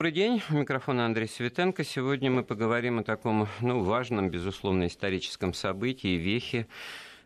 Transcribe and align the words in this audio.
Добрый 0.00 0.12
день, 0.12 0.40
микрофон 0.50 1.00
Андрей 1.00 1.26
Светенко. 1.26 1.82
Сегодня 1.82 2.30
мы 2.30 2.44
поговорим 2.44 3.00
о 3.00 3.02
таком 3.02 3.48
ну, 3.60 3.82
важном, 3.82 4.30
безусловно, 4.30 4.86
историческом 4.86 5.52
событии, 5.52 6.16
вехе 6.16 6.68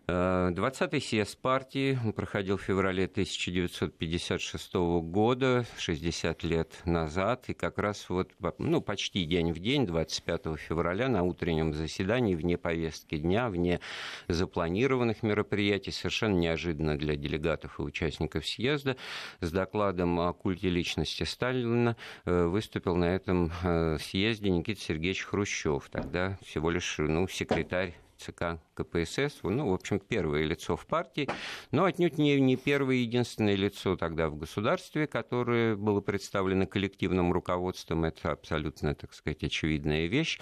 20-й 0.09 1.01
съезд 1.01 1.39
партии 1.39 1.97
проходил 2.17 2.57
в 2.57 2.63
феврале 2.63 3.05
1956 3.05 4.75
года, 4.75 5.65
60 5.79 6.43
лет 6.43 6.83
назад, 6.85 7.49
и 7.49 7.55
как 7.55 7.79
раз 7.79 8.09
вот, 8.09 8.33
ну, 8.59 8.81
почти 8.81 9.25
день 9.25 9.53
в 9.53 9.61
день, 9.61 9.87
25 9.87 10.59
февраля, 10.59 11.09
на 11.09 11.23
утреннем 11.23 11.73
заседании, 11.73 12.35
вне 12.35 12.59
повестки 12.59 13.17
дня, 13.17 13.49
вне 13.49 13.81
запланированных 14.27 15.23
мероприятий, 15.23 15.93
совершенно 15.93 16.37
неожиданно 16.37 16.99
для 16.99 17.15
делегатов 17.15 17.79
и 17.79 17.83
участников 17.83 18.47
съезда, 18.47 18.97
с 19.41 19.53
докладом 19.53 20.19
о 20.19 20.33
культе 20.33 20.69
личности 20.69 21.23
Сталина 21.23 21.97
э, 22.25 22.45
выступил 22.47 22.97
на 22.97 23.05
этом 23.05 23.53
э, 23.63 23.99
съезде 24.01 24.51
Никита 24.51 24.81
Сергеевич 24.81 25.23
Хрущев, 25.23 25.89
тогда 25.91 26.39
всего 26.43 26.71
лишь 26.71 26.97
ну, 26.99 27.29
секретарь 27.29 27.95
ЦК 28.23 28.61
КПСС, 28.75 29.41
ну, 29.43 29.71
в 29.71 29.75
общем, 29.75 29.99
первое 29.99 30.45
лицо 30.45 30.77
в 30.77 30.87
партии, 30.87 31.29
но 31.71 31.85
отнюдь 31.85 32.19
не, 32.19 32.41
не 32.41 32.57
первое 32.57 32.97
единственное 32.97 33.55
лицо 33.55 33.97
тогда 33.97 34.29
в 34.29 34.37
государстве, 34.37 35.07
которое 35.07 35.77
было 35.77 36.01
представлено 36.01 36.67
коллективным 36.67 37.33
руководством, 37.33 38.05
это 38.05 38.33
абсолютно, 38.33 38.95
так 38.95 39.13
сказать, 39.13 39.43
очевидная 39.43 40.07
вещь. 40.07 40.39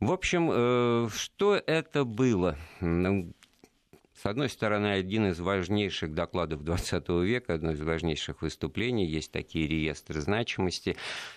В 0.00 0.12
общем, 0.12 0.50
э, 0.52 1.08
что 1.14 1.56
это 1.56 2.04
было? 2.04 2.56
С 4.20 4.26
одной 4.26 4.48
стороны, 4.48 4.88
один 4.88 5.28
из 5.28 5.38
важнейших 5.38 6.12
докладов 6.12 6.62
XX 6.62 7.24
века, 7.24 7.54
одно 7.54 7.70
из 7.70 7.80
важнейших 7.80 8.42
выступлений, 8.42 9.06
есть 9.06 9.30
такие 9.30 9.68
реестры 9.68 10.20
значимости. 10.20 10.96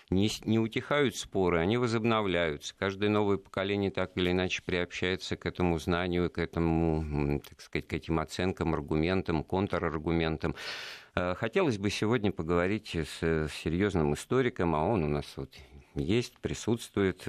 Не, 0.10 0.32
не 0.46 0.58
утихают 0.58 1.16
споры, 1.16 1.60
они 1.60 1.78
возобновляются. 1.78 2.74
Каждое 2.76 3.12
новое 3.12 3.38
поколение 3.38 3.92
так 3.92 4.18
или 4.18 4.32
иначе 4.32 4.64
приобщается 4.66 5.38
к 5.38 5.46
этому 5.46 5.78
знанию, 5.78 6.32
к 6.32 6.40
этому, 6.40 7.40
так 7.48 7.62
сказать, 7.62 7.88
к 7.88 7.94
этим 7.94 8.20
оценкам, 8.20 8.74
аргументам, 8.74 9.44
контраргументам. 9.44 10.56
Э, 11.14 11.36
хотелось 11.36 11.78
бы 11.78 11.92
сегодня 11.92 12.32
поговорить 12.32 12.96
с 12.96 13.48
серьезным 13.64 14.16
историком, 14.16 14.74
а 14.74 14.84
он 14.84 15.04
у 15.04 15.08
нас 15.08 15.32
вот 15.36 15.54
есть, 15.94 16.36
присутствует. 16.40 17.28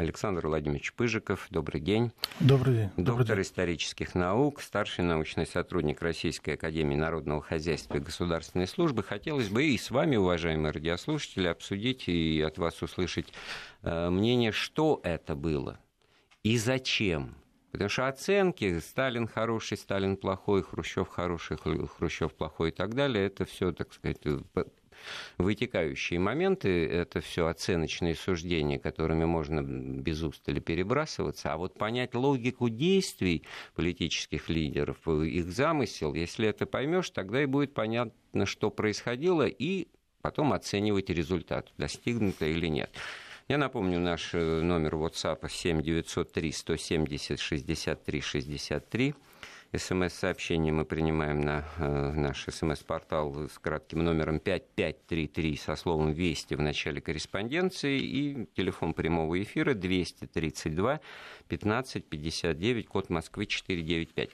Александр 0.00 0.46
Владимирович 0.46 0.94
Пыжиков. 0.94 1.46
Добрый 1.50 1.80
день. 1.80 2.10
Добрый 2.40 2.74
день. 2.74 2.86
Доктор 2.96 3.04
Добрый 3.04 3.36
день. 3.36 3.44
исторических 3.44 4.14
наук, 4.14 4.62
старший 4.62 5.04
научный 5.04 5.46
сотрудник 5.46 6.00
Российской 6.00 6.54
Академии 6.54 6.96
Народного 6.96 7.42
Хозяйства 7.42 7.98
и 7.98 8.00
Государственной 8.00 8.66
Службы. 8.66 9.02
Хотелось 9.02 9.50
бы 9.50 9.62
и 9.62 9.76
с 9.76 9.90
вами, 9.90 10.16
уважаемые 10.16 10.72
радиослушатели, 10.72 11.48
обсудить 11.48 12.08
и 12.08 12.40
от 12.40 12.56
вас 12.56 12.82
услышать 12.82 13.26
э, 13.82 14.08
мнение, 14.08 14.52
что 14.52 15.00
это 15.04 15.34
было 15.34 15.78
и 16.42 16.56
зачем. 16.56 17.36
Потому 17.70 17.90
что 17.90 18.08
оценки 18.08 18.78
Сталин 18.80 19.28
хороший, 19.28 19.76
Сталин 19.76 20.16
плохой, 20.16 20.62
Хрущев 20.62 21.08
хороший, 21.08 21.58
Хрущев 21.58 22.32
плохой 22.32 22.70
и 22.70 22.72
так 22.72 22.94
далее, 22.94 23.26
это 23.26 23.44
все, 23.44 23.70
так 23.72 23.92
сказать, 23.92 24.20
вытекающие 25.38 26.18
моменты, 26.18 26.86
это 26.86 27.20
все 27.20 27.46
оценочные 27.46 28.14
суждения, 28.14 28.78
которыми 28.78 29.24
можно 29.24 29.62
без 29.62 30.22
устали 30.22 30.60
перебрасываться, 30.60 31.52
а 31.52 31.56
вот 31.56 31.74
понять 31.74 32.14
логику 32.14 32.68
действий 32.68 33.44
политических 33.74 34.48
лидеров, 34.48 35.06
их 35.08 35.50
замысел, 35.52 36.14
если 36.14 36.48
это 36.48 36.66
поймешь, 36.66 37.10
тогда 37.10 37.42
и 37.42 37.46
будет 37.46 37.74
понятно, 37.74 38.46
что 38.46 38.70
происходило, 38.70 39.46
и 39.46 39.88
потом 40.22 40.52
оценивать 40.52 41.10
результат, 41.10 41.72
достигнуто 41.76 42.46
или 42.46 42.66
нет. 42.66 42.90
Я 43.50 43.58
напомню 43.58 43.98
наш 43.98 44.30
э, 44.32 44.60
номер 44.60 44.94
WhatsApp 44.94 45.48
7 45.50 45.82
903 45.82 46.52
170 46.52 47.40
63 47.40 48.20
63. 48.20 49.14
СМС-сообщение 49.76 50.72
мы 50.72 50.84
принимаем 50.84 51.42
на 51.42 51.64
э, 51.78 52.12
наш 52.12 52.44
СМС-портал 52.44 53.48
с 53.48 53.56
кратким 53.58 54.02
номером 54.02 54.40
5533 54.40 55.56
со 55.56 55.76
словом 55.76 56.12
«Вести» 56.12 56.54
в 56.54 56.60
начале 56.60 57.00
корреспонденции 57.00 58.00
и 58.00 58.48
телефон 58.56 58.94
прямого 58.94 59.40
эфира 59.40 59.74
232 59.74 61.00
15 61.46 62.04
59, 62.04 62.88
код 62.88 63.10
Москвы 63.10 63.46
495. 63.46 64.30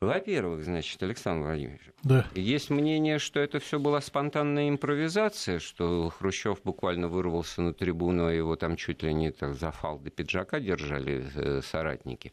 Во-первых, 0.00 0.64
значит, 0.64 1.00
Александр 1.02 1.46
Владимирович, 1.46 1.80
да. 2.02 2.26
есть 2.34 2.70
мнение, 2.70 3.18
что 3.18 3.40
это 3.40 3.60
все 3.60 3.78
была 3.78 4.00
спонтанная 4.00 4.68
импровизация, 4.68 5.60
что 5.60 6.10
Хрущев 6.10 6.62
буквально 6.62 7.08
вырвался 7.08 7.62
на 7.62 7.74
трибуну, 7.74 8.26
а 8.26 8.32
его 8.32 8.56
там 8.56 8.76
чуть 8.76 9.02
ли 9.02 9.14
не 9.14 9.30
так 9.30 9.54
за 9.54 9.70
фалды 9.70 10.10
пиджака 10.10 10.58
держали 10.58 11.24
э, 11.34 11.62
соратники 11.62 12.32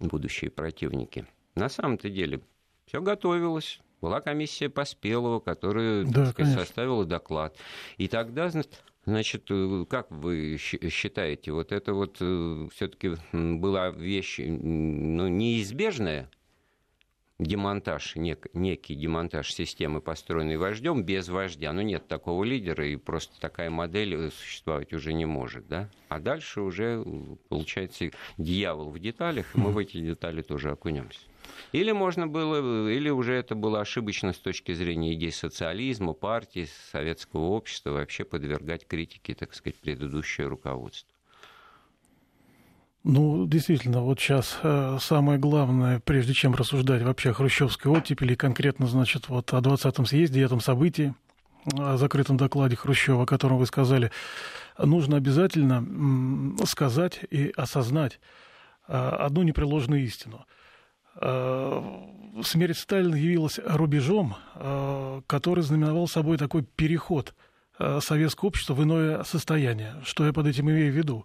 будущие 0.00 0.50
противники. 0.50 1.26
На 1.54 1.68
самом-то 1.68 2.10
деле 2.10 2.40
все 2.86 3.00
готовилось. 3.00 3.80
Была 4.00 4.20
комиссия 4.20 4.70
Поспелого, 4.70 5.40
которая 5.40 6.04
да, 6.04 6.26
сказать, 6.26 6.54
составила 6.54 7.04
доклад. 7.04 7.56
И 7.98 8.08
тогда, 8.08 8.50
значит, 9.04 9.44
э, 9.50 9.84
как 9.88 10.10
вы 10.10 10.56
считаете, 10.58 11.52
вот 11.52 11.70
это 11.70 11.92
вот 11.92 12.16
э, 12.20 12.68
все-таки 12.72 13.16
была 13.32 13.90
вещь 13.90 14.38
ну, 14.38 15.28
неизбежная, 15.28 16.30
демонтаж, 17.40 18.16
нек, 18.16 18.46
некий 18.52 18.94
демонтаж 18.94 19.52
системы, 19.52 20.00
построенной 20.00 20.56
вождем, 20.56 21.02
без 21.02 21.28
вождя. 21.28 21.72
Ну, 21.72 21.80
нет 21.80 22.06
такого 22.06 22.44
лидера, 22.44 22.86
и 22.86 22.96
просто 22.96 23.40
такая 23.40 23.70
модель 23.70 24.14
э, 24.14 24.30
существовать 24.30 24.92
уже 24.92 25.12
не 25.12 25.24
может. 25.24 25.66
Да? 25.66 25.88
А 26.08 26.20
дальше 26.20 26.60
уже, 26.60 27.04
получается, 27.48 28.10
дьявол 28.36 28.90
в 28.90 28.98
деталях, 28.98 29.54
и 29.54 29.58
мы 29.58 29.70
в 29.72 29.78
эти 29.78 30.00
детали 30.00 30.42
тоже 30.42 30.70
окунемся. 30.70 31.20
Или 31.72 31.92
можно 31.92 32.26
было, 32.26 32.88
или 32.88 33.08
уже 33.08 33.34
это 33.34 33.54
было 33.54 33.80
ошибочно 33.80 34.32
с 34.32 34.38
точки 34.38 34.72
зрения 34.72 35.14
идей 35.14 35.32
социализма, 35.32 36.12
партии, 36.12 36.68
советского 36.92 37.46
общества, 37.46 37.90
вообще 37.90 38.24
подвергать 38.24 38.86
критике, 38.86 39.34
так 39.34 39.54
сказать, 39.54 39.78
предыдущее 39.78 40.46
руководство. 40.46 41.14
Ну, 43.02 43.46
действительно, 43.46 44.02
вот 44.02 44.20
сейчас 44.20 44.58
э, 44.62 44.98
самое 45.00 45.38
главное, 45.38 46.00
прежде 46.00 46.34
чем 46.34 46.54
рассуждать 46.54 47.02
вообще 47.02 47.30
о 47.30 47.32
хрущевской 47.32 47.90
оттепели, 47.90 48.34
конкретно, 48.34 48.86
значит, 48.86 49.30
вот 49.30 49.54
о 49.54 49.58
20-м 49.58 50.04
съезде, 50.04 50.42
этом 50.42 50.60
событии, 50.60 51.14
о 51.78 51.96
закрытом 51.96 52.36
докладе 52.36 52.76
Хрущева, 52.76 53.22
о 53.22 53.26
котором 53.26 53.56
вы 53.56 53.64
сказали, 53.64 54.10
нужно 54.76 55.16
обязательно 55.16 55.82
сказать 56.66 57.20
и 57.30 57.50
осознать 57.56 58.20
э, 58.86 58.92
одну 58.92 59.44
непреложную 59.44 60.04
истину. 60.04 60.44
Э, 61.22 61.82
смерть 62.42 62.76
Сталина 62.76 63.14
явилась 63.14 63.58
рубежом, 63.64 64.36
который 65.26 65.62
знаменовал 65.62 66.06
собой 66.06 66.36
такой 66.36 66.62
переход 66.62 67.34
советского 67.78 68.48
общества 68.48 68.74
в 68.74 68.82
иное 68.82 69.22
состояние. 69.24 69.94
Что 70.04 70.26
я 70.26 70.34
под 70.34 70.46
этим 70.46 70.70
имею 70.70 70.92
в 70.92 70.96
виду? 70.96 71.24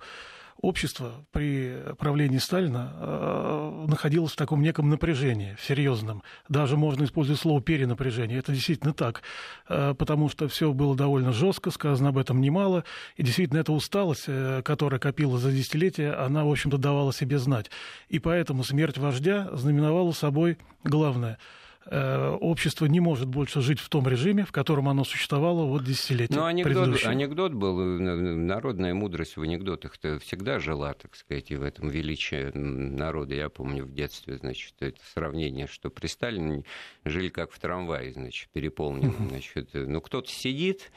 Общество 0.62 1.26
при 1.32 1.76
правлении 1.98 2.38
Сталина 2.38 2.94
э, 2.96 3.86
находилось 3.88 4.34
в 4.34 4.36
таком 4.36 4.62
неком 4.62 4.90
напряжении, 4.90 5.58
серьезном. 5.62 6.24
Даже 6.50 6.78
можно 6.78 7.04
использовать 7.04 7.42
слово 7.42 7.62
перенапряжение. 7.62 8.40
Это 8.40 8.52
действительно 8.52 8.94
так, 8.94 9.22
э, 9.70 9.94
потому 9.98 10.30
что 10.30 10.48
все 10.48 10.74
было 10.74 10.96
довольно 10.96 11.34
жестко, 11.34 11.72
сказано 11.72 12.10
об 12.10 12.18
этом 12.18 12.42
немало. 12.42 12.84
И 13.16 13.24
действительно, 13.24 13.60
эта 13.60 13.74
усталость, 13.74 14.26
э, 14.28 14.62
которая 14.64 15.00
копилась 15.00 15.42
за 15.42 15.52
десятилетия, 15.52 16.14
она, 16.14 16.46
в 16.46 16.52
общем-то, 16.52 16.78
давала 16.78 17.14
себе 17.14 17.38
знать. 17.38 17.70
И 18.10 18.20
поэтому 18.20 18.64
смерть 18.64 18.98
вождя 18.98 19.50
знаменовала 19.54 20.12
собой 20.12 20.58
главное– 20.84 21.38
общество 21.91 22.85
не 22.85 23.00
может 23.00 23.28
больше 23.28 23.62
жить 23.62 23.79
в 23.79 23.90
том 23.90 24.07
режиме, 24.07 24.44
в 24.46 24.51
котором 24.51 24.90
оно 24.90 25.03
существовало 25.03 25.66
вот 25.66 25.84
десятилетия 25.84 26.35
Ну, 26.35 26.46
анекдот, 26.46 27.06
анекдот 27.06 27.53
был, 27.53 27.78
народная 27.78 28.94
мудрость 28.94 29.38
в 29.38 29.42
анекдотах-то 29.42 30.19
всегда 30.19 30.60
жила, 30.60 30.94
так 30.94 31.15
сказать, 31.15 31.51
и 31.51 31.56
в 31.56 31.63
этом 31.63 31.89
величие 31.89 32.51
народа. 32.54 33.36
Я 33.36 33.50
помню 33.50 33.86
в 33.86 33.94
детстве, 33.94 34.38
значит, 34.38 34.74
это 34.80 35.00
сравнение, 35.13 35.68
что 35.68 35.89
при 35.89 36.07
Сталине 36.07 36.63
жили 37.04 37.30
как 37.30 37.51
в 37.51 37.60
трамвае, 37.60 38.13
значит, 38.13 38.50
переполненном. 38.50 39.30
Значит, 39.30 39.69
ну, 39.74 40.01
кто-то 40.01 40.30
сидит, 40.30 40.92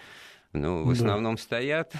ну, 0.53 0.85
в 0.85 0.91
основном 0.91 1.37
да. 1.37 1.43
стоят, 1.43 1.93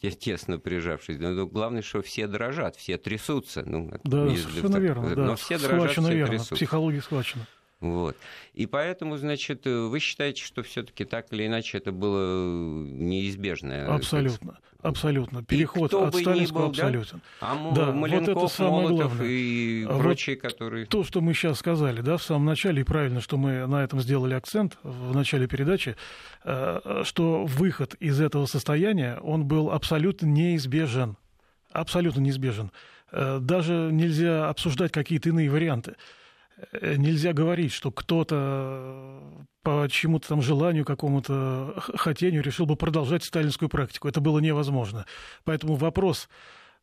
тесно 0.20 0.58
прижавшись. 0.58 1.18
Но 1.18 1.46
главное, 1.46 1.82
что 1.82 2.02
все 2.02 2.26
дрожат, 2.26 2.76
все 2.76 2.98
трясутся. 2.98 3.64
Ну, 3.66 3.90
да, 4.04 4.28
совершенно 4.28 4.76
верно. 4.76 5.08
Но 5.08 5.26
да. 5.28 5.36
все 5.36 5.58
дрожат, 5.58 5.80
схвачено 5.80 6.06
все 6.06 6.16
верно. 6.16 6.32
трясутся. 6.32 6.54
Психология 6.54 7.02
схвачена. 7.02 7.46
Вот. 7.80 8.16
И 8.54 8.66
поэтому, 8.66 9.16
значит, 9.16 9.64
вы 9.64 9.98
считаете, 10.00 10.42
что 10.42 10.62
все-таки 10.62 11.04
так 11.04 11.32
или 11.32 11.46
иначе 11.46 11.78
это 11.78 11.92
было 11.92 12.84
неизбежно? 12.84 13.94
Абсолютно. 13.94 14.58
Абсолютно. 14.80 15.42
Переход 15.42 15.92
от 15.92 16.14
Сталинского 16.14 16.60
был, 16.60 16.68
абсолютно. 16.68 17.20
Да? 17.40 17.46
А 17.52 17.72
да, 17.74 17.92
Маленков, 17.92 18.34
вот 18.34 18.44
это 18.44 18.54
самое 18.54 18.88
Молотов 18.88 19.16
главное. 19.16 19.28
и 19.28 19.86
прочие, 19.86 20.36
вот 20.36 20.42
которые... 20.42 20.86
То, 20.86 21.02
что 21.02 21.20
мы 21.20 21.34
сейчас 21.34 21.58
сказали, 21.58 22.00
да, 22.00 22.16
в 22.16 22.22
самом 22.22 22.44
начале, 22.44 22.82
и 22.82 22.84
правильно, 22.84 23.20
что 23.20 23.36
мы 23.36 23.66
на 23.66 23.82
этом 23.82 24.00
сделали 24.00 24.34
акцент 24.34 24.78
в 24.84 25.14
начале 25.14 25.48
передачи, 25.48 25.96
э, 26.44 27.02
что 27.04 27.44
выход 27.44 27.94
из 27.94 28.20
этого 28.20 28.46
состояния, 28.46 29.18
он 29.20 29.46
был 29.46 29.72
абсолютно 29.72 30.26
неизбежен. 30.26 31.16
Абсолютно 31.72 32.20
неизбежен. 32.20 32.70
Э, 33.10 33.38
даже 33.40 33.90
нельзя 33.92 34.48
обсуждать 34.48 34.92
какие-то 34.92 35.30
иные 35.30 35.50
варианты. 35.50 35.96
Э, 36.72 36.96
нельзя 36.96 37.32
говорить, 37.32 37.72
что 37.72 37.90
кто-то 37.90 39.46
по 39.62 39.86
чему-то 39.90 40.28
там 40.28 40.42
желанию, 40.42 40.84
какому-то 40.84 41.74
хотению 41.96 42.42
решил 42.42 42.66
бы 42.66 42.76
продолжать 42.76 43.24
сталинскую 43.24 43.68
практику. 43.68 44.08
Это 44.08 44.20
было 44.20 44.38
невозможно. 44.38 45.06
Поэтому 45.44 45.74
вопрос 45.74 46.28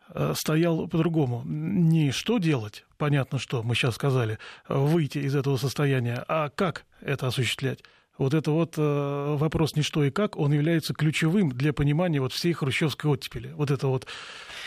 э, 0.10 0.34
стоял 0.36 0.88
по-другому. 0.88 1.44
Не 1.46 2.12
что 2.12 2.38
делать, 2.38 2.86
понятно, 2.98 3.40
что 3.40 3.64
мы 3.64 3.76
сейчас 3.76 3.96
сказали, 3.96 4.40
выйти 4.68 5.20
из 5.20 5.36
этого 5.36 5.58
состояния, 5.58 6.24
а 6.28 6.50
как 6.50 6.86
это 7.02 7.28
осуществлять. 7.28 7.84
Вот 8.18 8.34
это 8.34 8.52
вот 8.52 8.76
э, 8.78 9.36
вопрос 9.38 9.76
«не 9.76 9.82
что 9.82 10.04
и 10.04 10.10
как», 10.10 10.38
он 10.38 10.54
является 10.54 10.94
ключевым 10.94 11.52
для 11.52 11.74
понимания 11.74 12.22
вот 12.22 12.32
всей 12.32 12.54
хрущевской 12.54 13.12
оттепели. 13.12 13.52
Вот 13.56 13.72
это 13.72 13.88
вот 13.88 14.08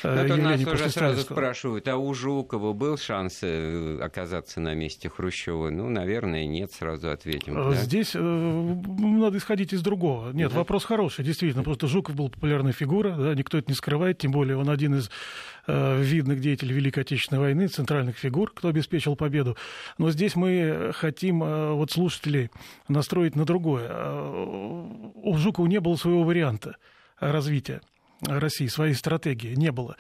э, 0.03 0.27
Но 0.27 0.37
нас 0.37 0.61
уже 0.67 0.91
сразу 0.91 1.23
спрашивают, 1.23 1.89
а 1.89 1.97
у 1.97 2.13
Жукова 2.13 2.75
был 2.75 2.99
шанс 2.99 3.39
э, 3.43 4.01
оказаться 4.03 4.61
на 4.61 4.75
месте 4.75 5.09
Хрущева? 5.09 5.71
Ну, 5.71 5.89
наверное, 5.89 6.47
нет, 6.47 6.73
сразу 6.73 7.11
ответим. 7.11 7.55
Да? 7.55 7.73
Здесь 7.75 8.11
э, 8.15 8.19
надо 8.21 9.39
исходить 9.39 9.73
из 9.73 9.81
другого. 9.81 10.31
Нет, 10.33 10.51
да. 10.51 10.59
вопрос 10.59 10.85
хороший, 10.85 11.25
действительно. 11.25 11.63
Просто 11.69 11.87
Жуков 11.87 12.17
был 12.17 12.29
популярная 12.29 12.73
фигура, 12.73 13.17
да, 13.17 13.35
никто 13.35 13.57
это 13.57 13.71
не 13.71 13.75
скрывает, 13.75 14.19
тем 14.19 14.31
более 14.31 14.59
он 14.59 14.69
один 14.69 14.95
из 14.97 15.09
Э, 15.09 15.58
видных 15.69 16.41
деятелей 16.41 16.75
Великой 16.75 17.01
Отечественной 17.01 17.41
войны, 17.41 17.69
центральных 17.69 18.17
фигур, 18.17 18.51
кто 18.55 18.69
обеспечил 18.69 19.17
победу. 19.17 19.57
Но 19.99 20.11
здесь 20.11 20.35
мы 20.35 20.93
хотим 20.95 21.43
э, 21.43 21.73
вот 21.73 21.91
слушателей 21.91 22.51
настроить 22.89 23.37
на 23.37 23.45
другое. 23.45 23.87
Э, 23.91 25.13
у 25.15 25.37
Жукова 25.37 25.67
не 25.67 25.81
было 25.81 25.97
своего 25.97 26.25
варианта 26.25 26.77
развития. 27.21 27.83
России, 28.23 28.67
своей 28.67 28.95
стратегии 28.95 29.55
не 29.55 29.71
было. 29.71 29.97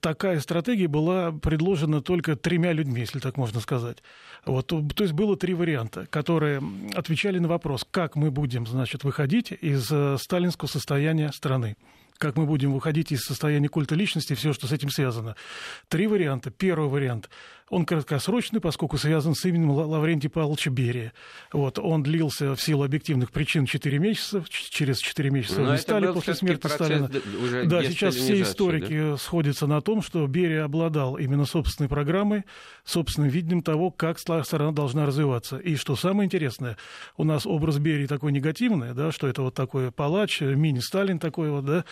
Такая 0.00 0.38
стратегия 0.38 0.86
была 0.86 1.32
предложена 1.32 2.00
только 2.00 2.36
тремя 2.36 2.70
людьми, 2.70 3.00
если 3.00 3.18
так 3.18 3.36
можно 3.36 3.58
сказать. 3.58 4.04
Вот, 4.46 4.68
то 4.68 5.02
есть 5.02 5.14
было 5.14 5.36
три 5.36 5.52
варианта, 5.52 6.06
которые 6.10 6.62
отвечали 6.94 7.40
на 7.40 7.48
вопрос, 7.48 7.84
как 7.90 8.14
мы 8.14 8.30
будем 8.30 8.68
значит, 8.68 9.02
выходить 9.02 9.50
из 9.50 9.86
сталинского 10.20 10.68
состояния 10.68 11.32
страны 11.32 11.76
как 12.18 12.36
мы 12.36 12.46
будем 12.46 12.72
выходить 12.72 13.12
из 13.12 13.20
состояния 13.20 13.68
культа 13.68 13.94
личности, 13.94 14.34
все, 14.34 14.52
что 14.52 14.66
с 14.66 14.72
этим 14.72 14.90
связано. 14.90 15.36
Три 15.88 16.06
варианта. 16.06 16.50
Первый 16.50 16.88
вариант– 16.88 17.30
он 17.70 17.86
краткосрочный, 17.86 18.60
поскольку 18.60 18.98
связан 18.98 19.34
с 19.34 19.44
именем 19.46 19.70
Лаврентия 19.70 20.28
Павловича 20.28 20.70
Берия. 20.70 21.12
Вот, 21.52 21.78
он 21.78 22.02
длился 22.02 22.54
в 22.54 22.60
силу 22.60 22.84
объективных 22.84 23.32
причин 23.32 23.64
4 23.64 23.98
месяца, 23.98 24.44
через 24.48 24.98
4 24.98 25.30
месяца 25.30 25.60
Но 25.60 25.72
не 25.72 25.78
стали 25.78 26.12
после 26.12 26.34
смерти 26.34 26.66
Сталина. 26.66 27.10
Уже 27.42 27.64
да, 27.64 27.82
сейчас 27.82 28.14
все 28.14 28.40
историки 28.42 29.10
да? 29.12 29.16
сходятся 29.16 29.66
на 29.66 29.80
том, 29.80 30.02
что 30.02 30.26
Берия 30.26 30.64
обладал 30.64 31.16
именно 31.16 31.46
собственной 31.46 31.88
программой, 31.88 32.44
собственным 32.84 33.30
видением 33.30 33.62
того, 33.62 33.90
как 33.90 34.18
страна 34.18 34.72
должна 34.72 35.06
развиваться. 35.06 35.56
И 35.56 35.76
что 35.76 35.96
самое 35.96 36.26
интересное, 36.26 36.76
у 37.16 37.24
нас 37.24 37.46
образ 37.46 37.78
Берии 37.78 38.06
такой 38.06 38.32
негативный, 38.32 38.92
да, 38.92 39.10
что 39.10 39.26
это 39.26 39.42
вот 39.42 39.54
такой 39.54 39.90
палач, 39.90 40.42
мини-Сталин 40.42 41.18
такой 41.18 41.50
вот, 41.50 41.64
да, 41.64 41.84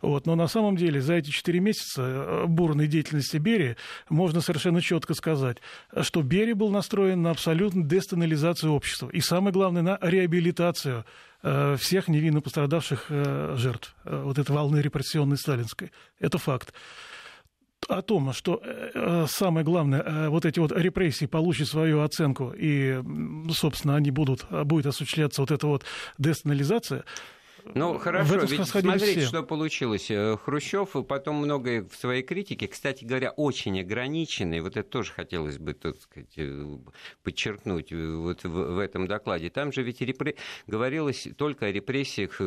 вот, 0.00 0.26
но 0.26 0.34
на 0.34 0.48
самом 0.48 0.76
деле 0.76 1.00
за 1.00 1.14
эти 1.14 1.30
4 1.30 1.60
месяца 1.60 2.02
э, 2.02 2.46
бурной 2.46 2.86
деятельности 2.86 3.36
Берии 3.36 3.76
можно 4.08 4.40
совершенно 4.40 4.80
четко 4.80 5.14
сказать, 5.14 5.58
что 6.02 6.22
Берия 6.22 6.54
был 6.54 6.70
настроен 6.70 7.22
на 7.22 7.30
абсолютную 7.30 7.86
дестанализацию 7.86 8.72
общества. 8.72 9.08
И 9.10 9.20
самое 9.20 9.52
главное, 9.52 9.82
на 9.82 9.98
реабилитацию 10.00 11.04
э, 11.42 11.76
всех 11.78 12.08
невинно 12.08 12.40
пострадавших 12.40 13.06
э, 13.08 13.54
жертв 13.56 13.94
вот 14.04 14.38
этой 14.38 14.52
волны 14.52 14.78
репрессионной 14.78 15.36
сталинской. 15.36 15.92
Это 16.18 16.38
факт 16.38 16.72
о 17.88 18.02
том, 18.02 18.34
что 18.34 18.62
самое 19.26 19.64
главное, 19.64 20.28
вот 20.28 20.44
эти 20.44 20.58
вот 20.58 20.70
репрессии 20.70 21.24
получат 21.24 21.66
свою 21.66 22.02
оценку, 22.02 22.52
и, 22.54 23.02
собственно, 23.52 23.96
они 23.96 24.10
будут, 24.10 24.46
будет 24.50 24.84
осуществляться 24.86 25.40
вот 25.40 25.50
эта 25.50 25.66
вот 25.66 25.84
дестанализация, 26.18 27.04
ну, 27.74 27.98
хорошо, 27.98 28.36
ведь 28.38 28.66
смотрите, 28.66 29.20
все. 29.20 29.26
что 29.26 29.42
получилось. 29.42 30.10
Э, 30.10 30.36
Хрущев 30.36 30.96
потом 31.06 31.36
многое 31.36 31.82
в 31.82 31.94
своей 31.94 32.22
критике, 32.22 32.68
кстати 32.68 33.04
говоря, 33.04 33.30
очень 33.30 33.80
ограниченный, 33.80 34.60
вот 34.60 34.76
это 34.76 34.88
тоже 34.88 35.12
хотелось 35.12 35.58
бы, 35.58 35.74
так 35.74 36.00
сказать, 36.00 36.32
э, 36.36 36.78
подчеркнуть 37.22 37.92
э, 37.92 38.14
вот 38.14 38.44
в, 38.44 38.48
в 38.48 38.78
этом 38.78 39.06
докладе. 39.06 39.50
Там 39.50 39.72
же 39.72 39.82
ведь 39.82 40.00
репре... 40.00 40.36
говорилось 40.66 41.28
только 41.36 41.66
о 41.66 41.72
репрессиях, 41.72 42.40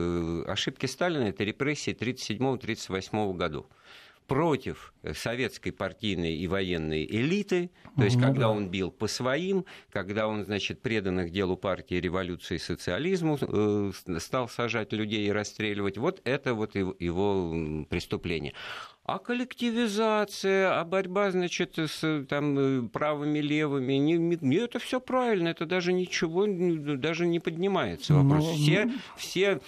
ошибки 0.48 0.86
Сталина, 0.86 1.24
это 1.24 1.44
репрессии 1.44 1.94
1937-1938 1.94 3.34
годов 3.36 3.66
против 4.28 4.94
советской 5.14 5.72
партийной 5.72 6.36
и 6.36 6.48
военной 6.48 7.06
элиты, 7.06 7.72
то 7.96 8.04
есть 8.04 8.16
ну, 8.16 8.24
когда 8.24 8.42
да. 8.42 8.50
он 8.50 8.70
бил 8.70 8.92
по 8.92 9.08
своим, 9.08 9.66
когда 9.92 10.28
он, 10.28 10.46
значит, 10.46 10.82
преданных 10.82 11.32
делу 11.32 11.58
партии 11.58 11.96
революции 11.96 12.56
и 12.56 12.60
социализму 12.60 13.38
э, 13.40 13.92
стал 14.20 14.50
сажать 14.50 14.94
людей 14.94 15.28
и 15.28 15.32
расстреливать, 15.32 15.98
вот 15.98 16.22
это 16.24 16.54
вот 16.54 16.76
его, 16.76 16.96
его 17.00 17.86
преступление 17.90 18.54
а 19.06 19.20
коллективизация, 19.20 20.80
а 20.80 20.86
борьба, 20.86 21.32
значит, 21.32 21.78
с 21.78 22.26
там, 22.30 22.58
э, 22.58 22.82
правыми, 22.88 23.40
левыми, 23.40 23.94
не, 23.94 24.14
не, 24.18 24.56
это 24.56 24.80
все 24.80 25.02
правильно, 25.02 25.50
это 25.50 25.66
даже 25.66 25.92
ничего 25.92 26.46
даже 26.48 27.26
не 27.26 27.42
поднимается 27.42 28.14
вопрос. 28.14 28.46
Но... 28.46 28.54
Все, 28.54 28.92
все 29.18 29.60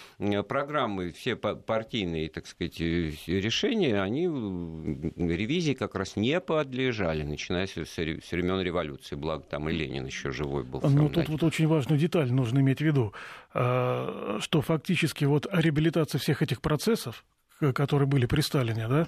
программы, 0.44 1.12
все 1.12 1.36
партийные, 1.36 2.30
так 2.30 2.48
сказать, 2.48 2.80
э, 2.80 3.12
решения, 3.28 4.02
они 4.02 4.26
ревизии 4.26 5.74
как 5.74 5.96
раз 5.96 6.16
не 6.16 6.40
подлежали, 6.40 7.24
начиная 7.24 7.68
с, 7.68 7.76
с 7.76 8.32
времен 8.32 8.62
революции, 8.62 9.16
благо 9.16 9.44
там 9.44 9.68
и 9.68 9.74
Ленин 9.74 10.06
еще 10.06 10.32
живой 10.32 10.64
был. 10.64 10.80
Ну, 10.82 11.10
тут 11.10 11.28
вот 11.28 11.44
очень 11.44 11.68
важную 11.68 12.00
деталь 12.00 12.32
нужно 12.32 12.60
иметь 12.60 12.80
в 12.80 12.86
виду, 12.86 13.14
а, 13.54 14.38
что 14.40 14.62
фактически 14.62 15.26
вот 15.26 15.46
реабилитация 15.52 16.20
всех 16.20 16.42
этих 16.42 16.62
процессов, 16.62 17.26
которые 17.74 18.08
были 18.08 18.26
при 18.26 18.42
Сталине, 18.42 18.88
да, 18.88 19.08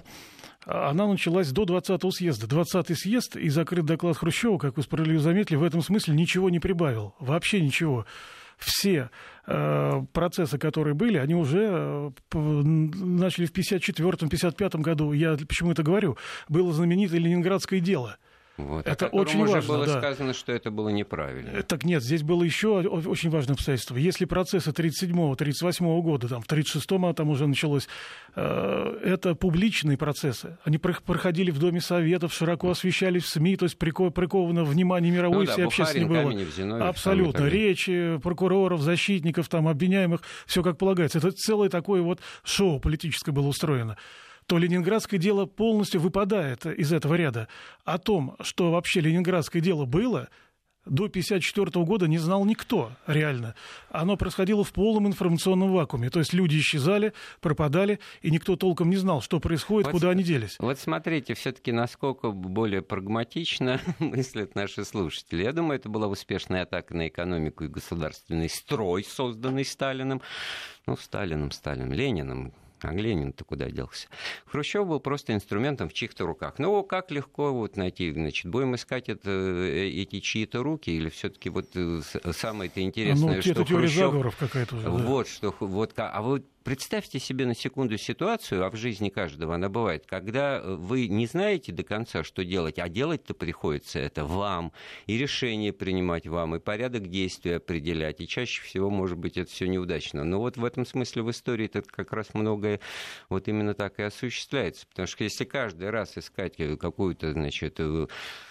она 0.64 1.06
началась 1.06 1.50
до 1.50 1.64
20-го 1.64 2.10
съезда. 2.10 2.46
20-й 2.46 2.94
съезд 2.94 3.36
и 3.36 3.48
закрыт 3.48 3.86
доклад 3.86 4.16
Хрущева, 4.16 4.58
как 4.58 4.76
вы 4.76 4.82
справедливо 4.82 5.20
заметили, 5.20 5.56
в 5.56 5.62
этом 5.62 5.82
смысле 5.82 6.14
ничего 6.14 6.50
не 6.50 6.60
прибавил. 6.60 7.14
Вообще 7.20 7.60
ничего. 7.60 8.06
Все 8.58 9.10
э, 9.46 10.02
процессы, 10.12 10.58
которые 10.58 10.94
были, 10.94 11.16
они 11.16 11.34
уже 11.34 11.60
э, 11.62 12.10
начали 12.34 13.46
в 13.46 13.52
54-55 13.52 14.80
году. 14.80 15.12
Я 15.12 15.36
почему 15.36 15.70
это 15.72 15.82
говорю? 15.82 16.18
Было 16.48 16.72
знаменитое 16.72 17.20
Ленинградское 17.20 17.80
дело– 17.80 18.18
вот, 18.58 18.88
это 18.88 19.06
очень 19.06 19.40
уже 19.40 19.52
важно. 19.52 19.72
было 19.72 19.86
да. 19.86 19.98
сказано, 19.98 20.34
что 20.34 20.50
это 20.52 20.72
было 20.72 20.88
неправильно. 20.88 21.50
Э, 21.50 21.62
так 21.62 21.84
нет, 21.84 22.02
здесь 22.02 22.24
было 22.24 22.42
еще 22.42 22.80
очень 22.80 23.30
важное 23.30 23.54
обстоятельство. 23.54 23.96
Если 23.96 24.24
процессы 24.24 24.70
37-38 24.70 26.02
года, 26.02 26.28
там, 26.28 26.42
в 26.42 26.46
36-м 26.46 27.14
там 27.14 27.30
уже 27.30 27.46
началось, 27.46 27.88
э, 28.34 28.98
это 29.04 29.36
публичные 29.36 29.96
процессы. 29.96 30.58
Они 30.64 30.76
проходили 30.78 31.52
в 31.52 31.60
Доме 31.60 31.80
Советов, 31.80 32.34
широко 32.34 32.70
освещались 32.70 33.22
в 33.22 33.28
СМИ, 33.28 33.56
то 33.56 33.64
есть 33.64 33.78
приковано 33.78 34.64
внимание 34.64 35.12
мировой 35.12 35.46
ну, 35.46 35.56
да, 35.56 35.68
всей 35.68 36.04
было. 36.04 36.22
Каменев, 36.22 36.52
Зиновьев, 36.52 36.84
Абсолютно. 36.84 37.44
Речи 37.44 38.18
прокуроров, 38.20 38.80
защитников, 38.80 39.48
там, 39.48 39.68
обвиняемых, 39.68 40.22
все 40.46 40.64
как 40.64 40.78
полагается. 40.78 41.18
Это 41.18 41.30
целое 41.30 41.68
такое 41.68 42.02
вот 42.02 42.18
шоу 42.42 42.80
политическое 42.80 43.30
было 43.30 43.46
устроено 43.46 43.96
то 44.48 44.56
ленинградское 44.56 45.20
дело 45.20 45.44
полностью 45.44 46.00
выпадает 46.00 46.64
из 46.64 46.90
этого 46.90 47.14
ряда. 47.14 47.48
О 47.84 47.98
том, 47.98 48.34
что 48.40 48.72
вообще 48.72 49.00
ленинградское 49.00 49.60
дело 49.60 49.84
было, 49.84 50.30
до 50.86 51.04
1954 51.04 51.84
года 51.84 52.08
не 52.08 52.16
знал 52.16 52.46
никто 52.46 52.92
реально. 53.06 53.54
Оно 53.90 54.16
происходило 54.16 54.64
в 54.64 54.72
полном 54.72 55.06
информационном 55.06 55.70
вакууме. 55.70 56.08
То 56.08 56.20
есть 56.20 56.32
люди 56.32 56.56
исчезали, 56.56 57.12
пропадали, 57.42 58.00
и 58.22 58.30
никто 58.30 58.56
толком 58.56 58.88
не 58.88 58.96
знал, 58.96 59.20
что 59.20 59.38
происходит, 59.38 59.88
вот, 59.88 59.92
куда 59.92 60.10
они 60.10 60.22
делись. 60.22 60.56
Вот 60.58 60.78
смотрите, 60.78 61.34
все-таки 61.34 61.70
насколько 61.70 62.30
более 62.30 62.80
прагматично 62.80 63.82
мыслят 63.98 64.54
наши 64.54 64.82
слушатели. 64.86 65.42
Я 65.42 65.52
думаю, 65.52 65.78
это 65.78 65.90
была 65.90 66.06
успешная 66.06 66.62
атака 66.62 66.96
на 66.96 67.08
экономику 67.08 67.64
и 67.64 67.68
государственный 67.68 68.48
строй, 68.48 69.04
созданный 69.04 69.66
Сталиным. 69.66 70.22
Ну, 70.86 70.96
Сталиным, 70.96 71.50
Сталиным, 71.50 71.92
Лениным, 71.92 72.54
А 72.82 72.92
Ленин-то 72.92 73.44
куда 73.44 73.70
делся? 73.70 74.08
Хрущев 74.46 74.86
был 74.86 75.00
просто 75.00 75.34
инструментом 75.34 75.88
в 75.88 75.92
чьих-то 75.92 76.26
руках. 76.26 76.54
Ну, 76.58 76.82
как 76.82 77.10
легко 77.10 77.52
вот 77.52 77.76
найти, 77.76 78.12
значит, 78.12 78.50
будем 78.50 78.74
искать 78.74 79.08
это, 79.08 79.30
э, 79.30 79.88
эти 79.88 80.20
чьи-то 80.20 80.62
руки, 80.62 80.90
или 80.90 81.08
все 81.08 81.28
таки 81.30 81.50
вот 81.50 81.66
э, 81.74 82.00
самое-то 82.32 82.80
интересное, 82.80 83.36
ну, 83.36 83.42
что 83.42 83.64
Хрущев... 83.64 83.96
заговоров 83.96 84.36
какая-то 84.36 84.76
уже, 84.76 84.88
Вот, 84.90 85.26
да. 85.26 85.32
что, 85.32 85.54
вот, 85.60 85.92
а 85.96 86.22
вот 86.22 86.44
Представьте 86.68 87.18
себе 87.18 87.46
на 87.46 87.54
секунду 87.54 87.96
ситуацию, 87.96 88.62
а 88.62 88.68
в 88.68 88.76
жизни 88.76 89.08
каждого 89.08 89.54
она 89.54 89.70
бывает, 89.70 90.04
когда 90.06 90.58
э, 90.58 90.74
вы 90.74 91.08
не 91.08 91.26
знаете 91.26 91.72
до 91.72 91.82
конца, 91.82 92.22
что 92.22 92.44
делать, 92.44 92.78
а 92.78 92.90
делать-то 92.90 93.32
приходится 93.32 93.98
это 94.00 94.26
вам, 94.26 94.74
и 95.06 95.16
решение 95.16 95.72
принимать 95.72 96.26
вам, 96.26 96.56
и 96.56 96.58
порядок 96.58 97.08
действия 97.08 97.56
определять, 97.56 98.20
и 98.20 98.28
чаще 98.28 98.60
всего, 98.60 98.90
может 98.90 99.16
быть, 99.16 99.38
это 99.38 99.50
все 99.50 99.66
неудачно. 99.66 100.24
Но 100.24 100.40
вот 100.40 100.58
в 100.58 100.64
этом 100.66 100.84
смысле 100.84 101.22
в 101.22 101.30
истории 101.30 101.64
это 101.64 101.80
как 101.80 102.12
раз 102.12 102.34
многое 102.34 102.80
вот 103.30 103.48
именно 103.48 103.72
так 103.72 103.98
и 103.98 104.02
осуществляется, 104.02 104.86
потому 104.88 105.06
что 105.06 105.24
если 105.24 105.46
каждый 105.46 105.88
раз 105.88 106.18
искать 106.18 106.58
какую-то, 106.78 107.32
значит, 107.32 107.76
э, 107.78 108.08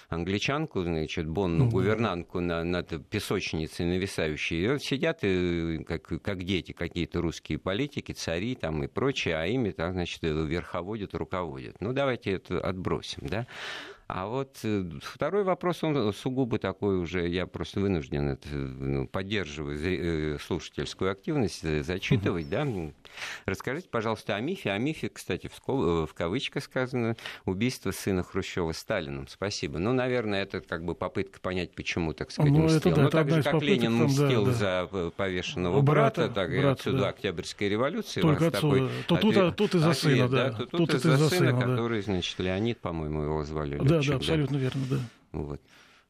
англичанку, 0.10 0.82
значит, 0.84 1.28
Бонну, 1.28 1.66
угу. 1.66 1.74
гувернантку 1.74 2.40
на, 2.40 2.64
над 2.64 3.08
песочницей 3.10 3.86
нависающей. 3.86 4.64
И 4.64 4.68
вот 4.68 4.84
сидят 4.84 5.20
и, 5.22 5.84
как, 5.88 6.22
как 6.22 6.44
дети 6.44 6.72
какие-то 6.72 7.22
русские 7.22 7.60
политики, 7.60 8.12
цари 8.12 8.56
там 8.56 8.84
и 8.84 8.88
прочее, 8.88 9.38
а 9.38 9.46
ими, 9.46 9.72
там, 9.72 9.94
значит, 9.94 10.22
верховодят, 10.22 11.14
руководят. 11.14 11.76
Ну, 11.82 11.94
давайте 11.94 12.32
это 12.32 12.60
отбросим, 12.60 13.28
да. 13.28 13.48
А 14.08 14.28
вот 14.28 14.60
э, 14.64 14.86
второй 15.02 15.44
вопрос, 15.44 15.84
он 15.84 16.14
сугубо 16.14 16.60
такой 16.60 16.98
уже, 16.98 17.28
я 17.28 17.46
просто 17.46 17.82
вынужден 17.82 18.30
это, 18.30 18.48
ну, 18.48 19.06
поддерживать 19.06 19.82
э, 19.84 20.38
слушательскую 20.42 21.12
активность, 21.12 21.66
э, 21.66 21.84
зачитывать, 21.84 22.46
угу. 22.46 22.52
да. 22.52 22.68
Расскажите, 23.46 23.90
пожалуйста, 23.90 24.36
о 24.36 24.40
мифе. 24.40 24.72
О 24.72 24.78
мифе, 24.78 25.10
кстати, 25.10 25.50
в, 25.54 26.14
кавычках 26.14 26.64
сказано, 26.64 27.18
убийство 27.44 27.92
сына 27.92 28.24
Хрущева 28.24 28.72
Сталином. 28.72 29.28
Спасибо. 29.28 29.78
Ну, 29.78 29.92
наверное, 29.92 30.44
это 30.44 30.62
как 30.62 30.86
бы 30.86 30.96
попытка 30.96 31.42
понять, 31.42 31.76
почему, 31.76 32.14
так 32.14 32.32
сказать, 32.32 32.54
ну, 32.54 32.64
мстил. 32.64 32.78
Это, 32.78 32.96
да, 32.96 33.02
ну, 33.04 33.10
так 33.10 33.30
же, 33.30 33.44
как 33.44 33.54
попыток, 33.54 33.76
Ленин 33.76 33.94
мстил 34.06 34.46
да, 34.46 34.52
да. 34.52 34.88
за 34.88 35.12
повешенного 35.18 35.82
брата, 35.82 36.22
брата 36.22 36.34
так 36.34 36.52
и 36.52 36.60
отсюда 36.60 36.98
да. 37.00 37.10
Октябрьской 37.10 37.68
революции. 37.68 38.22
Только 38.22 38.48
отсюда. 38.48 38.88
Такой, 38.88 38.90
то 39.08 39.18
тут, 39.18 39.38
ответ, 39.38 39.56
тут 39.58 39.76
из-за 39.76 39.94
сына, 39.94 40.30
да. 40.30 40.52
Тут, 40.52 40.72
тут, 40.72 40.92
тут 40.92 40.94
из-за 40.94 41.30
сына, 41.30 41.60
который, 41.60 42.02
значит, 42.02 42.40
Леонид, 42.40 42.80
по-моему, 42.80 43.24
его 43.24 43.44
звали. 43.44 43.78
Да, 43.78 43.97
да, 44.02 44.16
абсолютно 44.16 44.58
верно, 44.58 44.82
да. 44.90 45.00
Вот. 45.32 45.62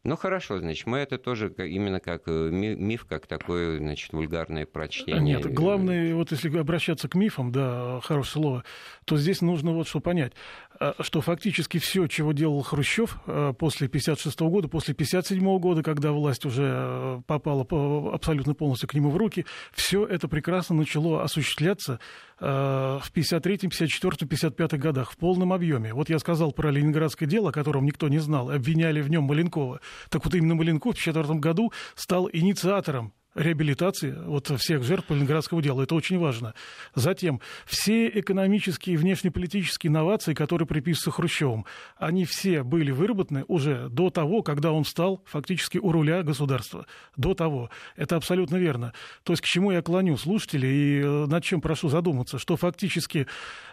Ну 0.03 0.15
хорошо, 0.15 0.60
значит, 0.60 0.88
мы 0.88 1.00
это 1.00 1.17
тоже 1.17 1.53
именно 1.58 2.00
как 2.00 2.24
э, 2.27 2.50
миф, 2.50 3.06
как 3.06 3.27
такое, 3.27 3.77
значит, 3.77 4.13
вульгарное 4.13 4.65
прочтение. 4.65 5.36
Нет, 5.36 5.53
главное, 5.53 6.15
вот 6.15 6.32
если 6.32 6.56
обращаться 6.58 7.10
к 7.10 7.15
мифам, 7.15 7.51
да, 7.51 8.00
хорошее 8.01 8.32
слово, 8.32 8.63
то 9.03 9.17
здесь 9.17 9.41
нужно 9.41 9.74
вот 9.74 9.86
что 9.88 10.00
понять. 10.00 10.32
Э, 10.79 10.93
что 11.00 11.22
фактически 11.22 11.79
все, 11.79 12.07
чего 12.07 12.34
делал 12.34 12.62
Хрущев 12.62 13.17
э, 13.25 13.53
после 13.57 13.88
1956 13.88 14.39
года, 14.41 14.67
после 14.67 14.93
1957 14.93 15.60
года, 15.60 15.84
когда 15.84 16.12
власть 16.12 16.46
уже 16.46 16.63
э, 16.65 17.22
попала 17.25 17.65
абсолютно 18.13 18.53
полностью 18.53 18.88
к 18.88 18.93
нему 18.93 19.10
в 19.10 19.17
руки, 19.17 19.46
все 19.74 20.05
это 20.05 20.27
прекрасно 20.27 20.75
начало 20.75 21.24
осуществляться 21.24 22.00
в 22.39 22.43
1953, 22.43 23.55
1954, 23.55 24.27
1955 24.27 24.79
годах 24.79 25.12
в 25.12 25.17
полном 25.17 25.53
объеме. 25.53 25.93
Вот 25.93 26.10
я 26.10 26.19
сказал 26.19 26.51
про 26.51 26.69
ленинградское 26.69 27.27
дело, 27.27 27.50
о 27.50 27.51
котором 27.51 27.86
никто 27.86 28.07
не 28.10 28.19
знал, 28.19 28.51
обвиняли 28.51 29.01
в 29.01 29.10
нем 29.10 29.24
Маленкова. 29.24 29.79
Так 30.10 30.24
вот 30.24 30.36
именно 30.36 30.53
Маленков 30.53 30.96
в 30.96 31.00
1954 31.00 31.39
году 31.39 31.74
стал 31.96 32.29
инициатором 32.31 33.13
реабилитации 33.38 34.12
вот 34.25 34.51
всех 34.60 34.84
жертв 34.84 35.10
Ленинградского 35.10 35.62
дела. 35.62 35.84
Это 35.84 35.96
очень 35.96 36.17
важно. 36.17 36.53
Затем 36.96 37.39
все 37.65 38.08
экономические 38.08 38.96
и 38.96 38.98
внешнеполитические 38.98 39.89
инновации, 39.89 40.34
которые 40.34 40.67
приписываются 40.67 41.12
Хрущевым, 41.12 41.65
они 41.98 42.25
все 42.25 42.63
были 42.63 42.91
выработаны 42.91 43.46
уже 43.48 43.89
до 43.89 44.10
того, 44.10 44.41
когда 44.41 44.72
он 44.72 44.84
стал 44.84 45.24
фактически 45.25 45.77
у 45.77 45.91
руля 45.91 46.24
государства. 46.24 46.88
До 47.15 47.34
того. 47.34 47.70
Это 47.96 48.15
абсолютно 48.15 48.58
верно. 48.58 48.94
То 49.24 49.34
есть 49.34 49.44
к 49.44 49.46
чему 49.46 49.72
я 49.72 49.82
клоню 49.82 50.17
слушателей 50.17 50.70
и 50.70 51.01
э, 51.01 51.25
над 51.27 51.44
чем 51.44 51.62
прошу 51.62 51.89
задуматься, 51.89 52.39
что 52.39 52.58
фактически 52.58 53.27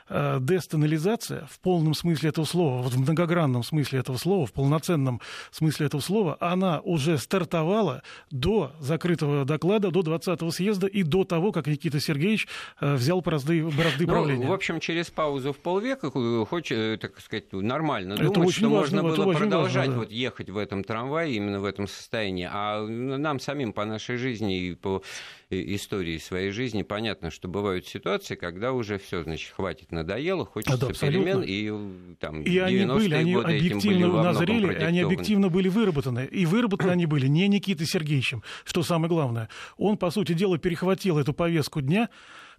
дестанализация 0.08 1.46
в 1.50 1.58
полном 1.60 1.94
смысле 1.94 2.30
этого 2.30 2.44
слова, 2.44 2.82
в 2.82 2.98
многогранном 2.98 3.62
смысле 3.62 4.00
этого 4.00 4.16
слова, 4.16 4.46
в 4.46 4.52
полноценном 4.52 5.20
смысле 5.50 5.86
этого 5.86 6.00
слова, 6.00 6.36
она 6.40 6.80
уже 6.80 7.18
стартовала 7.18 8.02
до 8.30 8.72
закрытого 8.80 9.44
доклада, 9.44 9.90
до 9.90 10.00
20-го 10.00 10.50
съезда 10.50 10.86
и 10.86 11.02
до 11.02 11.24
того, 11.24 11.52
как 11.52 11.66
Никита 11.66 12.00
Сергеевич 12.00 12.48
э, 12.80 12.94
взял 12.94 13.20
бразды, 13.20 13.64
бразды 13.64 14.06
ну, 14.06 14.12
правления. 14.12 14.46
В 14.46 14.52
общем, 14.52 14.80
через 14.80 15.10
паузу 15.10 15.52
в 15.52 15.58
полвека, 15.58 16.10
хочешь, 16.10 16.76
э, 16.76 16.98
так 17.00 17.20
сказать, 17.20 17.52
нормально 17.52 18.14
это 18.14 18.30
думать, 18.30 18.54
что 18.54 18.68
важно, 18.68 19.02
можно 19.02 19.24
было 19.24 19.32
продолжать 19.32 19.88
важно, 19.88 19.92
да. 19.92 19.98
вот, 20.00 20.10
ехать 20.10 20.50
в 20.50 20.56
этом 20.56 20.84
трамвае 20.84 21.34
именно 21.34 21.60
в 21.60 21.64
этом 21.64 21.88
состоянии. 21.88 22.48
А 22.50 22.84
нам 22.86 23.40
самим 23.40 23.72
по 23.72 23.84
нашей 23.84 24.16
жизни 24.16 24.60
и 24.60 24.74
по 24.74 25.02
истории 25.74 26.18
своей 26.18 26.50
жизни 26.50 26.82
понятно, 26.82 27.30
что 27.30 27.48
бывают 27.48 27.86
ситуации, 27.86 28.34
когда 28.34 28.72
уже 28.72 28.98
все, 28.98 29.22
значит, 29.22 29.52
хватит, 29.52 29.92
надоело, 29.92 30.44
хочется 30.44 30.76
да, 30.76 30.92
перемен, 30.92 31.42
и 31.44 32.16
там 32.16 32.42
и 32.42 32.58
они 32.58 32.86
были, 32.86 33.14
они 33.14 33.34
годы 33.34 33.56
объективно 33.56 34.08
были 34.08 34.22
назрели, 34.22 34.74
они 34.74 35.00
объективно 35.00 35.48
были 35.48 35.68
выработаны, 35.68 36.28
и 36.30 36.46
выработаны 36.46 36.90
они 36.90 37.06
были 37.06 37.26
не 37.26 37.48
Никитой 37.48 37.86
Сергеевичем, 37.86 38.42
что 38.64 38.82
самое 38.82 39.08
главное. 39.08 39.48
Он, 39.76 39.96
по 39.96 40.10
сути 40.10 40.32
дела, 40.32 40.58
перехватил 40.58 41.18
эту 41.18 41.32
повестку 41.32 41.80
дня, 41.80 42.08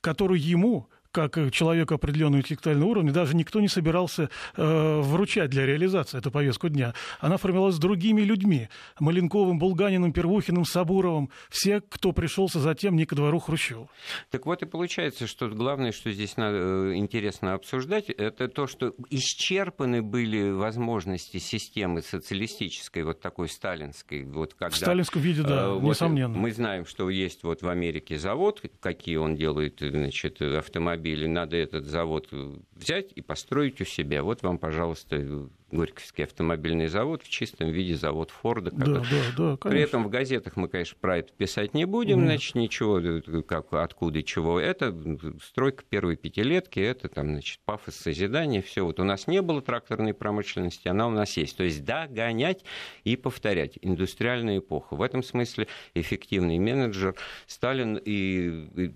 которую 0.01 0.41
ему 0.41 0.89
как 1.15 1.39
человеку 1.51 1.93
определенного 1.93 2.41
интеллектуального 2.41 2.89
уровня, 2.89 3.13
даже 3.13 3.37
никто 3.37 3.61
не 3.61 3.69
собирался 3.69 4.29
э, 4.57 4.99
вручать 4.99 5.49
для 5.49 5.65
реализации 5.65 6.17
эту 6.17 6.29
повестку 6.29 6.67
дня. 6.67 6.93
Она 7.21 7.37
формировалась 7.37 7.77
другими 7.77 8.21
людьми. 8.21 8.67
Маленковым, 8.99 9.57
Булганиным, 9.57 10.11
Первухиным, 10.11 10.65
Сабуровым. 10.65 11.29
Все, 11.49 11.79
кто 11.79 12.11
пришелся 12.11 12.59
затем 12.59 12.97
не 12.97 13.05
ко 13.05 13.15
двору 13.15 13.39
Хрущева. 13.39 13.87
Так 14.29 14.45
вот 14.45 14.61
и 14.61 14.65
получается, 14.65 15.25
что 15.25 15.47
главное, 15.47 15.93
что 15.93 16.11
здесь 16.11 16.35
надо, 16.35 16.57
э, 16.57 16.95
интересно 16.95 17.53
обсуждать, 17.53 18.09
это 18.09 18.49
то, 18.49 18.67
что 18.67 18.93
исчерпаны 19.09 20.01
были 20.01 20.51
возможности 20.51 21.37
системы 21.37 22.01
социалистической, 22.01 23.03
вот 23.03 23.21
такой 23.21 23.47
сталинской. 23.47 24.25
Вот 24.25 24.53
когда, 24.53 24.75
в 24.75 24.77
сталинском 24.77 25.21
виде, 25.21 25.43
да, 25.43 25.67
э, 25.67 25.69
вот 25.75 25.91
несомненно. 25.91 26.37
Мы 26.37 26.51
знаем, 26.51 26.85
что 26.85 27.09
есть 27.09 27.43
вот 27.43 27.61
в 27.61 27.69
Америке 27.69 28.17
завод, 28.17 28.61
какие 28.81 29.15
он 29.15 29.37
делает 29.37 29.79
значит, 29.79 30.41
автомобили, 30.41 31.04
автомобилей, 31.05 31.27
надо 31.27 31.55
этот 31.57 31.85
завод 31.85 32.29
взять 32.73 33.11
и 33.15 33.21
построить 33.21 33.79
у 33.81 33.85
себя. 33.85 34.23
Вот 34.23 34.43
вам, 34.43 34.57
пожалуйста, 34.57 35.49
Горьковский 35.71 36.23
автомобильный 36.25 36.87
завод 36.87 37.23
в 37.23 37.29
чистом 37.29 37.69
виде 37.69 37.95
завод 37.95 38.29
Форда. 38.29 38.71
Да, 38.71 38.85
да, 38.85 39.03
да, 39.37 39.57
При 39.57 39.81
этом 39.81 40.03
в 40.03 40.09
газетах 40.09 40.55
мы, 40.55 40.67
конечно, 40.67 40.97
про 41.01 41.17
это 41.17 41.33
писать 41.33 41.73
не 41.73 41.85
будем, 41.85 42.19
Нет. 42.19 42.27
значит, 42.27 42.55
ничего, 42.55 43.01
как, 43.41 43.73
откуда, 43.73 44.21
чего. 44.21 44.59
Это 44.59 44.95
стройка 45.43 45.83
первой 45.89 46.17
пятилетки, 46.17 46.79
это 46.79 47.09
там, 47.09 47.31
значит, 47.31 47.59
пафос 47.65 47.95
созидания, 47.95 48.61
все. 48.61 48.85
Вот 48.85 48.99
у 48.99 49.03
нас 49.03 49.27
не 49.27 49.41
было 49.41 49.61
тракторной 49.61 50.13
промышленности, 50.13 50.87
она 50.87 51.07
у 51.07 51.11
нас 51.11 51.35
есть. 51.37 51.57
То 51.57 51.63
есть 51.63 51.83
догонять 51.83 52.63
и 53.03 53.15
повторять. 53.15 53.79
Индустриальная 53.81 54.59
эпоха. 54.59 54.95
В 54.95 55.01
этом 55.01 55.23
смысле 55.23 55.67
эффективный 55.93 56.59
менеджер 56.59 57.15
Сталин 57.47 57.95
и, 57.97 58.67
и 58.75 58.93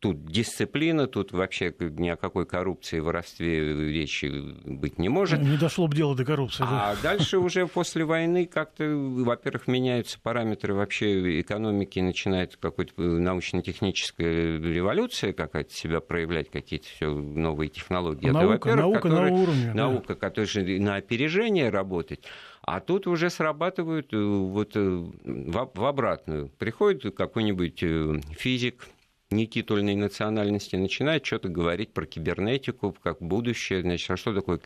тут 0.00 0.26
дисциплина, 0.26 1.06
тут 1.06 1.32
вообще 1.32 1.74
ни 1.78 2.08
о 2.08 2.16
какой 2.16 2.44
коррупции, 2.44 2.98
воровстве 2.98 3.90
речи 3.90 4.26
быть 4.64 4.98
не 4.98 5.08
может. 5.08 5.40
Не 5.40 5.56
дошло 5.56 5.86
бы 5.92 5.96
дело 5.96 6.16
до 6.16 6.24
коррупции. 6.24 6.64
А 6.66 6.96
дальше 7.02 7.38
уже 7.38 7.66
после 7.66 8.04
войны 8.04 8.46
как-то, 8.46 8.84
во-первых, 8.84 9.68
меняются 9.68 10.18
параметры 10.20 10.74
вообще 10.74 11.40
экономики, 11.40 12.00
начинает 12.00 12.56
какая-то 12.56 13.00
научно-техническая 13.02 14.58
революция 14.58 15.32
какая-то 15.32 15.72
себя 15.72 16.00
проявлять, 16.00 16.50
какие-то 16.50 16.86
все 16.86 17.10
новые 17.10 17.68
технологии. 17.68 18.28
Наука, 18.28 18.70
Это, 18.70 18.78
наука 18.78 19.00
которые, 19.00 19.32
на 19.32 19.42
уровне. 19.42 19.72
Наука, 19.74 20.08
да. 20.08 20.14
которая 20.14 20.46
же 20.46 20.62
на 20.80 20.96
опережение 20.96 21.68
работать. 21.70 22.24
А 22.62 22.80
тут 22.80 23.06
уже 23.06 23.28
срабатывают 23.28 24.12
э, 24.12 24.18
вот 24.18 24.72
э, 24.74 25.04
в 25.24 25.84
обратную. 25.84 26.48
Приходит 26.48 27.14
какой-нибудь 27.16 27.82
э, 27.82 28.20
физик, 28.38 28.86
не 29.32 29.46
титульной 29.46 29.96
национальности 29.96 30.76
начинает 30.76 31.26
что-то 31.26 31.48
говорить 31.48 31.92
про 31.92 32.06
кибернетику 32.06 32.94
как 33.02 33.20
будущее. 33.20 33.82
Значит, 33.82 34.10
а 34.10 34.16
что 34.16 34.34
такое 34.34 34.60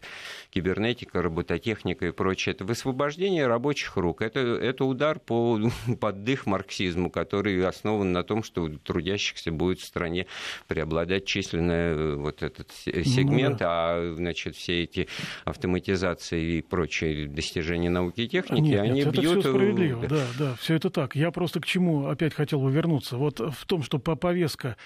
кибернетика, 0.50 1.23
робототехника 1.23 2.06
и 2.06 2.11
прочее? 2.11 2.54
Это 2.54 2.64
высвобождение 2.64 3.46
рабочих 3.46 3.96
рук. 3.96 4.23
Это, 4.23 4.40
это 4.40 4.85
удар 4.85 5.18
по, 5.18 5.58
под 6.00 6.25
дых 6.25 6.46
марксизму, 6.46 7.11
который 7.11 7.64
основан 7.64 8.12
на 8.12 8.23
том, 8.23 8.42
что 8.42 8.64
у 8.64 8.68
трудящихся 8.68 9.52
будет 9.52 9.80
в 9.80 9.85
стране 9.85 10.26
преобладать 10.66 11.25
численный 11.25 11.75
э, 11.75 12.14
вот 12.16 12.42
этот 12.42 12.70
сегмент, 12.73 13.54
ну, 13.54 13.58
да. 13.58 13.68
а 13.68 14.14
значит, 14.14 14.56
все 14.56 14.82
эти 14.82 15.08
автоматизации 15.44 16.58
и 16.58 16.62
прочие 16.62 17.28
достижения 17.28 17.90
науки 17.90 18.23
и 18.23 18.28
техники, 18.28 18.62
нет, 18.62 18.80
они 18.80 19.00
нет, 19.00 19.12
бьют... 19.12 19.38
Это 19.38 19.40
все 19.40 19.50
справедливо, 19.50 20.06
да, 20.08 20.25
да, 20.38 20.54
все 20.56 20.75
это 20.75 20.90
так. 20.90 21.14
Я 21.14 21.30
просто 21.30 21.61
к 21.61 21.66
чему 21.66 22.08
опять 22.08 22.35
хотел 22.35 22.61
бы 22.61 22.70
вернуться. 22.70 23.16
Вот 23.16 23.40
в 23.40 23.66
том, 23.66 23.82
что 23.82 23.99
по 23.99 24.16
повестке 24.16 24.55
повестка 24.56 24.76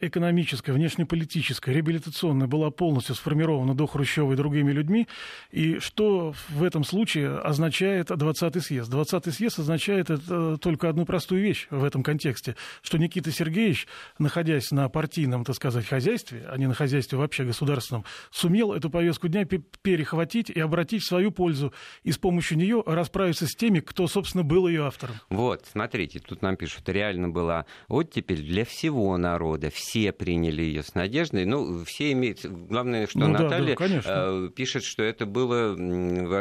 экономическая, 0.00 0.72
внешнеполитическая, 0.72 1.74
реабилитационная 1.74 2.46
была 2.46 2.70
полностью 2.70 3.14
сформирована 3.14 3.74
до 3.74 3.86
Хрущева 3.86 4.32
и 4.32 4.36
другими 4.36 4.72
людьми. 4.72 5.08
И 5.50 5.78
что 5.78 6.34
в 6.48 6.62
этом 6.62 6.84
случае 6.84 7.38
означает 7.38 8.10
20-й 8.10 8.60
съезд? 8.60 8.92
20-й 8.92 9.32
съезд 9.32 9.58
означает 9.58 10.10
это 10.10 10.58
только 10.58 10.88
одну 10.88 11.04
простую 11.04 11.42
вещь 11.42 11.66
в 11.70 11.84
этом 11.84 12.02
контексте, 12.02 12.56
что 12.82 12.98
Никита 12.98 13.32
Сергеевич, 13.32 13.86
находясь 14.18 14.70
на 14.70 14.88
партийном, 14.88 15.44
так 15.44 15.56
сказать, 15.56 15.86
хозяйстве, 15.86 16.46
а 16.48 16.56
не 16.56 16.66
на 16.66 16.74
хозяйстве 16.74 17.18
вообще 17.18 17.44
государственном, 17.44 18.04
сумел 18.30 18.72
эту 18.72 18.90
повестку 18.90 19.28
дня 19.28 19.44
перехватить 19.44 20.50
и 20.50 20.60
обратить 20.60 21.02
в 21.02 21.06
свою 21.06 21.30
пользу, 21.30 21.72
и 22.02 22.12
с 22.12 22.18
помощью 22.18 22.58
нее 22.58 22.82
расправиться 22.86 23.46
с 23.46 23.54
теми, 23.54 23.80
кто, 23.80 24.06
собственно, 24.06 24.44
был 24.44 24.68
ее 24.68 24.86
автором. 24.86 25.16
Вот, 25.30 25.66
смотрите, 25.70 26.20
тут 26.20 26.42
нам 26.42 26.56
пишут, 26.56 26.88
реально 26.88 27.28
была 27.28 27.66
оттепель 27.88 28.42
для 28.42 28.64
всего 28.64 29.16
народа, 29.16 29.70
все 29.80 30.12
приняли 30.12 30.62
ее 30.62 30.82
с 30.82 30.94
надеждой. 30.94 31.46
Ну, 31.46 31.84
все 31.84 32.12
имеют... 32.12 32.44
Главное, 32.44 33.06
что 33.06 33.20
ну, 33.20 33.28
Наталья 33.28 33.74
да, 33.76 33.88
да, 33.88 34.02
э, 34.04 34.50
пишет, 34.54 34.84
что 34.84 35.02
это 35.02 35.24
было 35.24 35.74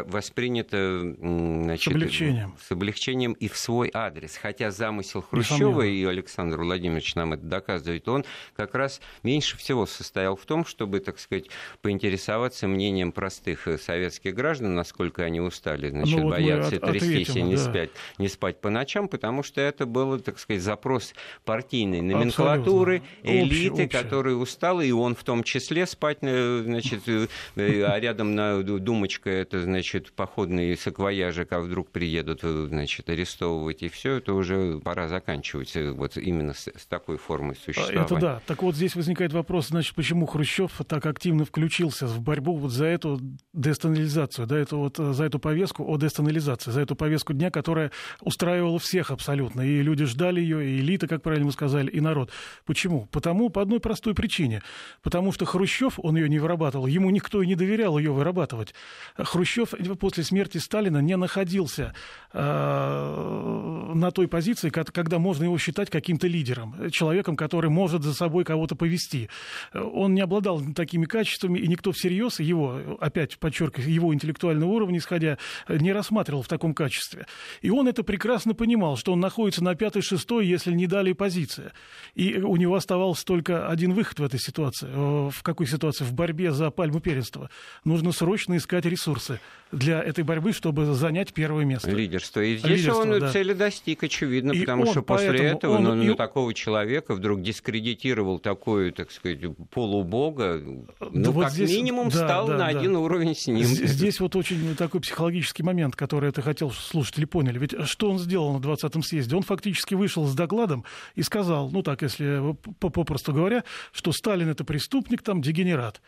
воспринято 0.03 1.15
значит, 1.17 1.86
с 1.86 1.88
облегчением. 1.88 2.55
С 2.62 2.72
облегчением 2.72 3.34
и 3.34 3.48
в 3.48 3.58
свой 3.58 3.89
адрес. 3.93 4.36
Хотя 4.36 4.72
замысел 4.72 5.22
Хрущева, 5.22 5.84
и 5.84 6.03
Александр 6.03 6.58
Владимирович 6.58 7.15
нам 7.15 7.34
это 7.34 7.43
доказывает, 7.43 8.08
он 8.10 8.25
как 8.55 8.75
раз 8.75 9.00
меньше 9.24 9.58
всего 9.58 9.86
состоял 9.86 10.36
в 10.36 10.46
том, 10.46 10.65
чтобы, 10.65 11.00
так 11.00 11.17
сказать, 11.17 11.46
поинтересоваться 11.81 12.67
мнением 12.67 13.13
простых 13.13 13.67
советских 13.81 14.36
граждан, 14.36 14.75
насколько 14.75 15.24
они 15.24 15.39
устали, 15.39 15.89
значит, 15.89 16.17
ну, 16.17 16.24
вот 16.24 16.31
боятся 16.31 16.75
от, 16.75 16.91
трястись 16.91 17.36
и 17.36 17.41
не, 17.41 17.55
да. 17.55 17.62
спать, 17.62 17.91
не 18.17 18.27
спать 18.27 18.60
по 18.60 18.69
ночам, 18.69 19.08
потому 19.08 19.43
что 19.43 19.62
это 19.62 19.86
был, 19.86 20.19
так 20.19 20.39
сказать, 20.39 20.62
запрос 20.62 21.13
партийной 21.46 22.01
номенклатуры, 22.01 22.98
Абсолютно 22.98 23.28
элиты, 23.29 23.88
которые 23.88 24.36
усталы, 24.36 24.88
и 24.88 24.91
он 24.91 25.15
в 25.15 25.24
том 25.24 25.43
числе 25.43 25.86
спать, 25.86 26.19
э, 26.21 26.62
значит, 26.65 27.07
э, 27.07 27.27
э, 27.55 27.83
а 27.83 28.00
рядом 28.00 28.36
на 28.36 28.62
думочка 28.62 29.29
это, 29.29 29.62
значит, 29.62 30.12
походные 30.13 30.75
саквояжи, 30.77 31.45
как 31.45 31.63
вдруг 31.63 31.89
приедут, 31.91 32.41
значит, 32.41 33.09
арестовывать, 33.09 33.83
и 33.83 33.89
все 33.89 34.15
это 34.15 34.33
уже 34.33 34.79
пора 34.79 35.07
заканчивать 35.07 35.75
вот 35.75 36.17
именно 36.17 36.53
с, 36.53 36.67
с 36.67 36.86
такой 36.88 37.17
формой 37.17 37.55
существования. 37.55 38.05
Это 38.05 38.15
да. 38.15 38.41
Так 38.45 38.63
вот 38.63 38.75
здесь 38.75 38.95
возникает 38.95 39.33
вопрос, 39.33 39.67
значит, 39.67 39.95
почему 39.95 40.25
Хрущев 40.25 40.71
так 40.88 41.05
активно 41.05 41.45
включился 41.45 42.07
в 42.07 42.21
борьбу 42.21 42.55
вот 42.55 42.71
за 42.71 42.86
эту 42.86 43.19
дестанализацию, 43.53 44.48
да, 44.48 44.57
эту 44.57 44.77
вот, 44.77 44.98
за 44.98 45.24
эту 45.24 45.39
повестку 45.39 45.86
о 45.86 45.98
дестанализации, 45.98 46.71
за 46.71 46.81
эту 46.81 46.95
повестку 46.95 47.33
дня, 47.33 47.51
которая 47.51 47.91
устраивала 48.21 48.79
всех 48.79 49.12
абсолютно, 49.12 49.62
и 49.62 49.81
люди 49.81 50.05
ждали 50.05 50.41
ее, 50.41 50.65
и 50.65 50.79
элита, 50.79 51.07
как 51.07 51.21
правильно 51.21 51.48
мы 51.48 51.51
сказали, 51.51 51.89
и 51.89 52.00
народ. 52.00 52.31
Почему? 52.65 53.07
Потому 53.20 53.50
по 53.50 53.62
одной 53.62 53.82
простой 53.82 54.16
причине. 54.16 54.64
Потому 55.04 55.34
что 55.34 55.44
Хрущев, 55.44 56.00
он 56.02 56.16
ее 56.16 56.30
не 56.30 56.40
вырабатывал, 56.40 56.88
ему 56.88 57.10
никто 57.10 57.42
и 57.42 57.48
не 57.48 57.56
доверял 57.56 57.98
ее 57.98 58.14
вырабатывать. 58.14 58.74
Хрущев 59.18 59.74
после 60.00 60.24
смерти 60.24 60.58
Сталина 60.58 61.00
не 61.00 61.18
находился 61.18 61.94
э, 62.32 63.92
на 63.94 64.12
той 64.12 64.30
позиции, 64.30 64.70
когда 64.70 65.20
можно 65.20 65.44
его 65.44 65.58
считать 65.58 65.90
каким-то 65.90 66.28
лидером, 66.28 66.90
человеком, 66.92 67.36
который 67.36 67.70
может 67.70 68.04
за 68.04 68.14
собой 68.14 68.46
кого-то 68.46 68.78
повести. 68.78 69.30
Он 69.74 70.14
не 70.14 70.22
обладал 70.22 70.62
такими 70.74 71.04
качествами, 71.04 71.60
и 71.60 71.68
никто 71.68 71.92
всерьез 71.92 72.40
его, 72.40 72.98
опять 73.02 73.38
подчеркиваю, 73.38 73.92
его 73.92 74.14
интеллектуального 74.14 74.70
уровня, 74.70 75.00
исходя, 75.00 75.38
не 75.68 75.92
рассматривал 75.92 76.42
в 76.42 76.48
таком 76.48 76.74
качестве. 76.74 77.26
И 77.60 77.70
он 77.70 77.90
это 77.90 78.02
прекрасно 78.04 78.54
понимал, 78.54 78.96
что 78.96 79.12
он 79.12 79.20
находится 79.20 79.62
на 79.62 79.76
пятой-шестой, 79.76 80.48
если 80.48 80.72
не 80.72 80.88
далее 80.88 81.14
позиция. 81.16 81.74
И 82.16 82.38
у 82.38 82.56
него 82.56 82.76
оставалось 82.76 82.99
оставался 83.00 83.25
только 83.25 83.68
один 83.68 83.94
выход 83.94 84.20
в 84.20 84.24
этой 84.24 84.39
ситуации. 84.39 84.89
Э, 84.91 85.29
в 85.29 85.41
какой 85.41 85.68
ситуации? 85.68 86.03
В 86.03 86.13
борьбе 86.13 86.51
за 86.51 86.70
пальму 86.70 87.00
первенства. 87.00 87.50
Нужно 87.86 88.12
срочно 88.12 88.58
искать 88.58 88.86
ресурсы 88.86 89.39
для 89.72 90.02
этой 90.02 90.24
борьбы, 90.24 90.52
чтобы 90.52 90.94
занять 90.94 91.34
первое 91.34 91.64
место. 91.66 91.92
Лидерство. 91.92 92.42
И 92.42 92.58
здесь 92.58 92.80
Лидерство, 92.80 93.02
он 93.02 93.20
да. 93.20 93.32
цели 93.32 93.54
достиг, 93.54 94.04
очевидно, 94.04 94.52
и 94.52 94.62
потому 94.62 94.84
он, 94.84 94.92
что 94.92 95.02
после 95.02 95.40
этого 95.40 95.78
он, 95.78 95.84
ну, 95.84 96.14
и... 96.14 96.16
такого 96.16 96.54
человека 96.54 97.14
вдруг 97.14 97.42
дискредитировал 97.42 98.40
такую, 98.40 98.92
так 98.94 99.12
сказать, 99.12 99.40
полубога, 99.70 100.60
ну, 100.60 100.88
да 101.00 101.32
как 101.32 101.52
здесь, 101.52 101.70
минимум, 101.70 102.10
да, 102.10 102.16
стал 102.16 102.48
да, 102.48 102.54
на 102.54 102.60
да. 102.60 102.80
один 102.80 102.96
уровень 102.96 103.36
с 103.36 103.48
ним. 103.48 103.64
Здесь 103.64 104.20
вот 104.20 104.36
очень 104.36 104.76
такой 104.76 105.02
психологический 105.02 105.64
момент, 105.64 105.96
который 105.96 106.30
это 106.30 106.42
хотел 106.42 106.72
слушатели 106.72 107.26
поняли. 107.26 107.60
Ведь 107.60 107.76
что 107.88 108.10
он 108.10 108.18
сделал 108.18 108.58
на 108.58 108.64
20-м 108.64 109.04
съезде? 109.04 109.36
Он 109.36 109.44
фактически 109.44 109.94
вышел 109.94 110.26
с 110.26 110.34
докладом 110.34 110.84
и 111.16 111.22
сказал, 111.22 111.70
ну 111.70 111.84
так, 111.84 112.02
если 112.02 112.56
попросту 112.80 113.34
говоря, 113.34 113.64
что 113.92 114.12
Сталин 114.12 114.50
это 114.50 114.64
преступник, 114.64 115.22
там, 115.22 115.42
дегенерат. 115.42 116.02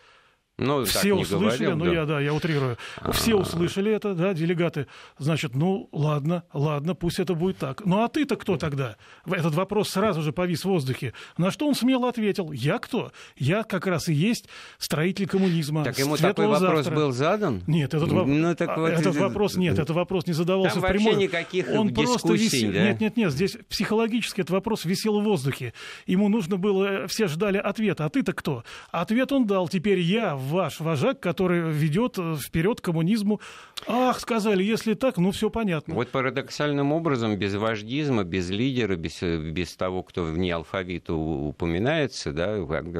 Ну, 0.62 0.86
все 0.86 1.14
услышали, 1.14 1.66
говорил, 1.66 1.76
ну 1.76 1.86
да. 1.86 1.92
я, 1.92 2.06
да, 2.06 2.20
я 2.20 2.34
утрирую. 2.34 2.78
А-а-а. 2.98 3.12
Все 3.12 3.36
услышали 3.36 3.92
это, 3.92 4.14
да, 4.14 4.34
делегаты. 4.34 4.86
Значит, 5.18 5.56
ну 5.56 5.90
ладно, 5.92 6.44
ладно, 6.54 6.94
пусть 6.94 7.20
это 7.20 7.34
будет 7.34 7.58
так. 7.58 7.84
Ну 7.84 8.04
а 8.04 8.08
ты-то 8.10 8.36
кто 8.36 8.58
тогда? 8.58 8.96
Этот 9.26 9.56
вопрос 9.56 9.90
сразу 9.90 10.22
же 10.22 10.32
повис 10.32 10.62
в 10.62 10.66
воздухе. 10.66 11.14
На 11.38 11.50
что 11.50 11.68
он 11.68 11.74
смело 11.74 12.10
ответил: 12.10 12.52
Я 12.52 12.78
кто? 12.78 13.12
Я 13.38 13.64
как 13.64 13.88
раз 13.88 14.08
и 14.08 14.14
есть 14.14 14.48
строитель 14.78 15.28
коммунизма. 15.28 15.84
Так 15.84 15.98
ему 15.98 16.16
такой 16.16 16.46
вопрос 16.48 16.86
завтра. 16.86 16.96
был 16.96 17.12
задан? 17.12 17.64
Нет, 17.66 17.94
этот, 17.94 18.12
ну, 18.12 18.56
так 18.56 18.78
вот, 18.78 18.92
этот 18.92 19.16
вопрос 19.16 19.56
нет, 19.56 19.74
этот 19.80 19.96
вопрос 19.96 20.28
не 20.28 20.34
задавался 20.34 20.80
Там 20.80 20.90
впрямую. 20.90 21.18
никаких 21.18 21.70
он 21.70 21.94
просто 21.94 22.34
висел. 22.34 22.72
Да? 22.72 22.84
Нет, 22.84 23.02
нет, 23.02 23.18
нет, 23.18 23.32
здесь 23.32 23.58
психологически 23.68 24.42
этот 24.42 24.52
вопрос 24.52 24.86
висел 24.86 25.20
в 25.20 25.24
воздухе. 25.24 25.74
Ему 26.06 26.30
нужно 26.30 26.58
было, 26.58 27.08
все 27.08 27.28
ждали 27.28 27.58
ответа. 27.58 28.06
А 28.06 28.10
ты-то 28.10 28.34
кто? 28.34 28.64
Ответ 28.92 29.32
он 29.32 29.48
дал. 29.48 29.68
Теперь 29.68 30.00
я 30.00 30.36
ваш 30.52 30.80
вожак, 30.80 31.20
который 31.20 31.72
ведет 31.72 32.18
э, 32.18 32.36
вперед 32.36 32.82
коммунизму. 32.82 33.42
Ах, 33.88 34.20
сказали, 34.20 34.64
если 34.64 34.94
так, 34.94 35.18
ну 35.18 35.32
все 35.32 35.50
понятно. 35.50 35.96
Вот 35.96 36.10
парадоксальным 36.10 36.92
образом, 36.92 37.38
без 37.38 37.56
вождизма, 37.56 38.24
без 38.24 38.50
лидера, 38.50 38.96
без, 38.96 39.24
э, 39.24 39.38
без 39.38 39.76
того, 39.76 40.04
кто 40.04 40.24
вне 40.24 40.54
алфавита 40.54 41.14
упоминается, 41.14 42.32
да, 42.32 42.58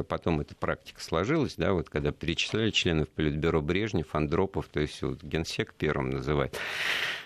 потом 0.08 0.40
эта 0.40 0.54
практика 0.56 1.00
сложилась, 1.02 1.54
да, 1.56 1.72
вот 1.72 1.88
когда 1.88 2.10
перечисляли 2.10 2.70
членов 2.70 3.08
Политбюро 3.08 3.62
Брежнев, 3.62 4.14
Андропов, 4.14 4.66
то 4.68 4.80
есть 4.80 5.00
вот 5.02 5.22
генсек 5.22 5.74
первым 5.74 6.10
называть. 6.10 6.54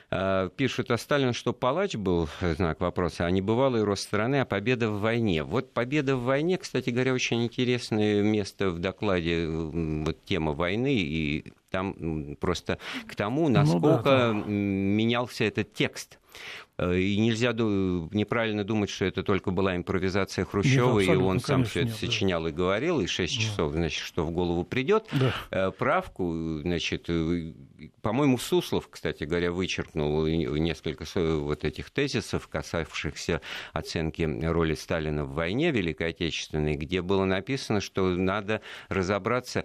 А, 0.08 0.48
пишут, 0.50 0.90
а 0.90 0.98
Сталин 0.98 1.32
что, 1.32 1.52
палач 1.52 1.96
был, 1.96 2.28
знак 2.40 2.80
вопроса, 2.80 3.26
а 3.26 3.30
не 3.30 3.42
бывалый 3.42 3.82
рост 3.82 4.04
страны, 4.04 4.40
а 4.40 4.44
победа 4.44 4.90
в 4.90 5.00
войне. 5.00 5.42
Вот 5.42 5.72
победа 5.72 6.16
в 6.16 6.22
войне, 6.22 6.58
кстати 6.58 6.90
говоря, 6.90 7.12
очень 7.12 7.44
интересное 7.44 8.22
место 8.22 8.70
в 8.70 8.78
докладе, 8.78 9.48
вот 9.48 10.24
тема 10.24 10.52
войны, 10.52 10.94
и 10.94 11.52
там 11.70 12.36
просто 12.40 12.78
к 13.08 13.16
тому, 13.16 13.48
насколько 13.48 13.88
ну, 13.88 14.02
да, 14.04 14.32
да. 14.32 14.32
менялся 14.32 15.44
этот 15.44 15.72
текст. 15.72 16.18
Э, 16.78 16.98
и 16.98 17.16
нельзя 17.18 17.52
неправильно 17.52 18.64
думать, 18.64 18.90
что 18.90 19.04
это 19.06 19.22
только 19.22 19.50
была 19.50 19.76
импровизация 19.76 20.44
Хрущева, 20.44 21.00
нет, 21.00 21.08
и 21.08 21.16
он 21.16 21.40
сам 21.40 21.64
все 21.64 21.80
это 21.80 21.88
нет, 21.88 21.98
сочинял 21.98 22.42
да. 22.42 22.50
и 22.50 22.52
говорил, 22.52 23.00
и 23.00 23.06
6 23.06 23.38
часов, 23.38 23.72
значит, 23.72 24.02
что 24.02 24.24
в 24.24 24.30
голову 24.30 24.64
придет. 24.64 25.06
Да. 25.12 25.34
Э, 25.50 25.70
правку, 25.70 26.60
значит, 26.62 27.06
э, 27.08 27.52
по-моему, 28.02 28.36
Суслов, 28.38 28.88
кстати 28.90 29.24
говоря, 29.24 29.52
вычеркнул 29.52 30.26
несколько 30.26 31.04
вот 31.14 31.64
этих 31.64 31.90
тезисов, 31.90 32.48
касавшихся 32.48 33.40
оценки 33.72 34.22
роли 34.44 34.74
Сталина 34.74 35.24
в 35.24 35.32
войне 35.32 35.70
Великой 35.70 36.10
Отечественной, 36.10 36.74
где 36.74 37.00
было 37.00 37.24
написано, 37.24 37.80
что 37.80 38.10
надо 38.10 38.60
разобраться, 38.88 39.64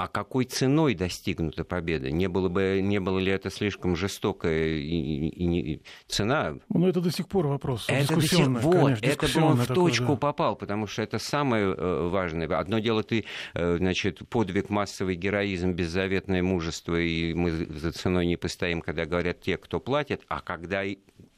а 0.00 0.08
какой 0.08 0.46
ценой 0.46 0.94
достигнута 0.94 1.62
победа? 1.62 2.10
Не 2.10 2.26
было, 2.26 2.48
бы, 2.48 2.80
не 2.82 2.98
было 3.00 3.18
ли 3.18 3.30
это 3.30 3.50
слишком 3.50 3.96
жестокая 3.96 4.68
и, 4.68 5.28
и, 5.28 5.74
и 5.74 5.82
цена? 6.06 6.54
Ну, 6.70 6.88
это 6.88 7.02
до 7.02 7.10
сих 7.10 7.28
пор 7.28 7.48
вопрос. 7.48 7.84
Это 7.86 8.14
до 8.14 8.22
сих, 8.22 8.46
вот, 8.46 8.74
конечно, 8.74 9.06
это 9.06 9.38
бы 9.38 9.46
он 9.46 9.56
в 9.56 9.66
точку 9.66 10.12
да. 10.12 10.16
попал, 10.16 10.56
потому 10.56 10.86
что 10.86 11.02
это 11.02 11.18
самое 11.18 11.74
э, 11.76 12.08
важное. 12.08 12.48
Одно 12.58 12.78
дело, 12.78 13.02
ты, 13.02 13.26
э, 13.52 13.76
значит, 13.76 14.26
подвиг, 14.30 14.70
массовый 14.70 15.16
героизм, 15.16 15.72
беззаветное 15.72 16.42
мужество, 16.42 16.98
и 16.98 17.34
мы 17.34 17.50
за 17.50 17.92
ценой 17.92 18.24
не 18.24 18.36
постоим, 18.36 18.80
когда 18.80 19.04
говорят 19.04 19.42
те, 19.42 19.58
кто 19.58 19.80
платит, 19.80 20.22
а 20.28 20.40
когда 20.40 20.82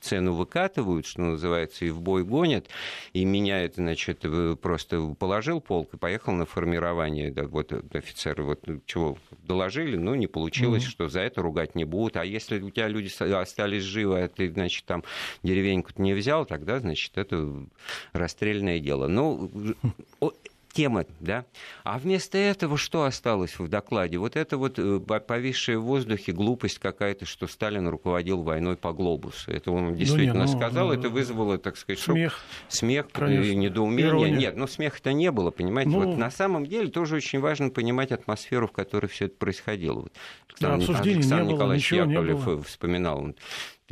цену 0.03 0.35
выкатывают, 0.35 1.07
что 1.07 1.23
называется, 1.23 1.85
и 1.85 1.91
в 1.91 2.01
бой 2.01 2.25
гонят, 2.25 2.69
и 3.13 3.25
меня 3.25 3.65
это, 3.65 3.77
значит, 3.77 4.25
просто 4.61 5.15
положил 5.19 5.61
полк 5.61 5.95
и 5.95 5.97
поехал 5.97 6.33
на 6.33 6.45
формирование, 6.45 7.31
да, 7.31 7.45
вот 7.45 7.73
офицеры, 7.95 8.43
вот 8.53 8.83
чего 8.87 9.19
доложили, 9.45 9.97
ну, 9.97 10.15
не 10.15 10.27
получилось, 10.27 10.85
mm-hmm. 10.85 10.91
что 10.91 11.09
за 11.09 11.21
это 11.21 11.43
ругать 11.43 11.75
не 11.75 11.85
будут, 11.85 12.17
а 12.17 12.25
если 12.25 12.61
у 12.61 12.71
тебя 12.71 12.89
люди 12.89 13.11
остались 13.33 13.83
живы, 13.83 14.23
а 14.23 14.29
ты, 14.29 14.51
значит, 14.51 14.85
там 14.85 15.05
деревеньку 15.43 15.91
не 15.97 16.15
взял, 16.15 16.47
тогда, 16.47 16.81
значит, 16.81 17.17
это 17.17 17.67
расстрельное 18.13 18.79
дело. 18.79 19.07
Ну, 19.07 19.51
тема, 20.73 21.05
да. 21.21 21.45
А 21.85 21.99
вместо 21.99 22.39
этого 22.39 22.77
что 22.77 23.05
осталось 23.05 23.59
в 23.59 23.69
докладе? 23.69 24.19
Вот 24.19 24.37
это 24.37 24.57
вот 24.57 24.79
э, 24.79 25.01
повисшая 25.01 25.79
в 25.79 25.85
воздухе 25.85 26.33
глупость 26.33 26.79
какая-то, 26.79 27.25
что 27.27 27.47
Сталин 27.47 27.89
руководил 27.89 28.43
войной 28.43 28.77
по 28.77 28.93
глобусу. 28.93 29.51
Это 29.51 29.71
он 29.71 29.91
ну, 29.91 29.97
действительно 29.97 30.41
ну, 30.41 30.47
не, 30.47 30.53
ну, 30.53 30.59
сказал, 30.59 30.89
ну, 30.89 30.95
это 30.95 31.09
вызвало, 31.09 31.59
так 31.59 31.77
сказать, 31.77 32.01
смех, 32.01 32.41
смех 32.69 33.07
и 33.17 33.55
недоумение. 33.55 34.09
Ирония. 34.09 34.37
Нет, 34.37 34.57
ну 34.57 34.67
смеха-то 34.67 35.13
не 35.13 35.31
было, 35.31 35.51
понимаете. 35.51 35.91
Ну, 35.91 36.05
вот 36.05 36.17
на 36.17 36.31
самом 36.31 36.67
деле 36.67 36.89
тоже 36.89 37.17
очень 37.17 37.41
важно 37.41 37.71
понимать 37.71 38.13
атмосферу, 38.13 38.67
в 38.67 38.73
которой 38.73 39.07
все 39.07 39.27
это 39.27 39.37
происходило. 39.37 40.01
Вот, 40.01 40.13
да, 40.61 40.75
обсуждений 40.75 41.17
Александр 41.17 41.45
не 41.45 41.55
Николаевич 41.55 41.91
было, 41.91 41.99
Яковлев 41.99 42.39
не 42.39 42.45
было. 42.45 42.63
вспоминал, 42.63 43.35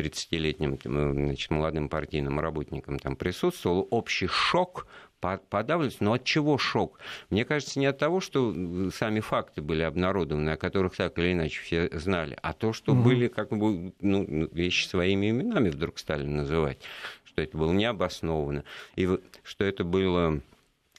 30-летним 0.00 0.78
значит, 0.82 1.50
молодым 1.50 1.88
партийным 1.88 2.40
работникам 2.40 2.98
там 2.98 3.16
присутствовал, 3.16 3.86
общий 3.90 4.26
шок 4.26 4.86
подавленность. 5.20 6.00
Но 6.00 6.14
от 6.14 6.24
чего 6.24 6.58
шок? 6.58 6.98
Мне 7.28 7.44
кажется, 7.44 7.78
не 7.78 7.86
от 7.86 7.98
того, 7.98 8.20
что 8.20 8.54
сами 8.90 9.20
факты 9.20 9.60
были 9.60 9.82
обнародованы, 9.82 10.50
о 10.50 10.56
которых 10.56 10.96
так 10.96 11.18
или 11.18 11.32
иначе 11.32 11.60
все 11.60 11.90
знали, 11.92 12.36
а 12.42 12.52
то, 12.52 12.72
что 12.72 12.92
угу. 12.92 13.02
были 13.02 13.28
как 13.28 13.50
бы 13.50 13.92
ну, 14.00 14.48
вещи 14.52 14.86
своими 14.86 15.30
именами 15.30 15.68
вдруг 15.68 15.98
стали 15.98 16.24
называть, 16.24 16.78
что 17.24 17.42
это 17.42 17.56
было 17.56 17.72
необоснованно, 17.72 18.64
и 18.96 19.08
что 19.44 19.64
это 19.64 19.84
было 19.84 20.40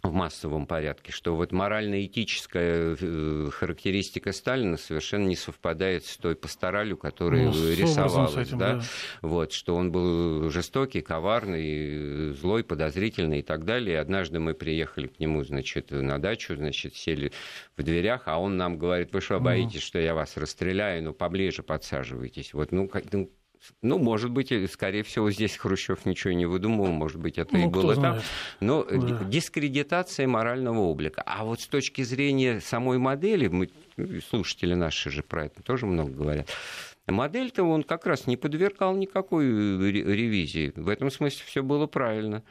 в 0.04 0.12
массовом 0.12 0.66
порядке, 0.66 1.12
что 1.12 1.36
вот 1.36 1.52
морально-этическая 1.52 2.98
э, 3.00 3.50
характеристика 3.52 4.32
Сталина 4.32 4.78
совершенно 4.78 5.28
не 5.28 5.36
совпадает 5.36 6.06
с 6.06 6.18
той 6.18 6.36
пасторалью, 6.36 6.98
которая 6.98 7.46
ну, 7.46 7.52
рисовалась. 7.52 8.36
Этим, 8.36 8.58
да? 8.58 8.76
Да. 8.76 8.82
Вот, 9.22 9.52
что 9.52 9.76
он 9.76 9.92
был 9.92 10.50
жестокий, 10.50 11.02
коварный, 11.02 12.34
злой, 12.34 12.64
подозрительный 12.64 13.40
и 13.40 13.44
так 13.44 13.64
далее. 13.66 13.96
И 13.96 13.98
однажды 13.98 14.40
мы 14.40 14.54
приехали 14.54 15.08
к 15.08 15.20
нему, 15.20 15.44
значит, 15.44 15.92
на 15.92 16.18
дачу, 16.18 16.56
значит, 16.56 16.96
сели 16.96 17.32
в 17.78 17.84
дверях, 17.84 18.24
а 18.26 18.40
он 18.40 18.58
нам 18.58 18.78
говорит, 18.78 19.14
вы 19.14 19.22
что, 19.22 19.40
боитесь, 19.40 19.82
что 19.82 20.00
я 20.00 20.16
вас 20.16 20.36
расстреляю, 20.38 21.04
ну, 21.04 21.14
поближе 21.14 21.64
подсаживайтесь. 21.64 22.54
Вот, 22.54 22.72
ну, 22.72 22.90
ну 23.12 23.32
ну, 23.82 24.00
может 24.00 24.32
быть, 24.32 24.52
скорее 24.72 25.04
всего, 25.04 25.30
здесь 25.32 25.56
Хрущев 25.58 26.06
ничего 26.06 26.34
не 26.34 26.46
выдумывал, 26.46 26.92
может 26.92 27.20
быть, 27.20 27.38
это 27.38 27.56
ну, 27.56 27.66
и 27.66 27.68
было 27.68 27.96
там. 27.96 28.20
Но 28.60 28.84
да. 28.84 29.24
дискредитация 29.26 30.28
морального 30.28 30.80
облика. 30.80 31.22
А 31.26 31.44
вот 31.44 31.62
с 31.62 31.68
точки 31.68 32.02
зрения 32.02 32.60
самой 32.60 32.98
модели, 32.98 33.48
мы, 33.48 33.70
слушатели 34.30 34.74
наши 34.74 35.12
же 35.12 35.22
про 35.24 35.46
это 35.46 35.62
тоже 35.62 35.86
много 35.86 36.12
говорят, 36.12 36.50
модель-то 37.08 37.64
он 37.64 37.84
как 37.84 38.06
раз 38.06 38.28
не 38.28 38.38
подвергал 38.38 38.96
никакой 38.96 39.46
ревизии. 39.46 40.74
В 40.76 40.90
этом 40.90 41.12
смысле 41.12 41.44
все 41.46 41.62
было 41.62 41.88
правильно. 41.88 42.44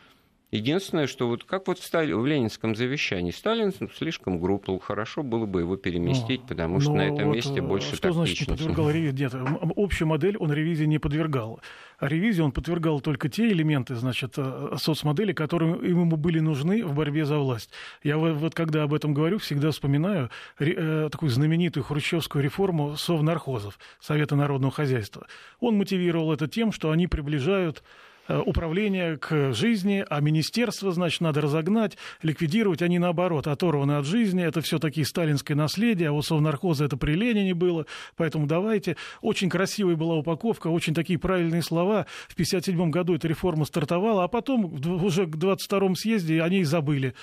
Единственное, 0.51 1.07
что 1.07 1.29
вот 1.29 1.45
как 1.45 1.69
вот 1.69 1.79
в, 1.79 1.85
Стали, 1.85 2.13
в 2.13 2.27
Ленинском 2.27 2.75
завещании 2.75 3.31
Сталин 3.31 3.73
слишком 3.97 4.41
груб 4.41 4.67
был, 4.67 4.81
хорошо 4.81 5.23
было 5.23 5.47
бы 5.47 5.61
его 5.61 5.77
переместить, 5.77 6.41
ну, 6.43 6.47
потому 6.49 6.81
что 6.81 6.93
на 6.93 7.03
этом 7.03 7.29
вот 7.29 7.37
месте 7.37 7.63
больше 7.63 7.95
Что 7.95 8.11
значит 8.13 8.41
не 8.41 8.47
подвергал 8.47 8.91
ревизии? 8.91 9.23
Нет, 9.23 9.35
общую 9.77 10.09
модель 10.09 10.37
он 10.37 10.53
ревизии 10.53 10.87
не 10.87 10.99
подвергал. 10.99 11.61
А 11.99 12.09
ревизии 12.09 12.41
он 12.41 12.51
подвергал 12.51 13.01
только 13.01 13.29
те 13.29 13.49
элементы, 13.49 13.95
значит, 13.95 14.35
э, 14.39 14.75
соцмодели, 14.77 15.33
которые 15.33 15.89
ему 15.89 16.17
были 16.17 16.41
нужны 16.41 16.85
в 16.85 16.95
борьбе 16.95 17.25
за 17.25 17.39
власть. 17.39 17.71
Я 18.03 18.19
вот 18.19 18.55
когда 18.55 18.83
об 18.83 18.93
этом 18.93 19.15
говорю, 19.15 19.39
всегда 19.39 19.71
вспоминаю 19.71 20.31
э, 20.59 21.09
такую 21.13 21.31
знаменитую 21.31 21.85
хрущевскую 21.85 22.43
реформу 22.43 22.97
совнархозов, 22.97 23.79
Совета 24.01 24.35
народного 24.35 24.73
хозяйства. 24.73 25.29
Он 25.61 25.77
мотивировал 25.77 26.33
это 26.33 26.49
тем, 26.49 26.73
что 26.73 26.91
они 26.91 27.07
приближают 27.07 27.83
Э, 27.83 28.10
управление 28.39 29.17
к 29.17 29.53
жизни, 29.53 30.05
а 30.09 30.21
министерство, 30.21 30.93
значит, 30.93 31.21
надо 31.21 31.41
разогнать, 31.41 31.97
ликвидировать. 32.23 32.83
Они, 32.83 32.99
наоборот, 32.99 33.47
оторваны 33.47 33.93
от 33.93 34.07
жизни. 34.07 34.43
Это 34.45 34.61
все 34.61 34.79
таки 34.79 35.05
сталинское 35.05 35.57
наследие, 35.57 36.11
а 36.11 36.13
у 36.13 36.23
Совнархоза 36.23 36.85
это 36.85 36.97
при 36.97 37.15
Ленине 37.15 37.55
было. 37.55 37.87
Поэтому 38.17 38.47
давайте. 38.47 38.97
Очень 39.21 39.49
красивая 39.49 39.97
была 39.97 40.17
упаковка, 40.17 40.69
очень 40.69 40.95
такие 40.95 41.19
правильные 41.19 41.63
слова. 41.63 42.07
В 42.29 42.35
1957 42.35 42.91
году 42.91 43.15
эта 43.15 43.29
реформа 43.29 43.65
стартовала, 43.65 44.25
а 44.25 44.29
потом 44.29 44.75
уже 45.05 45.27
к 45.27 45.37
22-му 45.37 45.95
съезде 45.95 46.43
они 46.43 46.61
и 46.61 46.65
забыли. 46.65 47.15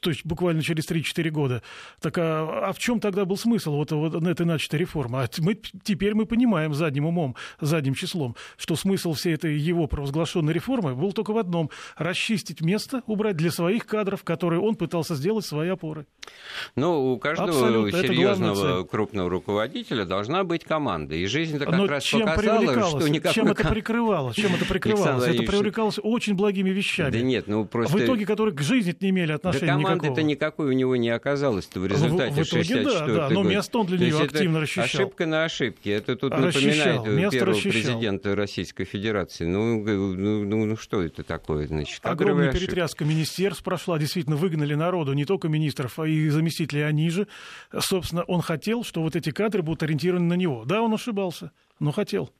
То 0.00 0.10
есть 0.10 0.24
буквально 0.24 0.62
через 0.62 0.88
3-4 0.90 1.30
года. 1.30 1.62
Так 2.00 2.18
а, 2.18 2.68
а 2.68 2.72
в 2.72 2.78
чем 2.78 3.00
тогда 3.00 3.24
был 3.24 3.36
смысл 3.36 3.76
вот, 3.76 3.92
вот 3.92 4.14
этой 4.26 4.46
начатой 4.46 4.80
реформы? 4.80 5.22
А 5.22 5.28
мы, 5.38 5.54
теперь 5.82 6.14
мы 6.14 6.26
понимаем 6.26 6.74
задним 6.74 7.06
умом, 7.06 7.36
задним 7.60 7.94
числом, 7.94 8.36
что 8.56 8.76
смысл 8.76 9.12
всей 9.12 9.34
этой 9.34 9.56
его 9.56 9.86
провозглашенной 9.86 10.53
реформы 10.54 10.94
был 10.94 11.12
только 11.12 11.32
в 11.32 11.38
одном– 11.38 11.70
расчистить 11.96 12.60
место, 12.60 13.02
убрать 13.06 13.36
для 13.36 13.50
своих 13.50 13.86
кадров, 13.86 14.24
которые 14.24 14.60
он 14.60 14.76
пытался 14.76 15.14
сделать 15.14 15.44
свои 15.44 15.68
опоры. 15.68 16.06
Ну, 16.76 17.12
у 17.12 17.18
каждого 17.18 17.50
Абсолютно. 17.50 18.00
серьезного 18.00 18.84
крупного 18.84 19.28
руководителя 19.28 20.04
должна 20.04 20.44
быть 20.44 20.64
команда. 20.64 21.14
И 21.14 21.26
жизнь-то 21.26 21.66
как 21.66 21.76
Но 21.76 21.86
раз 21.86 22.04
чем 22.04 22.22
показала, 22.22 22.88
что 22.88 23.08
никакой... 23.08 23.34
Чем 23.34 23.48
это 23.48 23.68
прикрывалось? 23.68 24.36
Чем 24.36 24.54
это 24.54 24.64
прикрывалось? 24.64 25.26
Это 25.26 25.42
привлекалось 25.42 25.98
очень 26.02 26.34
благими 26.34 26.70
вещами. 26.70 27.10
Да 27.10 27.20
нет, 27.20 27.46
ну 27.46 27.64
просто... 27.64 27.96
В 27.96 28.00
итоге, 28.00 28.26
которые 28.26 28.54
к 28.54 28.62
жизни 28.62 28.94
не 29.00 29.10
имели 29.10 29.32
отношения 29.32 29.66
да 29.66 29.72
команды-то 29.72 30.22
никакой 30.22 30.68
у 30.68 30.72
него 30.72 30.96
не 30.96 31.10
оказалось 31.10 31.68
в 31.74 31.86
результате 31.86 32.42
в, 32.42 32.46
в 32.46 32.48
итоге, 32.48 32.84
да, 32.84 33.06
да, 33.06 33.28
но 33.30 33.42
место 33.42 33.78
он 33.78 33.86
для 33.86 33.98
нее 33.98 34.18
активно 34.18 34.60
расчищал. 34.60 34.84
Ошибка 34.84 35.26
на 35.26 35.44
ошибке. 35.44 35.92
Это 35.92 36.16
тут 36.16 36.32
расчищал. 36.32 37.04
напоминает 37.04 37.30
первого 37.32 37.52
расчищал. 37.52 37.72
президента 37.72 38.34
Российской 38.34 38.84
Федерации. 38.84 39.44
Ну, 39.44 39.82
ну, 39.84 40.43
ну, 40.44 40.64
ну 40.64 40.76
что 40.76 41.02
это 41.02 41.22
такое, 41.22 41.66
значит? 41.66 42.00
Огромная 42.04 42.52
перетряска 42.52 43.04
министерств 43.04 43.62
прошла, 43.62 43.98
действительно 43.98 44.36
выгнали 44.36 44.74
народу, 44.74 45.12
не 45.12 45.24
только 45.24 45.48
министров, 45.48 45.98
а 45.98 46.06
и 46.06 46.28
заместителей 46.28 46.86
они 46.86 47.10
же. 47.10 47.26
Собственно, 47.78 48.22
он 48.24 48.42
хотел, 48.42 48.84
что 48.84 49.02
вот 49.02 49.16
эти 49.16 49.30
кадры 49.30 49.62
будут 49.62 49.82
ориентированы 49.82 50.26
на 50.26 50.34
него. 50.34 50.64
Да, 50.64 50.82
он 50.82 50.92
ошибался, 50.94 51.52
но 51.80 51.92
хотел. 51.92 52.30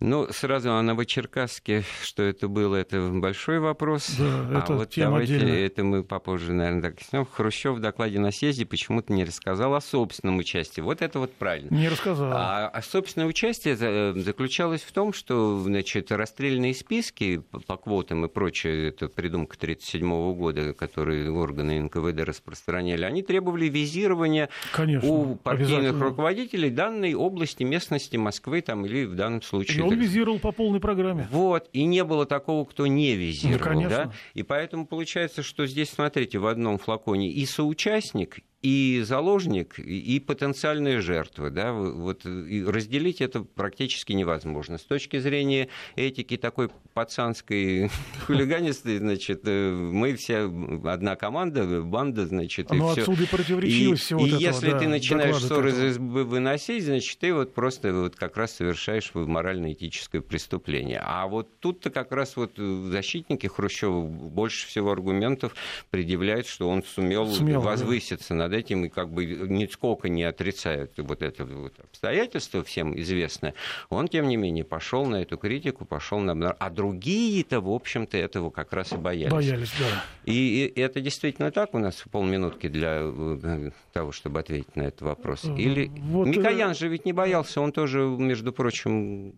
Ну, 0.00 0.26
сразу 0.30 0.72
о 0.72 0.82
Новочеркасске, 0.82 1.84
что 2.02 2.24
это 2.24 2.48
было, 2.48 2.76
это 2.76 3.08
большой 3.10 3.60
вопрос. 3.60 4.16
Да, 4.18 4.24
а 4.50 4.58
это 4.58 4.74
вот 4.74 4.90
тема 4.90 5.12
давайте 5.12 5.36
отдельная. 5.36 5.66
это 5.66 5.84
мы 5.84 6.02
попозже, 6.02 6.52
наверное, 6.52 6.82
так 6.82 7.00
снем. 7.00 7.24
Хрущев 7.24 7.76
в 7.76 7.80
докладе 7.80 8.18
на 8.18 8.32
съезде 8.32 8.66
почему-то 8.66 9.12
не 9.12 9.24
рассказал 9.24 9.74
о 9.74 9.80
собственном 9.80 10.38
участии. 10.38 10.80
Вот 10.80 11.00
это 11.00 11.20
вот 11.20 11.32
правильно. 11.32 11.72
Не 11.72 11.88
рассказал. 11.88 12.30
А, 12.34 12.68
а 12.68 12.82
собственное 12.82 13.28
участие 13.28 13.76
заключалось 13.76 14.82
в 14.82 14.92
том, 14.92 15.12
что, 15.12 15.60
значит, 15.60 16.10
расстрельные 16.10 16.74
списки 16.74 17.42
по 17.66 17.76
квотам 17.76 18.24
и 18.24 18.28
прочее, 18.28 18.88
это 18.88 19.08
придумка 19.08 19.56
1937 19.56 20.34
года, 20.34 20.74
которые 20.74 21.30
органы 21.30 21.80
НКВД 21.80 22.20
распространяли, 22.26 23.04
они 23.04 23.22
требовали 23.22 23.68
визирования 23.68 24.48
Конечно, 24.72 25.08
у 25.08 25.36
партийных 25.36 26.00
руководителей 26.00 26.70
данной 26.70 27.14
области, 27.14 27.62
местности 27.62 28.16
Москвы 28.16 28.60
там, 28.60 28.84
или 28.84 29.04
в 29.04 29.14
данном 29.14 29.40
случае 29.40 29.83
он 29.86 29.94
визировал 29.94 30.38
по 30.38 30.52
полной 30.52 30.80
программе. 30.80 31.28
Вот, 31.30 31.68
и 31.72 31.84
не 31.84 32.04
было 32.04 32.26
такого, 32.26 32.64
кто 32.64 32.86
не 32.86 33.14
визировал. 33.14 33.58
Ну, 33.58 33.64
конечно. 33.64 34.04
Да? 34.06 34.12
И 34.34 34.42
поэтому 34.42 34.86
получается, 34.86 35.42
что 35.42 35.66
здесь, 35.66 35.90
смотрите, 35.90 36.38
в 36.38 36.46
одном 36.46 36.78
флаконе 36.78 37.30
и 37.30 37.44
соучастник, 37.46 38.38
и 38.64 39.02
заложник, 39.02 39.78
и 39.78 40.18
потенциальные 40.20 41.02
жертвы. 41.02 41.50
Да? 41.50 41.74
Вот, 41.74 42.24
разделить 42.24 43.20
это 43.20 43.42
практически 43.42 44.14
невозможно. 44.14 44.78
С 44.78 44.84
точки 44.84 45.18
зрения 45.18 45.68
этики 45.96 46.38
такой 46.38 46.70
пацанской 46.94 47.90
хулиганистой, 48.26 48.98
значит, 48.98 49.42
э, 49.44 49.70
мы 49.70 50.14
все 50.14 50.50
одна 50.84 51.14
команда, 51.14 51.82
банда, 51.82 52.26
значит, 52.26 52.72
и 52.72 52.78
все. 52.78 53.02
отсюда 53.02 53.24
и 53.24 53.26
противоречивость 53.26 54.02
и, 54.02 54.04
всего 54.06 54.20
И 54.24 54.28
этого, 54.28 54.40
если 54.40 54.70
да, 54.70 54.78
ты 54.78 54.88
начинаешь 54.88 55.36
ссоры 55.36 55.70
из 55.70 55.82
избы 55.82 56.24
выносить, 56.24 56.84
значит, 56.84 57.18
ты 57.18 57.34
вот 57.34 57.52
просто 57.52 57.92
вот 57.92 58.16
как 58.16 58.38
раз 58.38 58.52
совершаешь 58.52 59.10
морально-этическое 59.12 60.22
преступление. 60.22 61.02
А 61.04 61.26
вот 61.26 61.50
тут-то 61.60 61.90
как 61.90 62.12
раз 62.12 62.34
вот 62.36 62.52
защитники 62.56 63.46
Хрущева 63.46 64.06
больше 64.06 64.66
всего 64.68 64.90
аргументов 64.90 65.54
предъявляют, 65.90 66.46
что 66.46 66.70
он 66.70 66.82
сумел, 66.82 67.30
сумел 67.30 67.60
возвыситься 67.60 68.30
да. 68.30 68.48
над 68.48 68.53
этим 68.54 68.86
и 68.86 68.88
как 68.88 69.10
бы 69.10 69.26
нисколько 69.26 70.08
не 70.08 70.24
отрицают 70.24 70.92
вот 70.96 71.22
это 71.22 71.44
вот 71.44 71.78
обстоятельство 71.80 72.62
всем 72.64 72.98
известное, 72.98 73.54
он, 73.90 74.08
тем 74.08 74.28
не 74.28 74.36
менее, 74.36 74.64
пошел 74.64 75.04
на 75.06 75.16
эту 75.16 75.36
критику, 75.36 75.84
пошел 75.84 76.20
на... 76.20 76.52
А 76.52 76.70
другие-то, 76.70 77.60
в 77.60 77.70
общем-то, 77.70 78.16
этого 78.16 78.50
как 78.50 78.72
раз 78.72 78.92
и 78.92 78.96
боялись. 78.96 79.32
Боялись, 79.32 79.72
да. 79.78 80.04
И, 80.24 80.72
и 80.74 80.80
это 80.80 81.00
действительно 81.00 81.50
так 81.50 81.74
у 81.74 81.78
нас 81.78 82.02
полминутки 82.10 82.68
для 82.68 83.00
э, 83.02 83.70
того, 83.92 84.12
чтобы 84.12 84.40
ответить 84.40 84.76
на 84.76 84.82
этот 84.82 85.02
вопрос. 85.02 85.44
Или 85.44 85.90
вот 85.96 86.26
Микоян 86.26 86.74
же 86.74 86.88
ведь 86.88 87.04
не 87.04 87.12
боялся, 87.12 87.60
он 87.60 87.72
тоже, 87.72 87.98
между 88.00 88.52
прочим, 88.52 89.34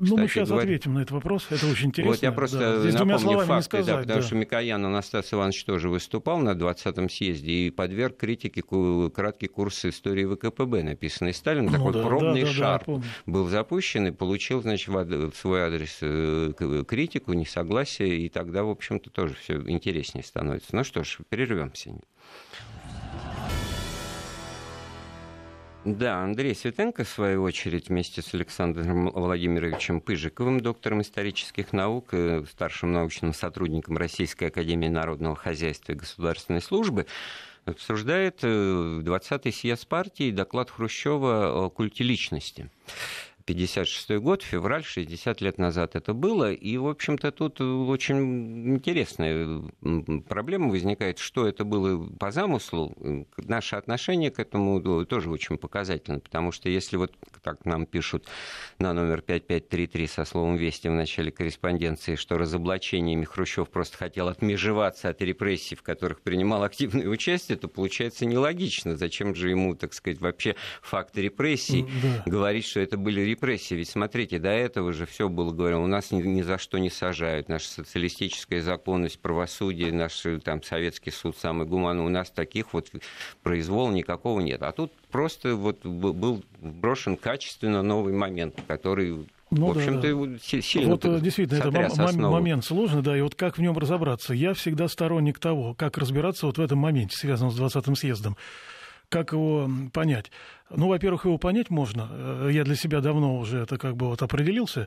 ну, 0.00 0.16
мы 0.16 0.28
сейчас 0.28 0.48
говоря. 0.48 0.64
ответим 0.64 0.94
на 0.94 1.00
этот 1.00 1.12
вопрос, 1.12 1.46
это 1.50 1.66
очень 1.66 1.88
интересно. 1.88 2.12
Вот 2.12 2.22
я 2.22 2.32
просто 2.32 2.58
да. 2.58 2.80
Здесь 2.80 2.94
напомню 2.94 3.38
факты, 3.40 3.64
сказать, 3.64 3.86
да, 3.86 3.98
потому 3.98 4.20
да. 4.20 4.26
что 4.26 4.34
Микоян 4.34 4.84
Анастас 4.84 5.32
Иванович 5.32 5.64
тоже 5.64 5.88
выступал 5.90 6.38
на 6.38 6.52
20-м 6.52 7.10
съезде 7.10 7.52
и 7.52 7.70
подверг 7.70 8.16
критике 8.16 8.62
краткий 9.14 9.48
курс 9.48 9.84
истории 9.84 10.24
ВКПБ, 10.24 10.82
написанный 10.82 11.34
Сталином. 11.34 11.72
Ну, 11.72 11.78
такой 11.78 11.92
да, 11.92 12.02
пробный 12.02 12.42
да, 12.42 12.46
да, 12.46 12.52
шар 12.52 12.84
да, 12.86 13.02
был 13.26 13.46
запущен 13.48 14.06
и 14.06 14.10
получил, 14.10 14.62
значит, 14.62 14.88
в 14.88 15.32
свой 15.34 15.62
адрес 15.62 15.98
э, 16.00 16.84
критику, 16.88 17.34
несогласие, 17.34 18.20
и 18.20 18.28
тогда, 18.30 18.64
в 18.64 18.70
общем-то, 18.70 19.10
тоже 19.10 19.34
все 19.34 19.56
интереснее 19.66 20.24
становится. 20.24 20.74
Ну 20.74 20.82
что 20.82 21.04
ж, 21.04 21.18
прервемся. 21.28 21.92
Да, 25.84 26.22
Андрей 26.22 26.54
Светенко, 26.54 27.04
в 27.04 27.08
свою 27.08 27.42
очередь, 27.42 27.88
вместе 27.88 28.20
с 28.20 28.34
Александром 28.34 29.10
Владимировичем 29.10 30.02
Пыжиковым, 30.02 30.60
доктором 30.60 31.00
исторических 31.00 31.72
наук, 31.72 32.12
старшим 32.50 32.92
научным 32.92 33.32
сотрудником 33.32 33.96
Российской 33.96 34.44
Академии 34.44 34.88
Народного 34.88 35.34
Хозяйства 35.34 35.92
и 35.92 35.96
Государственной 35.96 36.60
Службы, 36.60 37.06
обсуждает 37.64 38.44
20-й 38.44 39.48
э, 39.48 39.52
съезд 39.52 39.86
партии 39.86 40.30
доклад 40.30 40.70
Хрущева 40.70 41.64
о 41.64 41.70
культе 41.70 42.04
личности. 42.04 42.68
56 43.44 44.10
год, 44.18 44.42
февраль, 44.42 44.84
60 44.84 45.40
лет 45.40 45.58
назад 45.58 45.96
это 45.96 46.14
было. 46.14 46.52
И, 46.52 46.76
в 46.76 46.86
общем-то, 46.88 47.30
тут 47.32 47.60
очень 47.60 48.74
интересная 48.74 49.62
проблема 50.28 50.70
возникает, 50.70 51.18
что 51.18 51.46
это 51.46 51.64
было 51.64 52.06
по 52.18 52.30
замыслу. 52.30 52.94
Наше 53.36 53.76
отношение 53.76 54.30
к 54.30 54.38
этому 54.38 54.80
тоже 55.06 55.30
очень 55.30 55.56
показательно, 55.58 56.20
потому 56.20 56.52
что 56.52 56.68
если 56.68 56.96
вот 56.96 57.14
так 57.42 57.64
нам 57.64 57.86
пишут 57.86 58.26
на 58.78 58.92
номер 58.92 59.22
5533 59.22 60.06
со 60.06 60.24
словом 60.24 60.56
«Вести» 60.56 60.88
в 60.88 60.92
начале 60.92 61.30
корреспонденции, 61.30 62.14
что 62.16 62.38
разоблачениями 62.38 63.24
Хрущев 63.24 63.68
просто 63.70 63.96
хотел 63.96 64.28
отмежеваться 64.28 65.08
от 65.08 65.22
репрессий, 65.22 65.74
в 65.74 65.82
которых 65.82 66.20
принимал 66.20 66.62
активное 66.62 67.08
участие, 67.08 67.56
то 67.58 67.68
получается 67.68 68.26
нелогично. 68.26 68.96
Зачем 68.96 69.34
же 69.34 69.50
ему, 69.50 69.74
так 69.74 69.94
сказать, 69.94 70.20
вообще 70.20 70.56
факты 70.82 71.22
репрессий 71.22 71.86
да. 72.02 72.22
говорить, 72.30 72.66
что 72.66 72.80
это 72.80 72.96
были 72.96 73.20
репрессии? 73.22 73.39
Репрессии. 73.40 73.74
Ведь 73.74 73.88
смотрите, 73.88 74.38
до 74.38 74.50
этого 74.50 74.92
же 74.92 75.06
все 75.06 75.28
было 75.28 75.52
говорено, 75.52 75.82
у 75.82 75.86
нас 75.86 76.10
ни, 76.10 76.22
ни 76.22 76.42
за 76.42 76.58
что 76.58 76.78
не 76.78 76.90
сажают. 76.90 77.48
Наша 77.48 77.68
социалистическая 77.68 78.60
законность, 78.60 79.18
правосудие, 79.20 79.92
наш 79.92 80.22
там, 80.44 80.62
советский 80.62 81.10
суд 81.10 81.36
самый 81.36 81.66
гуманный. 81.66 82.04
У 82.04 82.08
нас 82.08 82.30
таких 82.30 82.72
вот 82.72 82.90
произвола 83.42 83.90
никакого 83.90 84.40
нет. 84.40 84.62
А 84.62 84.72
тут 84.72 84.92
просто 85.10 85.56
вот 85.56 85.84
был 85.84 86.42
брошен 86.60 87.16
качественно 87.16 87.82
новый 87.82 88.12
момент, 88.12 88.54
который 88.68 89.26
ну, 89.50 89.66
в 89.66 89.70
общем-то, 89.76 90.14
да, 90.14 90.32
да. 90.32 90.62
сильно 90.62 90.90
Вот 90.90 91.22
действительно, 91.22 91.58
это 91.58 92.12
момент 92.12 92.64
сложный, 92.64 93.02
да, 93.02 93.18
и 93.18 93.20
вот 93.20 93.34
как 93.34 93.58
в 93.58 93.60
нем 93.60 93.76
разобраться? 93.76 94.32
Я 94.32 94.54
всегда 94.54 94.86
сторонник 94.86 95.40
того, 95.40 95.74
как 95.74 95.98
разбираться 95.98 96.46
вот 96.46 96.58
в 96.58 96.60
этом 96.60 96.78
моменте, 96.78 97.16
связанном 97.16 97.50
с 97.50 97.58
20-м 97.58 97.96
съездом. 97.96 98.36
Как 99.10 99.32
его 99.32 99.68
понять? 99.92 100.30
Ну, 100.70 100.88
во-первых, 100.88 101.26
его 101.26 101.36
понять 101.36 101.68
можно. 101.68 102.08
Э, 102.10 102.48
я 102.50 102.64
для 102.64 102.76
себя 102.76 103.00
давно 103.00 103.36
уже 103.36 103.58
это 103.58 103.76
как 103.76 103.96
бы 103.96 104.06
вот 104.06 104.22
определился 104.22 104.86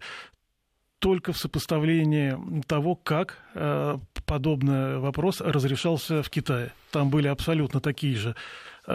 только 0.99 1.33
в 1.33 1.37
сопоставлении 1.37 2.63
того, 2.65 2.95
как 2.95 3.39
э, 3.53 3.97
подобный 4.25 4.99
вопрос 4.99 5.41
разрешался 5.41 6.23
в 6.23 6.29
Китае. 6.29 6.71
Там 6.91 7.09
были 7.09 7.27
абсолютно 7.27 7.81
такие 7.81 8.15
же 8.15 8.35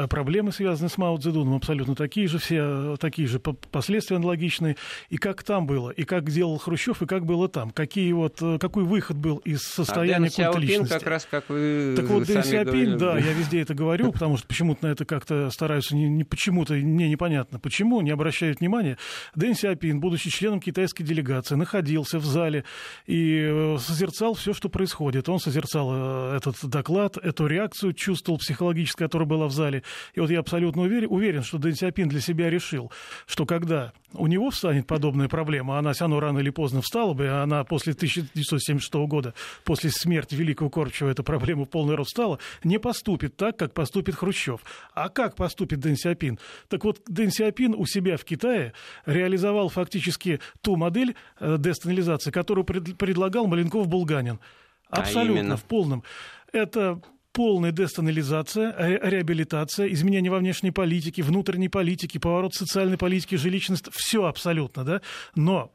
проблемы, 0.09 0.53
связанные 0.53 0.91
с 0.91 0.99
Мао 0.99 1.17
Цзэдуном, 1.17 1.55
абсолютно 1.55 1.95
такие 1.95 2.29
же, 2.29 2.39
все 2.39 2.97
такие 2.99 3.27
же 3.29 3.41
последствия 3.41 4.17
аналогичные. 4.17 4.77
И 5.09 5.17
как 5.17 5.43
там 5.43 5.67
было, 5.67 5.91
и 5.91 6.05
как 6.05 6.31
делал 6.31 6.59
Хрущев, 6.59 7.03
и 7.03 7.07
как 7.07 7.25
было 7.25 7.49
там. 7.49 7.71
Какие 7.71 8.13
вот, 8.13 8.41
э, 8.43 8.59
какой 8.59 8.85
выход 8.85 9.17
был 9.17 9.39
из 9.39 9.61
а 9.61 9.85
состояния 9.85 10.29
а 10.29 10.31
культа 10.31 10.59
личности. 10.59 10.93
как 10.93 11.07
раз, 11.07 11.29
как 11.31 11.49
вы 11.49 11.95
Так 11.97 12.07
вот, 12.07 12.27
Дэн 12.27 12.45
Сиапин, 12.45 12.99
да, 12.99 13.19
я 13.19 13.33
везде 13.33 13.61
это 13.61 13.75
говорю, 13.75 14.13
потому 14.13 14.37
что 14.37 14.47
почему-то 14.47 14.87
на 14.87 14.93
это 14.93 15.05
как-то 15.05 15.51
стараются, 15.51 15.97
не, 15.97 16.09
не 16.09 16.25
почему-то, 16.25 16.75
мне 16.75 17.09
непонятно, 17.09 17.59
почему, 17.59 18.01
не 18.01 18.11
обращают 18.11 18.61
внимания. 18.61 18.99
Дэн 19.35 19.55
Сиапин, 19.55 20.01
будучи 20.01 20.31
членом 20.31 20.61
китайской 20.61 21.05
делегации, 21.05 21.55
находился 21.55 22.19
в 22.19 22.25
зале 22.25 22.65
и 23.07 23.49
э, 23.51 23.77
созерцал 23.81 24.35
все, 24.35 24.53
что 24.53 24.69
происходит. 24.69 25.29
Он 25.29 25.39
созерцал 25.39 26.35
этот 26.35 26.57
доклад, 26.65 27.17
эту 27.17 27.47
реакцию, 27.47 27.93
чувствовал 27.93 28.39
психологически, 28.39 28.99
которая 28.99 29.29
была 29.29 29.47
в 29.47 29.53
зале, 29.53 29.78
далее. 29.79 29.85
И 30.15 30.21
вот 30.21 30.31
я 30.31 30.41
абсолютно 30.41 30.83
уверен, 30.83 31.09
уверен 31.11 31.43
что 31.43 31.59
Дэн 31.59 31.75
Сиапин 31.75 32.09
для 32.09 32.21
себя 32.21 32.51
решил, 32.51 32.91
что 33.27 33.47
когда 33.47 33.93
у 34.15 34.27
него 34.27 34.51
встанет 34.51 34.87
подобная 34.87 35.29
проблема, 35.29 35.79
она 35.79 35.93
все 35.93 36.05
равно 36.05 36.21
рано 36.21 36.39
или 36.39 36.51
поздно 36.51 36.81
встала 36.81 37.15
бы, 37.15 37.29
она 37.29 37.65
после 37.65 37.93
1976 37.93 38.95
года, 39.07 39.35
после 39.65 39.91
смерти 39.91 40.35
Великого 40.35 40.71
Корчева, 40.71 41.11
эта 41.11 41.23
проблема 41.23 41.65
в 41.65 41.69
полный 41.69 41.95
рост 41.95 42.11
стала, 42.11 42.39
не 42.65 42.79
поступит 42.79 43.37
так, 43.37 43.57
как 43.57 43.75
поступит 43.75 44.15
Хрущев. 44.15 44.61
А 44.95 45.09
как 45.09 45.37
поступит 45.37 45.81
Дэн 45.81 45.97
Сиапин? 45.97 46.39
Так 46.69 46.85
вот, 46.85 47.01
Дэн 47.07 47.31
Сиапин 47.31 47.75
у 47.75 47.87
себя 47.87 48.17
в 48.17 48.25
Китае 48.25 48.73
реализовал 49.07 49.69
фактически 49.69 50.41
ту 50.63 50.77
модель 50.77 51.15
э, 51.41 51.57
десталинизации, 51.59 52.31
которую 52.31 52.65
предлагал 52.65 53.47
Маленков-Булганин. 53.47 54.39
А 54.91 55.01
Абсолютно, 55.01 55.55
а 55.55 55.57
в 55.57 55.65
полном. 55.65 56.03
Это 56.51 57.01
полная 57.39 57.71
дестанализация, 57.71 58.75
реабилитация, 59.01 59.87
изменение 59.93 60.29
во 60.29 60.39
внешней 60.39 60.73
политике, 60.73 61.23
внутренней 61.23 61.69
политике, 61.69 62.19
поворот 62.19 62.53
социальной 62.53 62.99
политики, 62.99 63.37
жилищность, 63.37 63.85
все 63.93 64.25
абсолютно, 64.25 64.83
да. 64.83 65.01
Но 65.37 65.71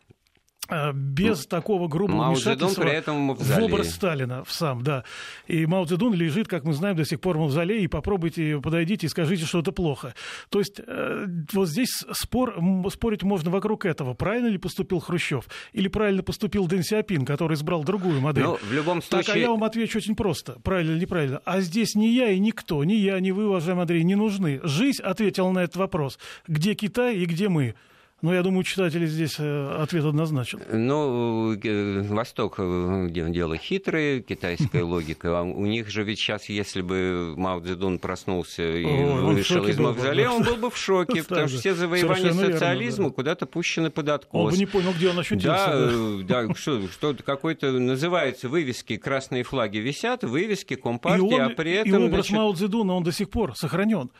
без 0.93 1.43
ну, 1.43 1.49
такого 1.49 1.87
грубого 1.87 2.17
Мао 2.17 2.33
вмешательства 2.33 2.81
при 2.81 2.91
этом 2.91 3.35
в, 3.35 3.59
образ 3.59 3.91
Сталина 3.91 4.43
в 4.43 4.51
сам, 4.51 4.81
да. 4.81 5.03
И 5.47 5.65
Мао 5.65 5.85
Цзэдун 5.85 6.13
лежит, 6.13 6.47
как 6.47 6.63
мы 6.63 6.73
знаем, 6.73 6.95
до 6.95 7.05
сих 7.05 7.19
пор 7.19 7.37
в 7.37 7.41
мавзолее, 7.41 7.83
и 7.83 7.87
попробуйте, 7.87 8.59
подойдите 8.61 9.07
и 9.07 9.09
скажите, 9.09 9.45
что 9.45 9.59
это 9.59 9.71
плохо. 9.71 10.15
То 10.49 10.59
есть 10.59 10.79
э, 10.85 11.25
вот 11.51 11.67
здесь 11.67 12.03
спор, 12.13 12.55
спорить 12.91 13.23
можно 13.23 13.51
вокруг 13.51 13.85
этого. 13.85 14.13
Правильно 14.13 14.47
ли 14.47 14.57
поступил 14.57 14.99
Хрущев? 14.99 15.45
Или 15.73 15.89
правильно 15.89 16.23
поступил 16.23 16.67
Дэн 16.67 16.83
Сиапин, 16.83 17.25
который 17.25 17.55
избрал 17.55 17.83
другую 17.83 18.21
модель? 18.21 18.43
Ну, 18.43 18.57
в 18.61 18.71
любом 18.71 19.01
случае... 19.01 19.25
Так, 19.25 19.35
а 19.35 19.37
я 19.37 19.49
вам 19.49 19.63
отвечу 19.63 19.97
очень 19.97 20.15
просто. 20.15 20.59
Правильно 20.63 20.91
или 20.91 21.01
неправильно? 21.01 21.41
А 21.45 21.59
здесь 21.61 21.95
ни 21.95 22.05
я 22.05 22.29
и 22.29 22.39
никто, 22.39 22.83
ни 22.83 22.93
я, 22.93 23.19
ни 23.19 23.31
вы, 23.31 23.47
уважаемый 23.47 23.81
Андрей, 23.81 24.03
не 24.03 24.15
нужны. 24.15 24.61
Жизнь 24.63 25.01
ответила 25.03 25.51
на 25.51 25.59
этот 25.59 25.75
вопрос. 25.75 26.19
Где 26.47 26.73
Китай 26.73 27.17
и 27.17 27.25
где 27.25 27.49
мы? 27.49 27.75
Ну, 28.23 28.31
я 28.33 28.41
думаю, 28.41 28.63
читатели 28.63 29.05
здесь 29.05 29.35
э, 29.37 29.81
ответ 29.81 30.05
однозначен. 30.05 30.61
Ну, 30.71 31.55
э, 31.61 32.03
Восток 32.03 32.55
э, 32.57 33.07
дело 33.09 33.57
хитрое, 33.57 34.21
китайская 34.21 34.83
логика. 34.83 35.39
А 35.39 35.43
у 35.43 35.65
них 35.65 35.89
же 35.89 36.03
ведь 36.03 36.19
сейчас, 36.19 36.47
если 36.47 36.81
бы 36.81 37.33
Мао 37.35 37.59
Цзэдун 37.59 37.99
проснулся 37.99 38.63
и 38.63 38.85
вышел 38.85 39.67
из 39.67 39.77
мавзолея, 39.77 40.29
он 40.29 40.43
был 40.43 40.55
бы 40.55 40.69
в 40.69 40.77
шоке, 40.77 41.21
потому 41.27 41.49
что 41.49 41.57
все 41.57 41.75
завоевания 41.75 42.31
социализма 42.31 43.09
куда-то 43.09 43.45
пущены 43.45 43.89
под 43.89 44.07
откос. 44.07 44.45
Он 44.45 44.51
бы 44.51 44.57
не 44.57 44.67
понял, 44.67 44.93
где 44.93 45.09
он 45.09 45.19
ощутился. 45.19 46.23
Да, 46.23 46.45
да, 46.45 46.55
что, 46.55 46.87
что 46.87 47.13
какой-то 47.25 47.73
называется 47.73 48.47
вывески, 48.47 48.95
красные 48.95 49.43
флаги 49.43 49.79
висят, 49.79 50.23
вывески 50.23 50.75
Компартии, 50.75 51.39
а 51.39 51.49
при 51.49 51.73
этом... 51.73 52.03
И 52.03 52.05
образ 52.05 52.29
Мао 52.29 52.53
Цзэдуна, 52.53 52.93
он 52.93 53.03
до 53.03 53.11
сих 53.11 53.29
пор 53.29 53.53
сохранен. 53.57 54.11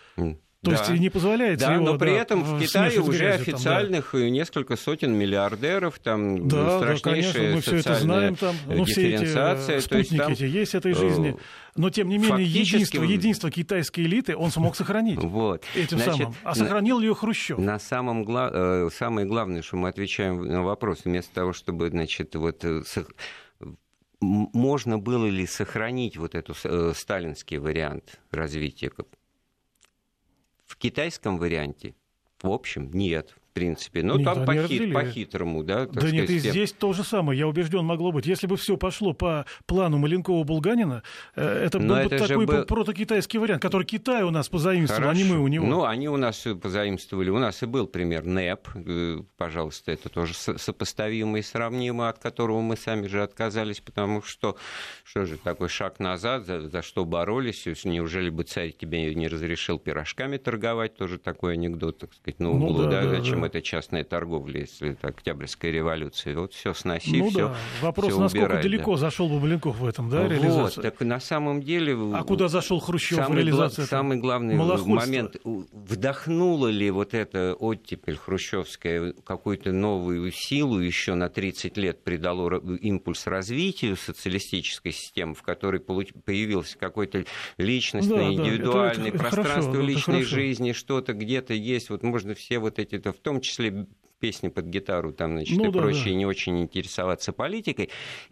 То 0.63 0.71
да. 0.71 0.77
есть 0.77 1.01
не 1.01 1.09
позволяет 1.09 1.59
да, 1.59 1.73
его, 1.73 1.83
но 1.83 1.97
при 1.97 2.11
да, 2.11 2.21
этом 2.21 2.43
в 2.43 2.61
Китае 2.61 3.01
уже 3.01 3.33
официальных 3.33 4.11
там, 4.11 4.21
да. 4.21 4.29
несколько 4.29 4.77
сотен 4.77 5.13
миллиардеров, 5.13 5.99
там 5.99 6.47
да, 6.47 6.77
страшнейшая 6.77 7.33
да, 7.33 7.39
конечно, 7.39 7.55
мы 7.55 7.61
все 7.61 7.75
это 7.75 7.95
знаем, 7.95 8.35
там, 8.37 8.55
ну, 8.67 8.85
все 8.85 9.13
эти 9.13 9.25
спутники 9.25 9.89
то 9.89 9.97
есть, 9.97 10.17
там, 10.17 10.31
эти 10.31 10.43
есть 10.43 10.73
этой 10.73 10.93
жизни. 10.93 11.35
Но, 11.75 11.89
тем 11.89 12.07
не 12.07 12.17
менее, 12.17 12.45
единство, 12.45 13.03
единство 13.03 13.51
китайской 13.51 14.01
элиты 14.01 14.37
он 14.37 14.51
смог 14.51 14.77
сохранить 14.77 15.19
вот. 15.21 15.65
этим 15.75 15.97
Значит, 15.97 16.17
самым. 16.17 16.35
А 16.43 16.55
сохранил 16.55 16.99
ли 16.99 17.07
ее 17.07 17.15
Хрущев? 17.15 17.57
На 17.57 17.77
самом 17.79 18.23
гла... 18.23 18.49
Э, 18.53 18.89
самое 18.93 19.27
главное, 19.27 19.63
что 19.63 19.75
мы 19.75 19.89
отвечаем 19.89 20.45
на 20.45 20.63
вопрос, 20.63 21.01
вместо 21.03 21.33
того, 21.33 21.51
чтобы, 21.51 21.89
значит, 21.89 22.35
вот 22.35 22.63
э, 22.63 22.83
можно 24.21 24.97
было 24.97 25.25
ли 25.25 25.45
сохранить 25.45 26.15
вот 26.15 26.35
этот 26.35 26.57
э, 26.63 26.93
сталинский 26.95 27.57
вариант 27.57 28.19
развития 28.31 28.89
китайском 30.83 31.37
варианте, 31.37 31.95
в 32.41 32.51
общем, 32.51 32.91
нет 32.91 33.37
принципе. 33.53 34.03
Но 34.03 34.17
нет, 34.17 34.25
там 34.25 34.45
по-хит, 34.45 34.93
по-хитрому, 34.93 35.63
да? 35.63 35.85
да 35.85 35.93
сказать, 35.93 36.13
нет, 36.13 36.29
и 36.29 36.39
здесь 36.39 36.73
то 36.73 36.93
же 36.93 37.03
самое. 37.03 37.39
Я 37.39 37.47
убежден, 37.47 37.85
могло 37.85 38.11
быть. 38.11 38.25
Если 38.25 38.47
бы 38.47 38.57
все 38.57 38.77
пошло 38.77 39.13
по 39.13 39.45
плану 39.65 39.99
Маленкова-Булганина, 39.99 41.03
э, 41.35 41.65
это 41.65 41.79
Но 41.79 41.95
был 41.95 42.01
это 42.01 42.17
бы 42.17 42.27
такой 42.27 42.45
был... 42.45 42.65
протокитайский 42.65 43.39
вариант, 43.39 43.61
который 43.61 43.85
Китай 43.85 44.23
у 44.23 44.31
нас 44.31 44.49
позаимствовал, 44.49 45.03
Хорошо. 45.03 45.19
а 45.19 45.23
не 45.23 45.29
мы 45.29 45.39
у 45.39 45.47
него. 45.47 45.65
Ну, 45.65 45.85
они 45.85 46.09
у 46.09 46.17
нас 46.17 46.45
позаимствовали. 46.61 47.29
У 47.29 47.39
нас 47.39 47.63
и 47.63 47.65
был 47.65 47.87
пример 47.87 48.25
НЭП. 48.25 48.67
Э, 48.75 49.19
пожалуйста, 49.37 49.91
это 49.91 50.09
тоже 50.09 50.33
сопоставимо 50.33 51.39
и 51.39 51.41
сравнимо, 51.41 52.09
от 52.09 52.19
которого 52.19 52.61
мы 52.61 52.75
сами 52.75 53.07
же 53.07 53.21
отказались, 53.21 53.79
потому 53.79 54.21
что, 54.21 54.57
что 55.03 55.25
же, 55.25 55.37
такой 55.37 55.69
шаг 55.69 55.99
назад, 55.99 56.45
за, 56.45 56.67
за 56.69 56.81
что 56.81 57.05
боролись? 57.05 57.65
Неужели 57.83 58.29
бы 58.29 58.43
царь 58.43 58.71
тебе 58.71 59.13
не 59.13 59.27
разрешил 59.27 59.79
пирожками 59.79 60.37
торговать? 60.37 60.95
Тоже 60.95 61.19
такой 61.19 61.53
анекдот, 61.53 61.99
так 61.99 62.13
сказать, 62.13 62.39
на 62.39 62.51
углу, 62.51 62.83
ну, 62.83 62.89
да, 62.89 63.03
да, 63.03 63.09
зачем 63.09 63.42
это 63.43 63.61
частная 63.61 64.03
торговля, 64.03 64.61
если 64.61 64.91
это 64.91 65.07
Октябрьская 65.09 65.71
революция. 65.71 66.37
Вот 66.37 66.53
все 66.53 66.73
сноси, 66.73 67.17
ну, 67.17 67.29
все 67.29 67.49
да. 67.49 67.55
Вопрос, 67.81 68.11
все 68.11 68.19
насколько 68.19 68.45
убирай, 68.45 68.63
далеко 68.63 68.91
да. 68.93 68.97
зашел 68.97 69.29
бы 69.29 69.39
Маленков 69.39 69.77
в 69.77 69.85
этом, 69.85 70.09
да, 70.09 70.27
реализации? 70.27 70.81
Вот, 70.81 70.83
так 70.83 70.99
на 71.01 71.19
самом 71.19 71.61
деле... 71.61 71.97
А 72.13 72.23
куда 72.23 72.47
зашел 72.47 72.79
Хрущев 72.79 73.17
самый 73.17 73.35
в 73.35 73.37
реализации? 73.37 73.81
Гла- 73.81 73.87
самый 73.87 74.17
главный 74.17 74.55
момент, 74.55 75.37
вдохнула 75.43 76.67
ли 76.67 76.89
вот 76.91 77.13
эта 77.13 77.53
оттепель 77.53 78.17
хрущевская 78.17 79.13
какую-то 79.23 79.71
новую 79.71 80.31
силу 80.31 80.79
еще 80.79 81.15
на 81.15 81.29
30 81.29 81.77
лет 81.77 82.03
придало 82.03 82.59
импульс 82.77 83.27
развитию 83.27 83.95
социалистической 83.95 84.91
системы, 84.91 85.35
в 85.35 85.41
которой 85.41 85.79
появился 85.79 86.77
какой-то 86.77 87.25
личностный, 87.57 88.15
да, 88.15 88.33
индивидуальный, 88.33 89.11
да, 89.11 89.17
это, 89.17 89.17
это 89.17 89.17
пространство 89.17 89.73
хорошо, 89.73 89.87
личной 89.87 90.23
жизни, 90.23 90.71
что-то 90.71 91.13
где-то 91.13 91.53
есть. 91.53 91.89
Вот 91.89 92.03
можно 92.03 92.33
все 92.33 92.59
вот 92.59 92.79
эти, 92.79 92.97
в 92.97 93.19
том 93.19 93.32
числе 93.41 93.87
песни 94.23 94.47
под 94.47 94.67
гитару 94.67 95.11
там, 95.11 95.31
значит, 95.33 95.57
ну, 95.57 95.65
и 95.65 95.71
да, 95.71 95.79
прочее, 95.79 96.13
да. 96.13 96.19
не 96.19 96.25
очень 96.25 96.61
интересоваться 96.61 97.33
политикой. 97.33 97.89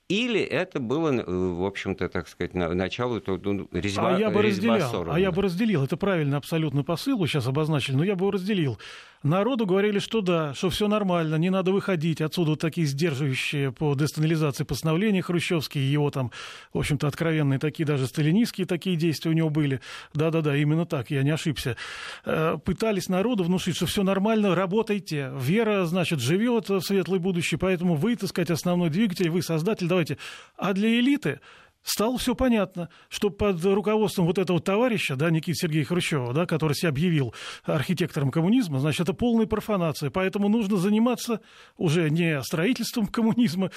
Или 0.08 0.40
это 0.40 0.80
было, 0.80 1.12
э, 1.12 1.24
в 1.26 1.66
общем-то, 1.66 2.08
так 2.08 2.30
сказать, 2.30 2.54
начало 2.54 3.22
ну, 3.28 3.68
резьба, 3.74 4.16
а 4.16 4.18
я 4.20 4.30
бы 4.30 4.42
разделял, 4.42 5.12
А 5.12 5.20
я 5.20 5.34
бы 5.34 5.42
разделил. 5.42 5.84
Это 5.84 5.98
правильно 5.98 6.38
абсолютно 6.38 6.86
посыл, 6.86 7.18
вы 7.18 7.28
сейчас 7.28 7.46
обозначили, 7.46 7.98
но 7.98 8.06
я 8.06 8.16
бы 8.16 8.22
его 8.22 8.32
разделил. 8.32 8.80
Народу 9.24 9.68
говорили, 9.68 10.00
что 10.00 10.22
да, 10.22 10.56
что 10.56 10.72
все 10.72 10.88
нормально, 10.88 11.36
не 11.36 11.52
надо 11.52 11.72
выходить. 11.72 12.22
Отсюда 12.22 12.52
вот 12.52 12.60
такие 12.60 12.88
сдерживающие 12.88 13.72
по 13.72 13.94
десталинизации 13.94 14.64
постановления 14.64 15.22
хрущевские, 15.22 15.92
его 15.92 16.10
там, 16.10 16.32
в 16.74 16.80
общем-то, 16.80 17.08
откровенные 17.08 17.60
такие, 17.60 17.86
даже 17.86 18.08
сталинистские 18.08 18.66
такие 18.66 18.96
действия 18.96 19.30
у 19.30 19.36
него 19.36 19.52
были. 19.52 19.80
Да-да-да, 20.16 20.56
именно 20.56 20.88
так, 20.88 21.12
я 21.12 21.22
не 21.22 21.30
ошибся. 21.30 21.78
Э, 22.26 22.58
пытались 22.64 23.10
народу 23.10 23.44
внушить, 23.44 23.76
что 23.76 23.86
все 23.86 24.02
нормально, 24.02 24.56
работайте. 24.56 25.32
Вера, 25.38 25.86
значит, 25.86 26.20
живет 26.20 26.70
в 26.70 26.82
светлое 26.82 27.20
будущее, 27.20 27.60
поэтому 27.60 27.94
вы, 27.94 28.16
так 28.16 28.30
сказать, 28.30 28.50
основной 28.50 28.90
двигатель, 28.90 29.30
вы 29.30 29.44
создатель, 29.44 29.88
давайте. 29.88 30.18
А 30.58 30.74
для 30.74 31.00
элиты 31.00 31.42
стало 31.84 32.18
все 32.18 32.36
понятно, 32.36 32.90
что 33.10 33.30
под 33.30 33.64
руководством 33.64 34.26
вот 34.26 34.38
этого 34.38 34.60
товарища, 34.60 35.16
да, 35.16 35.30
Никиты 35.30 35.56
Сергея 35.56 35.86
Хрущева, 35.86 36.34
да, 36.34 36.46
который 36.46 36.74
себя 36.74 36.90
объявил 36.90 37.34
архитектором 37.64 38.32
коммунизма, 38.32 38.80
значит, 38.80 39.02
это 39.02 39.14
полная 39.14 39.46
профанация. 39.46 40.10
Поэтому 40.10 40.50
нужно 40.50 40.78
заниматься 40.78 41.42
уже 41.78 42.10
не 42.10 42.42
строительством 42.44 43.08
коммунизма, 43.08 43.72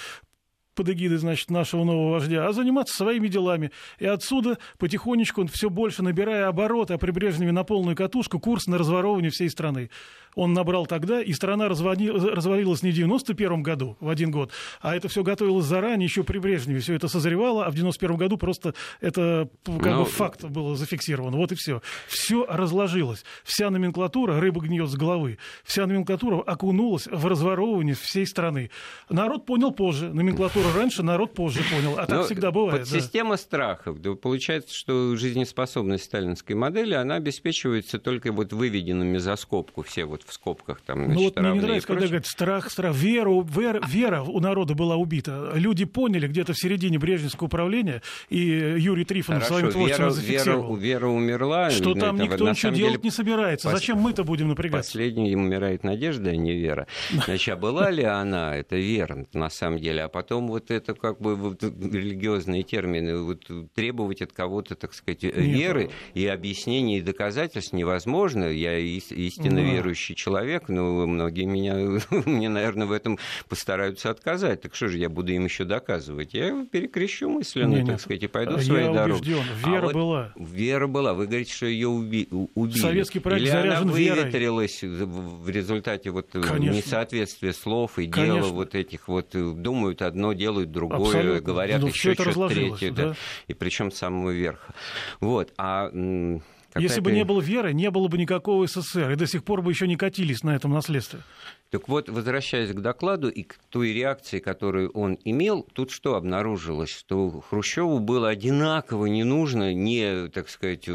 под 0.75 0.89
эгидой, 0.91 1.19
значит, 1.19 1.51
нашего 1.51 1.85
нового 1.85 2.13
вождя, 2.13 2.47
а 2.47 2.53
заниматься 2.53 2.97
своими 2.97 3.29
делами. 3.29 3.71
И 3.99 4.07
отсюда 4.07 4.59
потихонечку, 4.79 5.47
все 5.47 5.71
больше 5.71 6.03
набирая 6.03 6.49
обороты, 6.49 6.95
а 6.95 6.99
прибрежными 6.99 7.51
на 7.51 7.65
полную 7.65 7.97
катушку, 7.97 8.41
курс 8.41 8.67
на 8.67 8.79
разворовывание 8.79 9.31
всей 9.31 9.51
страны 9.51 9.91
он 10.35 10.53
набрал 10.53 10.87
тогда, 10.87 11.23
и 11.23 11.33
страна 11.33 11.69
развалилась 11.69 12.83
не 12.83 12.91
в 12.91 12.95
91 12.95 13.63
году, 13.63 13.97
в 14.01 14.09
один 14.09 14.31
год, 14.31 14.51
а 14.81 14.95
это 14.95 15.09
все 15.09 15.23
готовилось 15.23 15.67
заранее, 15.67 16.07
еще 16.07 16.25
при 16.25 16.39
Брежневе. 16.39 16.81
Все 16.81 16.95
это 16.95 17.09
созревало, 17.09 17.67
а 17.67 17.71
в 17.71 17.75
91 17.75 18.17
году 18.17 18.37
просто 18.37 18.75
это 19.01 19.49
как 19.65 19.75
Но... 19.75 19.79
бы 19.79 19.91
ну, 19.91 20.05
факт 20.05 20.45
было 20.45 20.77
зафиксировано. 20.77 21.37
Вот 21.37 21.53
и 21.53 21.55
все. 21.55 21.83
Все 22.09 22.47
разложилось. 22.49 23.25
Вся 23.45 23.71
номенклатура, 23.71 24.41
рыба 24.41 24.61
гниет 24.61 24.89
с 24.89 24.95
головы, 24.95 25.39
вся 25.65 25.87
номенклатура 25.87 26.41
окунулась 26.41 27.07
в 27.07 27.27
разворовывание 27.27 27.95
всей 27.95 28.27
страны. 28.27 28.71
Народ 29.09 29.47
понял 29.47 29.73
позже. 29.73 30.13
Номенклатура 30.13 30.67
раньше, 30.75 31.03
народ 31.03 31.35
позже 31.35 31.61
понял. 31.71 31.95
А 31.95 32.07
так 32.07 32.09
Но 32.11 32.17
ну, 32.17 32.25
всегда 32.25 32.51
бывает. 32.51 32.89
Да. 32.91 33.01
Система 33.01 33.37
страхов. 33.37 34.01
Да, 34.01 34.15
получается, 34.15 34.75
что 34.75 35.17
жизнеспособность 35.17 36.05
сталинской 36.05 36.57
модели, 36.57 36.95
она 36.95 37.17
обеспечивается 37.17 37.99
только 37.99 38.33
вот 38.33 38.53
выведенными 38.53 39.19
за 39.19 39.37
скобку 39.37 39.83
все 39.83 40.05
вот 40.05 40.24
в 40.27 40.33
скобках 40.33 40.81
там, 40.81 41.13
Ну 41.13 41.25
вот 41.25 41.39
мне 41.39 41.53
не 41.53 41.61
нравится, 41.61 41.87
когда 41.87 42.07
говорят 42.07 42.27
страх, 42.27 42.71
страх, 42.71 42.95
веру, 42.95 43.43
вера, 43.43 43.81
вера 43.87 44.23
у 44.23 44.41
народа 44.41 44.75
была 44.75 44.97
убита. 44.97 45.53
Люди 45.55 45.85
поняли 45.85 46.27
где-то 46.27 46.53
в 46.53 46.59
середине 46.59 46.99
Брежневского 46.99 47.47
управления, 47.47 48.03
и 48.29 48.39
Юрий 48.39 49.05
Трифонов 49.05 49.45
своим 49.45 49.71
творчеством 49.71 50.07
вера, 50.07 50.11
зафиксировал. 50.11 50.77
Вера, 50.77 50.99
вера 50.99 51.07
умерла. 51.09 51.71
Что 51.71 51.95
там 51.95 52.17
этого, 52.17 52.33
никто 52.33 52.49
ничего 52.49 52.73
делать 52.73 52.93
деле, 52.93 53.05
не 53.05 53.11
собирается. 53.11 53.69
Пос... 53.69 53.81
Зачем 53.81 53.99
мы-то 53.99 54.25
будем 54.25 54.49
напрягаться? 54.49 54.93
Последней 54.93 55.35
умирает 55.37 55.85
надежда, 55.85 56.31
а 56.31 56.37
не 56.37 56.55
вера. 56.55 56.87
Значит, 57.25 57.55
а 57.55 57.57
была 57.57 57.91
ли 57.91 58.05
она, 58.05 58.57
это 58.57 58.77
вера, 58.77 59.27
на 59.33 59.51
самом 59.51 59.79
деле, 59.79 60.03
а 60.03 60.09
потом 60.09 60.49
вот 60.49 60.71
это 60.71 60.95
как 60.95 61.21
бы 61.21 61.37
вот, 61.37 61.63
религиозные 61.63 62.63
термины, 62.63 63.19
вот, 63.19 63.51
требовать 63.75 64.23
от 64.23 64.33
кого-то, 64.33 64.75
так 64.75 64.95
сказать, 64.95 65.23
веры 65.23 65.91
и 66.15 66.27
объяснений 66.27 66.99
и 66.99 67.01
доказательств 67.01 67.73
невозможно. 67.73 68.45
Я 68.45 68.79
истинно 68.79 69.61
верующий 69.61 70.14
верующий 70.15 70.25
человек, 70.25 70.69
но 70.69 71.07
многие 71.07 71.45
меня, 71.45 71.75
мне, 72.11 72.49
наверное, 72.49 72.87
в 72.87 72.93
этом 72.93 73.19
постараются 73.49 74.11
отказать. 74.11 74.63
Так 74.63 74.75
что 74.75 74.89
же 74.89 74.99
я 74.99 75.09
буду 75.09 75.33
им 75.33 75.45
еще 75.45 75.65
доказывать? 75.65 76.35
Я 76.35 76.67
перекрещу 76.71 77.29
мысленно, 77.29 77.77
не, 77.77 77.87
так 77.87 78.01
сказать, 78.01 78.23
и 78.23 78.27
пойду 78.27 78.59
своей 78.59 78.93
дорогой. 78.93 79.21
Вера 79.65 79.89
а 79.89 79.93
была. 79.93 80.33
Вот 80.35 80.49
вера 80.51 80.87
была. 80.87 81.15
Вы 81.15 81.27
говорите, 81.27 81.53
что 81.53 81.67
ее 81.67 81.89
уби- 81.89 82.29
убили. 82.55 82.79
Советский 82.79 83.19
проект 83.21 83.43
Или 83.43 83.51
заряжен 83.51 83.83
она 83.83 83.93
выветрилась 83.93 84.83
верой. 84.83 85.07
в 85.07 85.49
результате 85.49 86.11
вот 86.11 86.29
Конечно. 86.31 86.77
несоответствия 86.77 87.53
слов 87.53 87.99
и 87.99 88.09
Конечно. 88.09 88.41
дела 88.41 88.53
вот 88.53 88.75
этих 88.75 89.09
вот 89.09 89.31
думают 89.33 90.03
одно, 90.03 90.33
делают 90.33 90.71
другое, 90.71 90.99
Абсолютно. 91.01 91.41
говорят 91.41 91.81
ну, 91.81 91.89
еще 91.89 92.15
что-то 92.15 92.49
третье, 92.49 92.91
да? 92.91 93.05
Да? 93.05 93.17
и 93.49 93.55
причем 93.55 93.91
с 93.91 93.97
самого 93.99 94.31
верха. 94.31 94.73
Вот. 95.21 95.53
А 95.59 95.91
если 96.77 97.01
бы 97.01 97.13
не 97.13 97.25
было 97.25 97.41
веры, 97.41 97.73
не 97.73 97.91
было 97.91 98.09
бы 98.09 98.19
никакого 98.19 98.67
СССР, 98.67 99.13
и 99.13 99.17
до 99.17 99.27
сих 99.27 99.45
пор 99.45 99.63
бы 99.63 99.71
еще 99.71 99.87
не 99.87 99.97
катились 99.97 100.43
на 100.43 100.55
этом 100.55 100.73
наследстве. 100.73 101.21
Так 101.71 101.89
вот, 101.89 102.09
возвращаясь 102.09 102.71
к 102.71 102.81
докладу 102.81 103.29
и 103.29 103.43
к 103.43 103.57
той 103.69 103.93
реакции, 103.93 104.39
которую 104.39 104.91
он 104.91 105.19
имел, 105.25 105.67
тут 105.73 105.91
что 105.91 106.15
обнаружилось? 106.15 106.91
Что 106.91 107.41
Хрущеву 107.41 107.99
было 107.99 108.29
одинаково 108.29 109.07
не 109.07 109.25
нужно 109.25 109.75
не, 109.75 110.29
так 110.29 110.49
сказать, 110.49 110.89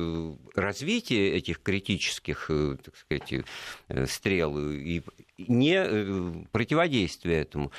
развитие 0.55 1.33
этих 1.33 1.61
критических, 1.61 2.45
э, 2.49 2.77
так 2.83 2.95
сказать, 2.95 3.45
э, 3.89 4.05
стрел 4.05 4.57
и 4.57 5.01
не 5.37 5.75
э, 5.75 6.33
противодействие 6.51 7.41
этому 7.41 7.71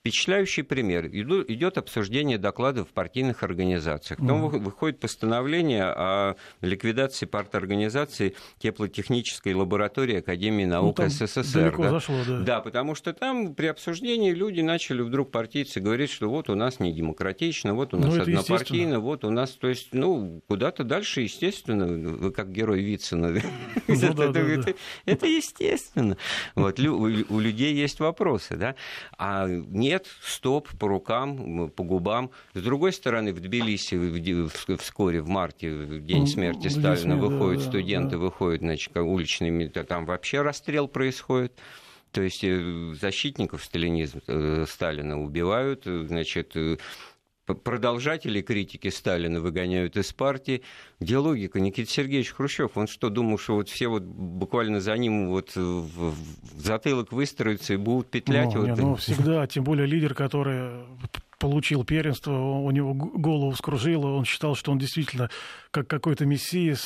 впечатляющий 0.00 0.62
пример. 0.62 1.06
Идет 1.06 1.78
обсуждение 1.78 2.38
докладов 2.38 2.88
в 2.88 2.92
партийных 2.92 3.42
организациях. 3.42 4.20
Потом 4.20 4.46
mm. 4.46 4.58
выходит 4.58 5.00
постановление 5.00 5.84
о 5.84 6.36
ликвидации 6.60 7.26
парторганизации 7.26 8.34
теплотехнической 8.58 9.54
лаборатории 9.54 10.18
Академии 10.18 10.64
ну, 10.64 10.70
наук 10.70 10.98
ну, 10.98 11.08
СССР. 11.08 11.74
Да? 11.76 11.90
Зашло, 11.90 12.16
да. 12.26 12.40
да, 12.40 12.60
потому 12.60 12.94
что 12.94 13.12
там 13.12 13.54
при 13.54 13.66
обсуждении 13.66 14.32
люди 14.32 14.60
начали 14.60 15.02
вдруг 15.02 15.30
партийцы 15.30 15.80
говорить, 15.80 16.10
что 16.10 16.28
вот 16.28 16.48
у 16.50 16.54
нас 16.54 16.80
не 16.80 16.92
демократично, 16.92 17.74
вот 17.74 17.94
у 17.94 17.98
нас 17.98 18.14
ну, 18.14 18.22
однопартийно, 18.22 19.00
вот 19.00 19.24
у 19.24 19.30
нас, 19.30 19.50
то 19.52 19.68
есть, 19.68 19.88
ну, 19.92 20.42
куда-то 20.48 20.84
дальше, 20.84 21.22
естественно, 21.22 21.86
вы 21.86 22.32
как 22.32 22.50
герой 22.52 22.82
Вицина. 22.82 23.30
Ну 23.30 23.40
это 25.06 25.26
естественно. 25.26 26.16
Вот, 26.54 26.78
у 26.78 27.40
людей 27.40 27.74
есть 27.74 28.00
вопросы, 28.00 28.56
да. 28.56 28.74
А 29.18 29.46
нет, 29.68 30.06
стоп, 30.22 30.68
по 30.78 30.88
рукам, 30.88 31.70
по 31.70 31.84
губам. 31.84 32.30
С 32.54 32.62
другой 32.62 32.92
стороны, 32.92 33.32
в 33.32 33.40
Тбилиси 33.40 34.76
вскоре, 34.76 35.20
в 35.20 35.28
марте, 35.28 35.70
в 35.70 36.04
день 36.04 36.26
смерти 36.26 36.68
Сталина, 36.68 37.16
выходят 37.16 37.62
студенты, 37.62 38.18
выходят, 38.18 38.60
значит, 38.60 38.96
уличными, 38.96 39.66
там 39.66 40.06
вообще 40.06 40.42
расстрел 40.42 40.88
происходит. 40.88 41.58
То 42.12 42.22
есть 42.22 42.42
э, 42.42 42.94
защитников 43.00 43.62
сталинизма, 43.62 44.20
э, 44.26 44.64
Сталина 44.68 45.20
убивают, 45.20 45.84
значит, 45.84 46.56
э, 46.56 46.76
продолжатели 47.46 48.42
критики 48.42 48.88
Сталина 48.88 49.40
выгоняют 49.40 49.96
из 49.96 50.12
партии. 50.12 50.62
Где 51.00 51.18
логика? 51.18 51.60
Никита 51.60 51.90
Сергеевич 51.90 52.32
Хрущев, 52.32 52.76
он 52.76 52.86
что, 52.86 53.10
думал, 53.10 53.38
что 53.38 53.56
вот 53.56 53.68
все 53.68 53.88
вот 53.88 54.02
буквально 54.02 54.80
за 54.80 54.96
ним 54.96 55.28
вот 55.28 55.54
в 55.56 56.14
затылок 56.56 57.12
выстроятся 57.12 57.74
и 57.74 57.76
будут 57.76 58.10
петлять? 58.10 58.54
Ну, 58.54 58.60
вот... 58.60 58.66
не, 58.66 58.74
ну 58.76 58.94
всегда, 58.96 59.46
тем 59.46 59.64
более 59.64 59.86
лидер, 59.86 60.14
который 60.14 60.84
получил 61.38 61.84
первенство, 61.84 62.32
у 62.32 62.70
него 62.70 62.92
голову 62.94 63.52
скружило, 63.54 64.08
он 64.08 64.24
считал, 64.24 64.54
что 64.54 64.70
он 64.72 64.78
действительно 64.78 65.30
как 65.70 65.88
какой-то 65.88 66.26
мессия 66.26 66.76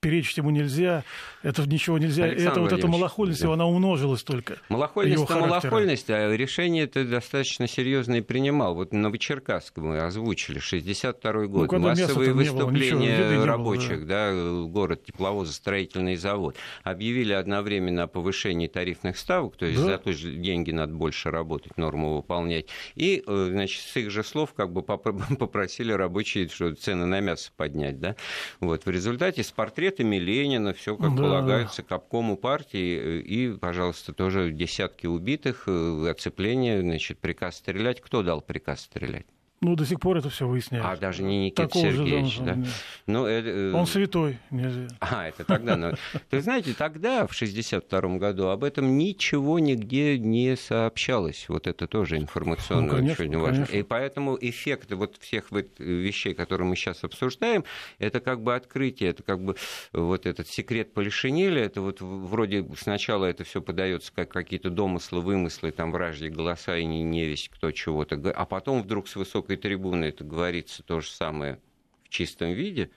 перечить 0.00 0.36
ему 0.36 0.50
нельзя, 0.50 1.04
это 1.42 1.66
ничего 1.68 1.98
нельзя. 1.98 2.24
Александр 2.24 2.50
это 2.50 2.60
вот 2.60 2.72
эта 2.72 2.86
малохольность, 2.86 3.42
да. 3.42 3.52
она 3.52 3.66
умножилась 3.66 4.22
только. 4.22 4.58
Малохольность 4.68 5.24
это 5.24 5.38
малохольность, 5.38 6.10
а 6.10 6.32
решение 6.34 6.84
это 6.84 7.04
достаточно 7.04 7.66
серьезное 7.66 8.22
принимал. 8.22 8.74
Вот 8.74 8.92
на 8.92 9.00
Новочеркасск 9.00 9.78
мы 9.78 9.98
озвучили, 10.00 10.58
62 10.58 11.46
год, 11.46 11.72
ну, 11.72 11.78
массовые 11.78 12.32
выступления 12.32 13.18
было, 13.18 13.30
ничего, 13.30 13.44
рабочих, 13.46 13.98
было, 13.98 14.06
да. 14.06 14.32
да, 14.32 14.62
город, 14.68 15.04
тепловозостроительный 15.04 16.16
завод. 16.16 16.56
Объявили 16.84 17.32
одновременно 17.32 18.04
о 18.04 18.06
повышении 18.06 18.68
тарифных 18.68 19.18
ставок, 19.18 19.56
то 19.56 19.66
есть 19.66 19.80
да. 19.80 19.86
за 19.86 19.98
то 19.98 20.12
же 20.12 20.34
деньги 20.34 20.70
надо 20.70 20.92
больше 20.92 21.30
работать, 21.30 21.76
норму 21.76 22.16
выполнять. 22.16 22.66
И, 22.94 23.24
э, 23.26 23.48
значит, 23.50 23.82
с 23.82 23.96
их 23.96 24.10
же 24.10 24.22
слов 24.22 24.54
как 24.54 24.72
бы 24.72 24.82
попросили 25.38 25.92
рабочие, 25.92 26.48
что 26.48 26.74
цены 26.74 27.06
на 27.06 27.20
мясо 27.20 27.50
поднять, 27.56 27.98
да. 27.98 28.14
Вот, 28.60 28.84
в 28.84 28.90
результате 28.90 29.42
с 29.42 29.50
портрета 29.50 29.85
портретами 29.86 30.16
Ленина, 30.16 30.72
все 30.72 30.96
как 30.96 31.14
да. 31.14 31.22
полагается 31.22 31.82
к 31.82 31.92
обкому 31.92 32.36
партии, 32.36 33.20
и, 33.20 33.56
пожалуйста, 33.56 34.12
тоже 34.12 34.50
десятки 34.50 35.06
убитых, 35.06 35.68
оцепление, 35.68 36.80
значит, 36.80 37.18
приказ 37.18 37.56
стрелять. 37.56 38.00
Кто 38.00 38.22
дал 38.22 38.40
приказ 38.40 38.82
стрелять? 38.82 39.26
Ну, 39.62 39.74
до 39.74 39.86
сих 39.86 40.00
пор 40.00 40.18
это 40.18 40.28
все 40.28 40.46
выясняется. 40.46 40.90
А 40.90 40.96
даже 40.96 41.22
не 41.22 41.46
Никита 41.46 41.62
Такого 41.62 41.90
Сергеевич, 41.90 42.38
да? 42.40 42.58
Ну. 43.06 43.26
Э, 43.26 43.72
Он 43.72 43.86
святой. 43.86 44.38
А, 45.00 45.28
это 45.28 45.44
тогда. 45.44 45.76
Но... 45.76 45.94
Вы 46.30 46.40
знаете, 46.40 46.74
тогда, 46.74 47.26
в 47.26 47.32
1962 47.34 48.18
году, 48.18 48.48
об 48.48 48.64
этом 48.64 48.98
ничего 48.98 49.58
нигде 49.58 50.18
не 50.18 50.56
сообщалось. 50.56 51.46
Вот 51.48 51.66
это 51.66 51.86
тоже 51.86 52.18
информационно 52.18 52.82
ну, 52.82 52.98
конечно, 52.98 53.24
очень 53.24 53.38
важно. 53.38 53.66
Конечно. 53.66 53.76
И 53.76 53.82
поэтому 53.82 54.36
эффект 54.40 54.92
вот 54.92 55.16
всех 55.20 55.50
вот 55.50 55.66
вещей, 55.78 56.34
которые 56.34 56.68
мы 56.68 56.76
сейчас 56.76 57.04
обсуждаем, 57.04 57.64
это 57.98 58.20
как 58.20 58.42
бы 58.42 58.54
открытие, 58.54 59.10
это 59.10 59.22
как 59.22 59.42
бы 59.42 59.56
вот 59.92 60.26
этот 60.26 60.48
секрет 60.48 60.92
Полишинеля, 60.92 61.64
это 61.64 61.80
вот 61.80 62.00
вроде 62.00 62.66
сначала 62.78 63.24
это 63.26 63.44
все 63.44 63.62
подается 63.62 64.12
как 64.14 64.28
какие-то 64.28 64.70
домыслы, 64.70 65.20
вымыслы, 65.20 65.70
там 65.70 65.92
вражьи 65.92 66.28
голоса 66.28 66.76
и 66.76 66.84
не, 66.84 67.02
не 67.02 67.24
весь 67.24 67.48
кто 67.52 67.70
чего-то, 67.70 68.16
а 68.34 68.44
потом 68.44 68.82
вдруг 68.82 69.08
с 69.08 69.16
высокой 69.16 69.45
высокой 69.46 69.56
трибуны 69.56 70.06
это 70.06 70.24
говорится 70.24 70.82
то 70.82 71.00
же 71.00 71.08
самое 71.08 71.58
в 72.04 72.08
чистом 72.08 72.52
виде. 72.52 72.90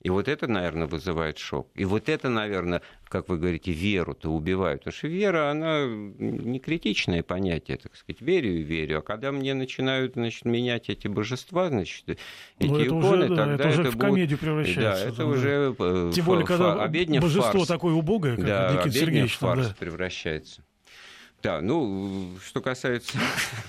И 0.00 0.10
вот 0.10 0.28
это, 0.28 0.46
наверное, 0.46 0.86
вызывает 0.86 1.38
шок. 1.38 1.70
И 1.74 1.84
вот 1.84 2.08
это, 2.08 2.28
наверное, 2.28 2.82
как 3.08 3.28
вы 3.28 3.36
говорите, 3.36 3.72
веру-то 3.72 4.30
убивают. 4.30 4.82
Потому 4.82 4.96
что 4.96 5.08
вера, 5.08 5.50
она 5.50 5.86
не 5.86 6.60
критичное 6.60 7.24
понятие, 7.24 7.78
так 7.78 7.96
сказать. 7.96 8.20
Верю 8.20 8.60
и 8.60 8.62
верю. 8.62 8.98
А 8.98 9.02
когда 9.02 9.32
мне 9.32 9.54
начинают 9.54 10.12
значит, 10.12 10.44
менять 10.44 10.88
эти 10.88 11.08
божества, 11.08 11.68
значит, 11.68 12.08
эти 12.08 12.68
ну, 12.68 12.86
иконы, 12.86 13.24
уже, 13.24 13.28
тогда 13.28 13.46
да, 13.46 13.54
это, 13.54 13.68
это 13.68 13.80
уже 13.80 13.90
в 13.90 13.98
комедию 13.98 14.38
превращается. 14.38 15.04
Да, 15.04 15.08
это 15.08 15.16
да. 15.16 15.26
уже 15.26 15.74
э, 15.76 16.12
Тем 16.14 16.24
более, 16.26 16.46
когда 16.46 16.86
божество 17.20 17.52
фарс. 17.52 17.66
такое 17.66 17.94
убогое, 17.94 18.36
как 18.36 18.46
да, 18.46 18.72
Никита 18.74 18.92
Сергеевич. 18.92 19.36
фарс 19.36 19.66
да. 19.66 19.74
превращается. 19.76 20.62
Да, 21.40 21.60
ну, 21.60 22.32
что 22.44 22.60
касается 22.60 23.16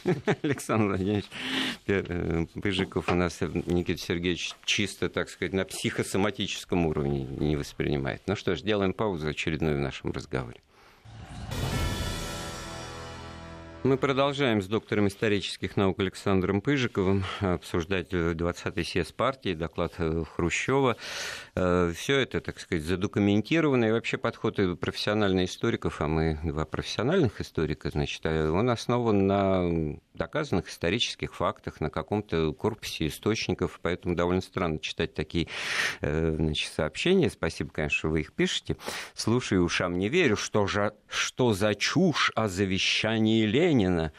Александра 0.41 0.87
Владимировича 0.87 1.27
э, 1.85 2.45
Пыжиков, 2.59 3.09
у 3.09 3.13
нас 3.13 3.41
Никита 3.41 4.01
Сергеевич 4.01 4.55
чисто, 4.65 5.07
так 5.07 5.29
сказать, 5.29 5.53
на 5.53 5.65
психосоматическом 5.65 6.87
уровне 6.87 7.25
не 7.25 7.55
воспринимает. 7.55 8.23
Ну 8.25 8.35
что 8.35 8.55
ж, 8.55 8.61
делаем 8.61 8.93
паузу 8.93 9.27
очередную 9.27 9.77
в 9.77 9.81
нашем 9.81 10.11
разговоре. 10.11 10.61
Мы 13.81 13.95
продолжаем 13.95 14.61
с 14.61 14.67
доктором 14.67 15.07
исторических 15.07 15.77
наук 15.77 16.01
Александром 16.01 16.59
Пыжиковым 16.59 17.23
обсуждать 17.39 18.11
20-й 18.11 18.83
съезд 18.83 19.13
партии, 19.15 19.53
доклад 19.53 19.93
э, 19.99 20.25
Хрущева. 20.35 20.97
Э, 21.55 21.93
Все 21.95 22.17
это, 22.17 22.41
так 22.41 22.59
сказать, 22.59 22.83
задокументировано. 22.83 23.85
И 23.85 23.91
вообще 23.91 24.17
подход 24.17 24.59
профессиональных 24.81 25.49
историков, 25.49 26.01
а 26.01 26.09
мы 26.09 26.37
два 26.43 26.65
профессиональных 26.65 27.39
историка, 27.39 27.89
значит, 27.89 28.19
э, 28.25 28.49
он 28.49 28.69
основан 28.69 29.27
на 29.27 29.97
доказанных 30.13 30.67
исторических 30.67 31.33
фактах, 31.33 31.79
на 31.79 31.89
каком-то 31.89 32.51
корпусе 32.51 33.07
источников. 33.07 33.79
Поэтому 33.81 34.13
довольно 34.13 34.41
странно 34.41 34.79
читать 34.79 35.13
такие 35.13 35.47
значит, 36.01 36.73
сообщения. 36.73 37.29
Спасибо, 37.29 37.69
конечно, 37.69 37.97
что 37.97 38.09
вы 38.09 38.19
их 38.19 38.33
пишете. 38.33 38.75
Слушаю, 39.13 39.63
ушам 39.63 39.97
не 39.97 40.09
верю, 40.09 40.35
что, 40.35 40.67
же, 40.67 40.91
что 41.07 41.53
за 41.53 41.73
чушь 41.73 42.33
о 42.35 42.49
завещании 42.49 43.45
Ленина 43.45 43.68
Ленина. 43.69 44.11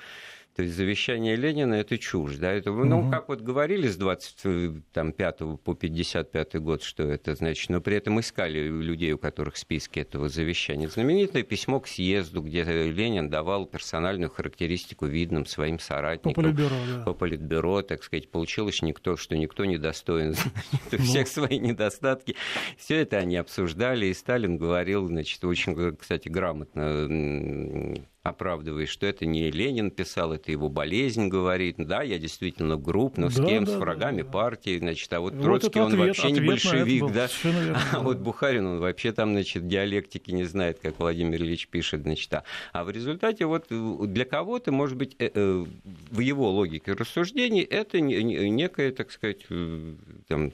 То 0.56 0.64
есть 0.64 0.76
завещание 0.76 1.36
Ленина 1.36 1.74
это 1.74 1.96
чушь. 1.96 2.36
Да? 2.36 2.52
Это, 2.52 2.70
ну, 2.70 3.00
угу. 3.00 3.10
как 3.10 3.28
вот 3.28 3.40
говорили 3.40 3.88
с 3.88 3.96
25 3.96 5.38
по 5.64 5.74
55 5.74 6.56
год, 6.56 6.82
что 6.82 7.04
это 7.04 7.34
значит, 7.34 7.70
но 7.70 7.80
при 7.80 7.96
этом 7.96 8.20
искали 8.20 8.68
людей, 8.68 9.12
у 9.12 9.18
которых 9.18 9.56
списки 9.56 10.00
этого 10.00 10.28
завещания. 10.28 10.88
Знаменитое 10.88 11.44
письмо 11.44 11.80
к 11.80 11.86
съезду, 11.86 12.42
где 12.42 12.64
Ленин 12.64 13.30
давал 13.30 13.64
персональную 13.64 14.28
характеристику 14.28 15.06
видным 15.06 15.46
своим 15.46 15.78
соратникам. 15.78 16.34
По 16.34 16.42
политбюро, 16.42 16.76
да. 16.88 17.02
По 17.04 17.14
политбюро, 17.14 17.82
так 17.82 18.02
сказать. 18.02 18.30
Получилось 18.30 18.82
никто, 18.82 19.16
что 19.16 19.36
никто 19.36 19.64
не 19.64 19.78
достоин 19.78 20.34
ну. 20.92 20.98
всех 20.98 21.28
свои 21.28 21.58
недостатки. 21.58 22.36
Все 22.76 22.96
это 23.00 23.18
они 23.18 23.36
обсуждали, 23.36 24.06
и 24.06 24.14
Сталин 24.14 24.58
говорил, 24.58 25.06
значит, 25.06 25.42
очень, 25.44 25.96
кстати, 25.96 26.28
грамотно 26.28 27.96
оправдываясь, 28.22 28.90
что 28.90 29.06
это 29.06 29.24
не 29.24 29.50
Ленин 29.50 29.90
писал, 29.90 30.34
это 30.34 30.50
его 30.50 30.68
болезнь 30.68 31.28
говорит. 31.28 31.76
Да, 31.78 32.02
я 32.02 32.18
действительно 32.18 32.76
груб, 32.76 33.16
но 33.16 33.28
да, 33.28 33.32
с 33.32 33.36
кем? 33.36 33.64
Да, 33.64 33.72
с 33.72 33.76
врагами 33.76 34.18
да, 34.18 34.24
да. 34.24 34.30
партии, 34.30 34.78
значит, 34.78 35.10
а 35.12 35.20
вот, 35.20 35.34
вот 35.34 35.42
Троцкий, 35.42 35.80
он 35.80 35.92
ответ, 35.92 36.08
вообще 36.08 36.30
не 36.30 36.40
большевик, 36.40 37.12
да. 37.12 37.28
А 37.92 38.00
вот 38.00 38.18
Бухарин, 38.18 38.66
он 38.66 38.78
вообще 38.80 39.12
там, 39.12 39.32
значит, 39.32 39.66
диалектики 39.66 40.30
не 40.32 40.44
знает, 40.44 40.80
как 40.80 40.98
Владимир 40.98 41.40
Ильич 41.40 41.68
пишет, 41.68 42.02
значит, 42.02 42.32
а, 42.34 42.44
а 42.72 42.84
в 42.84 42.90
результате 42.90 43.46
вот 43.46 43.66
для 43.70 44.24
кого-то, 44.24 44.70
может 44.70 44.96
быть, 44.96 45.16
э, 45.18 45.30
э, 45.32 45.64
в 46.10 46.20
его 46.20 46.50
логике 46.50 46.92
рассуждений 46.92 47.62
это 47.62 48.00
некое, 48.00 48.92
так 48.92 49.10
сказать, 49.12 49.46
э, 49.48 49.94
там, 50.28 50.52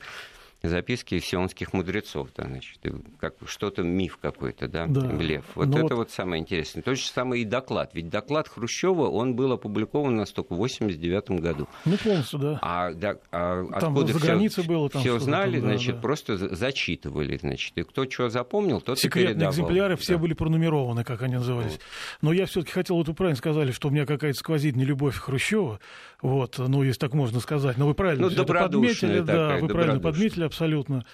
записки 0.68 1.18
сионских 1.18 1.72
мудрецов, 1.72 2.28
да, 2.36 2.44
значит, 2.44 2.80
как 3.18 3.34
что-то 3.46 3.82
миф 3.82 4.18
какой-то, 4.20 4.68
да, 4.68 4.86
да. 4.86 5.00
блеф. 5.08 5.44
Вот 5.54 5.68
Но 5.68 5.78
ну 5.78 5.86
это 5.86 5.94
вот... 5.94 6.06
вот 6.06 6.10
самое 6.10 6.40
интересное. 6.40 6.82
То 6.82 6.94
же 6.94 7.02
самое 7.02 7.42
и 7.42 7.44
доклад. 7.44 7.90
Ведь 7.94 8.08
доклад 8.08 8.48
Хрущева, 8.48 9.08
он 9.08 9.34
был 9.34 9.52
опубликован 9.52 10.16
на 10.16 10.26
столько 10.26 10.54
в 10.54 10.56
89 10.56 11.30
году. 11.40 11.68
Ну, 11.84 11.96
полностью, 11.96 12.38
да. 12.38 12.58
А, 12.62 12.92
да, 12.92 13.16
а 13.30 13.64
там 13.80 13.92
откуда 13.92 14.12
за 14.12 14.18
границей 14.18 14.64
было 14.64 14.88
там 14.88 15.02
все 15.02 15.18
знали, 15.18 15.60
там, 15.60 15.62
да, 15.62 15.74
значит, 15.74 15.94
да. 15.96 16.00
просто 16.00 16.54
зачитывали, 16.54 17.36
значит, 17.36 17.72
и 17.76 17.82
кто 17.82 18.08
что 18.08 18.28
запомнил, 18.28 18.80
тот 18.80 18.98
Секретные 18.98 19.30
и 19.30 19.34
передавал. 19.34 19.52
экземпляры 19.52 19.96
все 19.96 20.18
были 20.18 20.34
пронумерованы, 20.34 21.04
как 21.04 21.22
они 21.22 21.34
назывались. 21.34 21.72
Вот. 21.72 21.80
Но 22.22 22.32
я 22.32 22.46
все-таки 22.46 22.72
хотел, 22.72 22.96
вот 22.96 23.08
вы 23.08 23.14
правильно 23.14 23.36
сказали, 23.36 23.72
что 23.72 23.88
у 23.88 23.90
меня 23.90 24.06
какая-то 24.06 24.38
сквозит 24.38 24.76
нелюбовь 24.76 25.16
Хрущева, 25.16 25.80
вот, 26.22 26.58
ну, 26.58 26.82
если 26.82 27.00
так 27.00 27.14
можно 27.14 27.40
сказать. 27.40 27.76
Но 27.76 27.86
вы 27.86 27.94
правильно 27.94 28.26
ну, 28.26 28.32
это 28.32 28.44
подметили, 28.44 29.20
да, 29.20 29.58
вы 29.58 29.68
правильно 29.68 30.00
подметили 30.00 30.44
абсолютно 30.56 31.04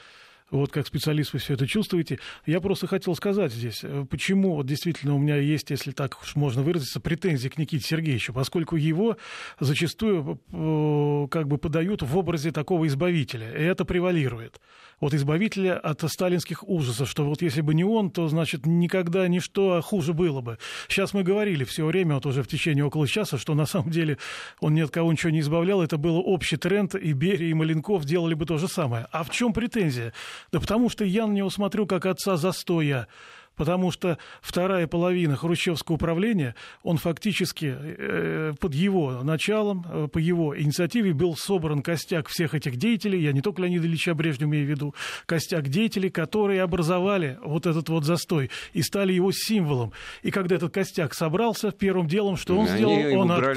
вот 0.53 0.71
как 0.71 0.87
специалист 0.87 1.33
вы 1.33 1.39
все 1.39 1.55
это 1.55 1.67
чувствуете. 1.67 2.19
Я 2.45 2.61
просто 2.61 2.87
хотел 2.87 3.17
сказать 3.17 3.53
здесь, 3.53 3.81
э, 3.83 4.05
почему 4.09 4.55
вот 4.55 4.67
действительно 4.67 5.15
у 5.15 5.19
меня 5.19 5.37
есть, 5.37 5.71
если 5.71 5.93
так 5.93 6.21
уж 6.21 6.37
можно 6.37 6.63
выразиться, 6.63 7.01
претензии 7.01 7.49
к 7.49 7.57
Никите 7.57 7.85
Сергеевичу, 7.85 8.35
поскольку 8.35 8.77
его 8.77 9.17
зачастую 9.61 10.39
э, 10.53 11.29
как 11.31 11.49
бы 11.49 11.57
подают 11.57 12.03
в 12.03 12.19
образе 12.19 12.53
такого 12.53 12.87
избавителя, 12.87 13.51
и 13.51 13.63
это 13.63 13.87
превалирует. 13.87 14.61
Вот 15.03 15.15
избавителя 15.15 15.77
от 15.81 16.09
сталинских 16.09 16.63
ужасов, 16.63 17.09
что 17.09 17.25
вот 17.25 17.43
если 17.43 17.61
бы 17.61 17.75
не 17.75 17.83
он, 17.83 18.13
то, 18.13 18.29
значит, 18.29 18.67
никогда 18.67 19.27
ничто 19.27 19.83
хуже 19.83 20.13
было 20.13 20.41
бы. 20.43 20.59
Сейчас 20.87 21.13
мы 21.13 21.25
говорили 21.25 21.65
все 21.65 21.85
время, 21.85 22.15
вот 22.15 22.27
уже 22.27 22.45
в 22.45 22.47
течение 22.47 22.85
около 22.85 23.09
часа, 23.09 23.37
что 23.37 23.55
на 23.55 23.67
самом 23.67 23.91
деле 23.91 24.19
он 24.61 24.75
ни 24.75 24.81
от 24.81 24.93
кого 24.93 25.11
ничего 25.11 25.31
не 25.31 25.41
избавлял, 25.41 25.83
это 25.83 25.97
был 25.97 26.23
общий 26.25 26.57
тренд, 26.57 26.95
и 26.95 27.15
Берия, 27.15 27.51
и 27.51 27.53
Маленков 27.53 28.05
делали 28.05 28.35
бы 28.35 28.47
то 28.47 28.59
же 28.59 28.69
самое. 28.69 29.09
А 29.11 29.25
в 29.25 29.31
чем 29.31 29.53
претензия? 29.53 30.13
Да 30.53 30.61
потому 30.61 30.89
что 30.89 31.05
я 31.05 31.27
на 31.27 31.33
него 31.33 31.51
смотрю 31.51 31.89
как 31.89 32.07
отца 32.07 32.37
застоя 32.37 33.09
потому 33.57 33.91
что 33.91 34.19
вторая 34.41 34.87
половина 34.87 35.37
хрущевского 35.37 35.97
управления, 35.97 36.55
он 36.83 36.97
фактически 36.97 37.75
э, 37.79 38.53
под 38.59 38.75
его 38.75 39.23
началом, 39.23 39.85
э, 39.89 40.09
по 40.09 40.19
его 40.19 40.59
инициативе 40.59 41.13
был 41.13 41.37
собран 41.37 41.83
костяк 41.83 42.29
всех 42.29 42.55
этих 42.55 42.77
деятелей, 42.77 43.23
я 43.23 43.33
не 43.33 43.41
только 43.41 43.63
Леонида 43.63 43.87
Ильича 43.87 44.15
Брежнева 44.15 44.49
имею 44.49 44.67
в 44.67 44.71
виду, 44.71 44.95
костяк 45.27 45.69
деятелей, 45.69 46.11
которые 46.11 46.63
образовали 46.63 47.39
вот 47.45 47.67
этот 47.67 47.89
вот 47.89 48.05
застой 48.05 48.51
и 48.73 48.83
стали 48.83 49.13
его 49.13 49.31
символом. 49.33 49.93
И 50.23 50.31
когда 50.31 50.57
этот 50.57 50.73
костяк 50.73 51.15
собрался, 51.15 51.71
первым 51.71 52.07
делом, 52.07 52.37
что 52.37 52.57
он 52.57 52.67
Они 52.67 52.77
сделал, 52.77 53.21
он, 53.21 53.33
от, 53.33 53.57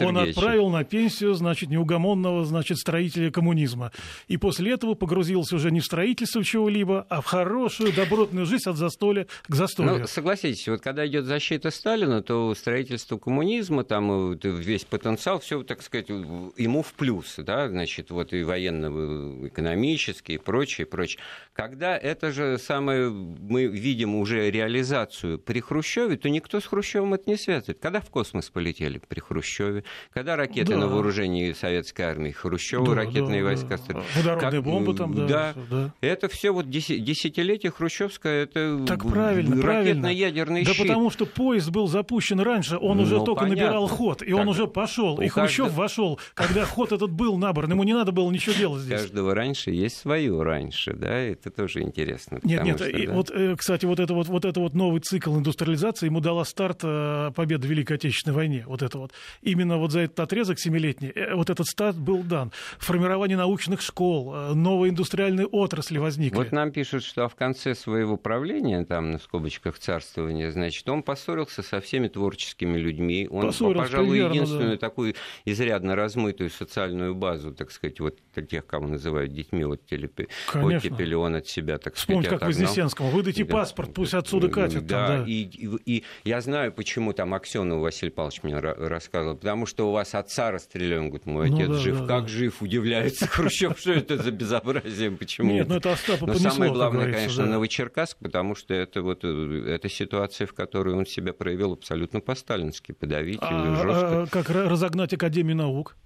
он 0.00 0.18
отправил 0.18 0.70
на 0.70 0.84
пенсию, 0.84 1.34
значит, 1.34 1.70
неугомонного, 1.70 2.44
значит, 2.44 2.78
строителя 2.78 3.30
коммунизма. 3.30 3.92
И 4.28 4.36
после 4.36 4.72
этого 4.72 4.94
погрузился 4.94 5.56
уже 5.56 5.70
не 5.70 5.80
в 5.80 5.84
строительство 5.84 6.42
чего-либо, 6.44 7.06
а 7.08 7.20
в 7.20 7.26
хорошую, 7.26 7.92
добротную 7.92 8.46
жизнь 8.46 8.68
от 8.68 8.76
застоя 8.76 9.11
застоля 9.12 9.26
к 9.48 9.54
застолью. 9.54 9.98
Ну, 10.00 10.06
согласитесь, 10.06 10.68
вот 10.68 10.80
когда 10.80 11.06
идет 11.06 11.24
защита 11.24 11.70
Сталина, 11.70 12.22
то 12.22 12.54
строительство 12.54 13.18
коммунизма, 13.18 13.84
там 13.84 14.34
весь 14.36 14.84
потенциал, 14.84 15.40
все, 15.40 15.62
так 15.62 15.82
сказать, 15.82 16.08
ему 16.08 16.82
в 16.82 16.92
плюс, 16.94 17.34
да, 17.38 17.68
значит, 17.68 18.10
вот 18.10 18.32
и 18.32 18.42
военно-экономический, 18.42 20.34
и 20.34 20.38
прочее, 20.38 20.86
прочее. 20.86 21.20
Когда 21.52 21.96
это 21.96 22.32
же 22.32 22.58
самое, 22.58 23.10
мы 23.10 23.66
видим 23.66 24.14
уже 24.14 24.50
реализацию 24.50 25.38
при 25.38 25.60
Хрущеве, 25.60 26.16
то 26.16 26.28
никто 26.28 26.60
с 26.60 26.66
Хрущевым 26.66 27.14
это 27.14 27.28
не 27.28 27.36
связывает. 27.36 27.78
Когда 27.80 28.00
в 28.00 28.10
космос 28.10 28.50
полетели 28.50 29.00
при 29.06 29.20
Хрущеве, 29.20 29.84
когда 30.12 30.36
ракеты 30.36 30.72
да. 30.72 30.78
на 30.78 30.86
вооружении 30.88 31.52
советской 31.52 32.02
армии, 32.02 32.30
Хрущева 32.30 32.86
да, 32.86 32.94
ракетные 32.94 33.42
да, 33.42 33.46
войска. 33.46 33.78
Да. 33.88 34.02
Водородные 34.16 34.62
как, 34.62 34.64
бомбы 34.64 34.94
там, 34.94 35.14
да. 35.14 35.26
Да, 35.26 35.54
да. 35.70 35.94
это 36.00 36.28
все 36.28 36.52
вот 36.52 36.68
десятилетие 36.70 37.72
хрущевское, 37.72 38.44
это 38.44 38.84
так 38.86 39.01
как 39.02 39.12
правильно, 39.12 39.56
правильно. 39.62 40.06
ядерный 40.06 40.64
да 40.64 40.72
щит. 40.72 40.86
потому 40.86 41.10
что 41.10 41.26
поезд 41.26 41.70
был 41.70 41.86
запущен 41.86 42.40
раньше, 42.40 42.76
он 42.78 42.96
Ну, 42.98 43.02
уже 43.04 43.18
только 43.20 43.42
понятно. 43.42 43.64
набирал 43.64 43.86
ход, 43.88 44.22
и 44.22 44.30
Так, 44.30 44.40
он 44.40 44.48
уже 44.48 44.66
пошел, 44.66 45.20
и 45.20 45.28
Хрущев 45.28 45.66
каждого- 45.66 45.80
вошел, 45.82 46.20
когда 46.34 46.64
ход 46.64 46.92
этот 46.92 47.10
был 47.10 47.36
набран, 47.38 47.70
ему 47.70 47.82
не 47.84 47.92
надо 47.94 48.12
было 48.12 48.30
ничего 48.30 48.54
делать 48.54 48.80
У 48.82 48.84
здесь. 48.84 49.00
каждого 49.00 49.34
раньше 49.34 49.70
есть 49.70 49.96
свое 49.98 50.42
раньше, 50.42 50.92
да, 50.94 51.14
это 51.18 51.50
тоже 51.50 51.82
интересно. 51.82 52.38
Нет, 52.42 52.64
нет, 52.64 52.76
что, 52.76 52.88
и 52.88 53.06
да. 53.06 53.12
вот, 53.14 53.30
э, 53.30 53.56
кстати, 53.56 53.84
вот 53.86 54.00
это 54.00 54.14
вот, 54.14 54.28
вот 54.28 54.44
это 54.44 54.60
вот 54.60 54.74
новый 54.74 55.00
цикл 55.00 55.36
индустриализации 55.36 56.06
ему 56.06 56.20
дала 56.20 56.44
старт 56.44 56.80
э, 56.82 57.30
победы 57.34 57.66
в 57.66 57.70
Великой 57.70 57.96
Отечественной 57.96 58.34
войне. 58.36 58.64
Вот 58.66 58.82
это 58.82 58.98
вот. 58.98 59.12
Именно 59.42 59.78
вот 59.78 59.92
за 59.92 60.00
этот 60.00 60.20
отрезок 60.20 60.58
семилетний, 60.58 61.10
э, 61.14 61.34
вот 61.34 61.50
этот 61.50 61.66
старт 61.66 61.96
был 61.96 62.22
дан. 62.22 62.52
Формирование 62.78 63.36
научных 63.36 63.80
школ, 63.80 64.32
новые 64.54 64.90
индустриальные 64.90 65.46
отрасли 65.46 65.98
возникли. 65.98 66.36
Вот 66.36 66.52
нам 66.52 66.70
пишут, 66.72 67.04
что 67.04 67.28
в 67.28 67.34
конце 67.34 67.74
своего 67.74 68.16
правления, 68.16 68.84
там, 68.92 69.10
на 69.10 69.18
скобочках 69.18 69.78
царствования, 69.78 70.50
значит, 70.50 70.86
он 70.86 71.02
поссорился 71.02 71.62
со 71.62 71.80
всеми 71.80 72.08
творческими 72.08 72.76
людьми. 72.76 73.26
Он, 73.30 73.46
Поссорился, 73.46 73.78
пожалуй, 73.84 74.10
примерно, 74.10 74.34
единственную 74.34 74.70
да. 74.72 74.76
такую 74.76 75.14
изрядно 75.46 75.96
размытую 75.96 76.50
социальную 76.50 77.14
базу, 77.14 77.54
так 77.54 77.70
сказать, 77.70 78.00
вот 78.00 78.18
тех, 78.50 78.66
кого 78.66 78.88
называют 78.88 79.32
детьми 79.32 79.64
оттепели, 79.64 80.28
Конечно. 80.50 80.76
оттепели 80.90 81.14
он 81.14 81.36
от 81.36 81.46
себя, 81.46 81.78
так 81.78 81.94
Вспомнить, 81.94 82.26
сказать, 82.26 82.40
как 82.40 82.48
отогнал. 82.50 82.68
Вознесенскому. 82.68 83.08
Выдайте 83.08 83.44
Да. 83.44 83.52
паспорт, 83.54 83.94
пусть 83.94 84.12
отсюда 84.12 84.48
катят. 84.50 84.86
Да, 84.86 85.06
там, 85.06 85.24
да. 85.24 85.30
И, 85.30 85.44
и, 85.44 85.68
и 85.86 86.04
я 86.24 86.42
знаю, 86.42 86.70
почему 86.70 87.14
там 87.14 87.32
Аксенов 87.32 87.80
Василий 87.80 88.10
Павлович 88.12 88.42
мне 88.42 88.54
ра- 88.56 88.76
рассказывал. 88.76 89.36
Потому 89.38 89.64
что 89.64 89.88
у 89.88 89.92
вас 89.92 90.14
отца 90.14 90.50
расстреляли. 90.50 90.98
Он 90.98 91.06
говорит, 91.08 91.24
мой 91.24 91.48
Ну 91.48 91.56
отец 91.56 91.68
да, 91.68 91.74
жив. 91.78 92.00
да, 92.00 92.06
как 92.06 92.22
да. 92.24 92.28
жив? 92.28 92.60
Удивляется 92.60 93.26
Хрущев, 93.26 93.78
что 93.78 93.92
это 93.92 94.18
за 94.18 94.30
безобразие, 94.32 95.10
почему? 95.12 95.50
Нет, 95.50 95.68
ну 95.68 95.76
это 95.76 95.92
Остапа 95.92 96.26
Но 96.26 96.34
самое 96.34 96.70
как 96.70 96.76
главное, 96.76 97.10
конечно. 97.10 97.46
Новочеркасск, 97.46 98.18
потому 98.18 98.54
что 98.54 98.74
это 98.82 99.02
вот 99.02 99.20
э, 99.24 99.64
это 99.74 99.88
ситуация, 99.88 100.46
в 100.46 100.52
которой 100.54 100.94
он 100.94 101.06
себя 101.06 101.32
проявил 101.32 101.72
абсолютно 101.72 102.20
по-сталински, 102.20 102.92
подавительно, 102.92 103.72
А, 103.72 103.76
жестко. 103.76 104.22
а, 104.22 104.26
как 104.30 104.50
ра- 104.50 104.68
разогнать 104.68 105.12
Академию 105.14 105.56
наук? 105.56 105.96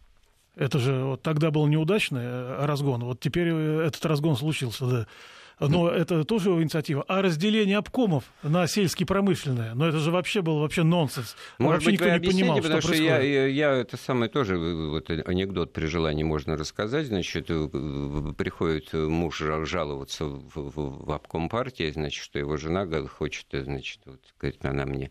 Это 0.54 0.78
же 0.78 1.04
вот 1.04 1.22
тогда 1.22 1.50
был 1.50 1.66
неудачный 1.66 2.22
э, 2.24 2.64
разгон. 2.64 3.04
Вот 3.04 3.20
теперь 3.20 3.48
э, 3.50 3.86
этот 3.86 4.04
разгон 4.06 4.36
случился, 4.36 4.86
да. 4.86 5.06
Но 5.58 5.88
это 5.88 6.24
тоже 6.24 6.50
его 6.50 6.62
инициатива. 6.62 7.04
А 7.08 7.22
разделение 7.22 7.78
обкомов 7.78 8.24
на 8.42 8.66
сельско-промышленное, 8.66 9.74
но 9.74 9.86
это 9.86 9.98
же 9.98 10.10
вообще 10.10 10.42
был 10.42 10.60
вообще 10.60 10.82
нонсенс. 10.82 11.36
Может 11.58 11.84
вообще 11.84 11.90
быть, 11.90 12.00
никто 12.00 12.18
не 12.18 12.28
понимал, 12.28 12.56
потому 12.58 12.80
что 12.82 12.94
что 12.94 13.02
я, 13.02 13.20
я, 13.20 13.46
я 13.46 13.72
это 13.72 13.96
самое 13.96 14.30
тоже, 14.30 14.56
э, 14.56 14.88
вот 14.88 15.10
э, 15.10 15.22
анекдот 15.22 15.72
при 15.72 15.86
желании 15.86 16.24
можно 16.24 16.56
рассказать. 16.56 17.06
Значит, 17.06 17.50
э, 17.50 17.68
э, 17.72 18.32
приходит 18.36 18.92
муж 18.92 19.40
жал- 19.40 19.64
жаловаться 19.64 20.26
в, 20.26 20.50
в, 20.54 21.06
в 21.06 21.10
обком 21.10 21.48
партии, 21.48 21.90
значит, 21.90 22.22
что 22.22 22.38
его 22.38 22.56
жена 22.56 22.86
хочет, 23.06 23.46
э, 23.52 23.64
значит, 23.64 24.00
вот, 24.04 24.20
говорит, 24.38 24.64
она 24.64 24.84
мне 24.84 25.10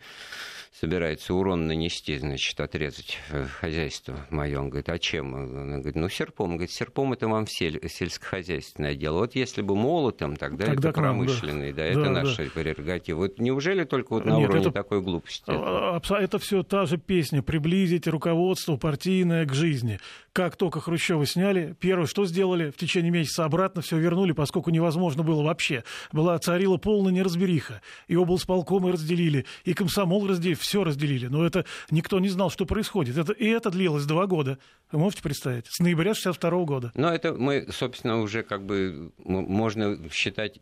собирается 0.79 1.33
урон 1.33 1.67
нанести, 1.67 2.17
значит, 2.17 2.59
отрезать 2.59 3.17
хозяйство 3.59 4.25
мое. 4.29 4.59
Он 4.59 4.69
говорит, 4.69 4.89
а 4.89 4.99
чем? 4.99 5.33
Она 5.35 5.77
говорит, 5.77 5.95
ну, 5.95 6.09
серпом. 6.09 6.51
Он 6.51 6.57
говорит, 6.57 6.71
серпом 6.71 7.13
это 7.13 7.27
вам 7.27 7.45
сель- 7.45 7.87
сельскохозяйственное 7.87 8.95
дело. 8.95 9.19
Вот 9.19 9.35
если 9.35 9.61
бы 9.61 9.75
молотом, 9.75 10.35
тогда, 10.35 10.65
Тогда 10.65 10.89
это 10.89 10.95
да. 10.97 11.01
промышленный, 11.01 11.71
да, 11.71 11.83
Да, 11.83 11.85
это 11.85 12.03
да. 12.03 12.09
наша 12.11 12.43
прерогатива. 12.53 13.17
Вот 13.19 13.39
неужели 13.39 13.83
только 13.85 14.13
вот 14.13 14.25
на 14.25 14.37
Нет, 14.37 14.49
уровне 14.49 14.61
это- 14.63 14.71
такой 14.71 15.01
глупости? 15.01 15.43
А, 15.47 15.95
абсо- 15.95 16.17
Это 16.17 16.39
все 16.39 16.63
та 16.63 16.85
же 16.85 16.97
песня 16.97 17.41
«Приблизить 17.41 18.07
руководство 18.07 18.77
партийное 18.77 19.45
к 19.45 19.53
жизни». 19.53 19.99
Как 20.35 20.57
только 20.57 20.81
Хрущева 20.81 21.25
сняли, 21.25 21.77
первое, 21.79 22.07
что 22.07 22.25
сделали, 22.25 22.69
в 22.69 22.75
течение 22.75 23.09
месяца 23.09 23.45
обратно 23.45 23.81
все 23.81 23.97
вернули, 23.97 24.33
поскольку 24.33 24.69
невозможно 24.69 25.23
было 25.23 25.41
вообще. 25.41 25.85
Была, 26.11 26.37
царила 26.39 26.75
полная 26.75 27.13
неразбериха. 27.13 27.81
И 28.09 28.17
облсполкомы 28.17 28.91
разделили, 28.91 29.45
и 29.63 29.73
комсомол 29.73 30.27
разделили, 30.27 30.55
все 30.55 30.83
разделили. 30.83 31.27
Но 31.27 31.45
это 31.45 31.63
никто 31.89 32.19
не 32.19 32.27
знал, 32.27 32.51
что 32.51 32.65
происходит. 32.65 33.17
Это, 33.17 33.31
и 33.31 33.47
это 33.47 33.71
длилось 33.71 34.03
два 34.03 34.27
года. 34.27 34.59
Вы 34.91 34.99
можете 34.99 35.23
представить? 35.23 35.67
С 35.69 35.79
ноября 35.79 36.13
62 36.13 36.65
года. 36.65 36.91
Но 36.95 37.13
это 37.13 37.33
мы, 37.33 37.67
собственно, 37.71 38.19
уже 38.19 38.43
как 38.43 38.65
бы 38.65 39.13
можно 39.17 39.97
считать 40.11 40.59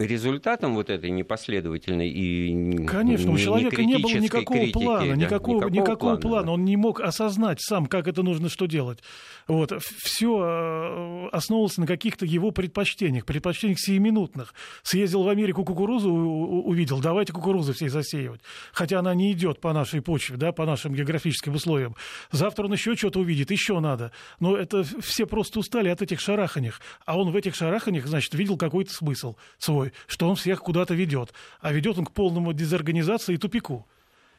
результатом 0.00 0.74
вот 0.76 0.90
этой 0.90 1.10
непоследовательной 1.10 2.08
и 2.08 2.84
Конечно, 2.86 3.32
у 3.32 3.36
не- 3.36 3.42
человека 3.42 3.82
не 3.82 3.96
было 3.96 4.12
некритической 4.12 4.20
никакого 4.40 4.58
критики, 4.60 4.72
плана, 4.84 5.06
да, 5.08 5.16
никакого, 5.16 5.68
никакого, 5.68 6.16
плана. 6.16 6.46
да. 6.46 6.52
Он 6.52 6.64
не 6.64 6.76
мог 6.76 7.00
осознать 7.00 7.60
сам, 7.60 7.86
как 7.86 8.06
это 8.06 8.22
нужно 8.22 8.48
что 8.48 8.66
делать. 8.66 9.00
Вот. 9.48 9.72
Все 9.82 11.28
основывалось 11.32 11.78
на 11.78 11.86
каких-то 11.88 12.24
его 12.26 12.52
предпочтениях, 12.52 13.26
предпочтениях 13.26 13.80
сиюминутных. 13.80 14.54
Съездил 14.84 15.24
в 15.24 15.28
Америку 15.28 15.64
кукурузу, 15.64 16.12
увидел, 16.12 17.00
давайте 17.00 17.32
кукурузу 17.32 17.72
всей 17.72 17.88
засеивать. 17.88 18.40
Хотя 18.72 19.00
она 19.00 19.14
не 19.14 19.32
идет 19.32 19.60
по 19.60 19.72
нашей 19.72 20.00
почве, 20.00 20.36
да, 20.36 20.52
по 20.52 20.64
нашим 20.64 20.94
географическим 20.94 21.56
условиям. 21.56 21.96
Завтра 22.30 22.66
он 22.66 22.72
еще 22.72 22.94
что-то 22.94 23.18
увидит, 23.18 23.50
еще 23.50 23.80
надо. 23.80 24.12
Но 24.38 24.56
это 24.56 24.84
все 25.00 25.26
просто 25.26 25.58
устали 25.58 25.88
от 25.88 26.02
этих 26.02 26.20
шараханих. 26.20 26.80
А 27.04 27.18
он 27.18 27.32
в 27.32 27.36
этих 27.36 27.56
шараханиях, 27.56 28.06
значит, 28.06 28.32
видел 28.34 28.56
какой-то 28.56 28.92
смысл 28.92 29.34
свой, 29.58 29.87
что 30.06 30.28
он 30.28 30.36
всех 30.36 30.60
куда-то 30.60 30.94
ведет. 30.94 31.32
А 31.60 31.72
ведет 31.72 31.98
он 31.98 32.04
к 32.04 32.12
полному 32.12 32.52
дезорганизации 32.52 33.34
и 33.34 33.38
тупику. 33.38 33.86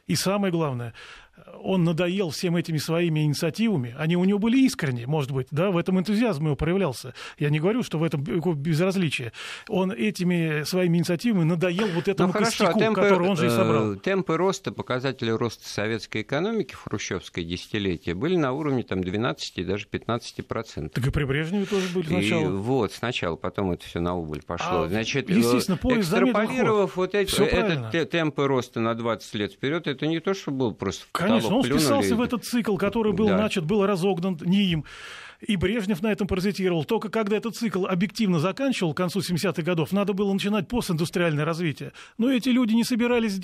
И 0.06 0.16
самое 0.16 0.52
главное, 0.52 0.92
он 1.62 1.84
надоел 1.84 2.30
всем 2.30 2.56
этими 2.56 2.78
своими 2.78 3.20
инициативами. 3.20 3.94
Они 3.98 4.16
у 4.16 4.24
него 4.24 4.38
были 4.38 4.58
искренние, 4.58 5.06
может 5.06 5.30
быть, 5.30 5.48
да, 5.50 5.70
в 5.70 5.76
этом 5.76 5.98
энтузиазм 5.98 6.46
его 6.46 6.56
проявлялся. 6.56 7.14
Я 7.38 7.50
не 7.50 7.60
говорю, 7.60 7.82
что 7.82 7.98
в 7.98 8.02
этом 8.04 8.22
безразличие. 8.22 9.32
Он 9.68 9.92
этими 9.92 10.64
своими 10.64 10.98
инициативами 10.98 11.44
надоел 11.44 11.88
вот 11.88 12.08
этому 12.08 12.28
Ну 12.28 12.32
хорошо, 12.32 12.64
а 12.64 12.66
костяку, 12.66 12.78
темпы, 12.78 13.00
который 13.02 13.28
он 13.28 13.36
же 13.36 13.46
и 13.46 13.48
э, 13.48 13.50
собрал. 13.50 13.94
темпы 13.96 14.36
роста, 14.36 14.72
показатели 14.72 15.30
роста 15.30 15.68
советской 15.68 16.22
экономики 16.22 16.74
в 16.74 16.82
хрущевское 16.84 17.44
десятилетие 17.44 18.14
были 18.14 18.36
на 18.36 18.52
уровне 18.52 18.82
там, 18.82 19.02
12 19.02 19.58
и 19.58 19.64
даже 19.64 19.86
15 19.86 20.46
процентов. 20.46 20.94
Так 20.94 21.06
и 21.06 21.10
при 21.10 21.24
Брежневе 21.24 21.66
тоже 21.66 21.88
были 21.94 22.04
И 22.04 22.08
сначала. 22.08 22.50
вот 22.50 22.92
сначала, 22.92 23.36
потом 23.36 23.72
это 23.72 23.84
все 23.84 24.00
на 24.00 24.14
убыль 24.16 24.42
пошло. 24.42 24.82
А, 24.82 24.88
Значит, 24.88 25.28
естественно, 25.30 25.76
э, 25.76 25.78
поезд 25.78 26.08
замедлил 26.08 26.30
экстраполировав 26.30 26.96
вот 26.96 27.14
эти, 27.14 27.40
этот 27.42 28.10
темпы 28.10 28.46
роста 28.46 28.80
на 28.80 28.94
20 28.94 29.34
лет 29.34 29.52
вперед, 29.52 29.86
это 29.86 30.06
не 30.06 30.20
то, 30.20 30.34
что 30.34 30.50
был 30.50 30.74
просто 30.74 31.06
в 31.06 31.12
Конечно, 31.38 31.56
он 31.56 31.62
плюнули. 31.62 31.80
вписался 31.80 32.16
в 32.16 32.22
этот 32.22 32.44
цикл, 32.44 32.76
который 32.76 33.12
был 33.12 33.28
Да. 33.28 33.36
начат, 33.38 33.64
был 33.64 33.84
разогнан 33.86 34.38
не 34.44 34.64
им. 34.64 34.84
И 35.46 35.56
Брежнев 35.56 36.02
на 36.02 36.12
этом 36.12 36.26
паразитировал. 36.26 36.84
Только 36.84 37.08
когда 37.08 37.34
этот 37.38 37.56
цикл 37.56 37.86
объективно 37.86 38.38
заканчивал 38.40 38.92
к 38.92 38.98
концу 38.98 39.20
70-х 39.20 39.62
годов, 39.62 39.90
надо 39.90 40.12
было 40.12 40.30
начинать 40.34 40.68
постиндустриальное 40.68 41.46
развитие. 41.46 41.92
Но 42.18 42.30
эти 42.30 42.50
люди 42.50 42.74
не 42.74 42.84
собирались, 42.84 43.40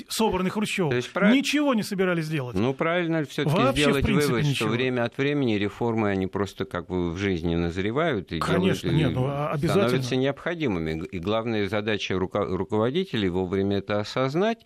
То 0.90 0.96
есть 0.96 1.10
прав- 1.10 1.32
ничего 1.32 1.72
не 1.72 1.82
собирались 1.82 2.28
делать. 2.28 2.54
Ну, 2.54 2.74
правильно 2.74 3.24
все-таки 3.24 3.80
сделать 3.80 4.04
вывод, 4.06 4.42
ничего. 4.44 4.54
что 4.54 4.66
время 4.68 5.04
от 5.04 5.16
времени 5.16 5.54
реформы, 5.54 6.10
они 6.10 6.26
просто 6.26 6.66
как 6.66 6.86
бы 6.86 7.12
в 7.12 7.16
жизни 7.16 7.54
назревают 7.54 8.30
и 8.30 8.40
Конечно, 8.40 8.90
делают, 8.90 9.00
и 9.00 9.04
нет, 9.06 9.14
ну, 9.14 9.24
а 9.28 9.52
обязательно. 9.52 9.88
становятся 9.88 10.16
необходимыми. 10.16 11.02
И 11.12 11.18
главная 11.18 11.66
задача 11.66 12.12
руко- 12.14 12.44
руководителей 12.44 13.30
вовремя 13.30 13.78
это 13.78 14.00
осознать 14.00 14.58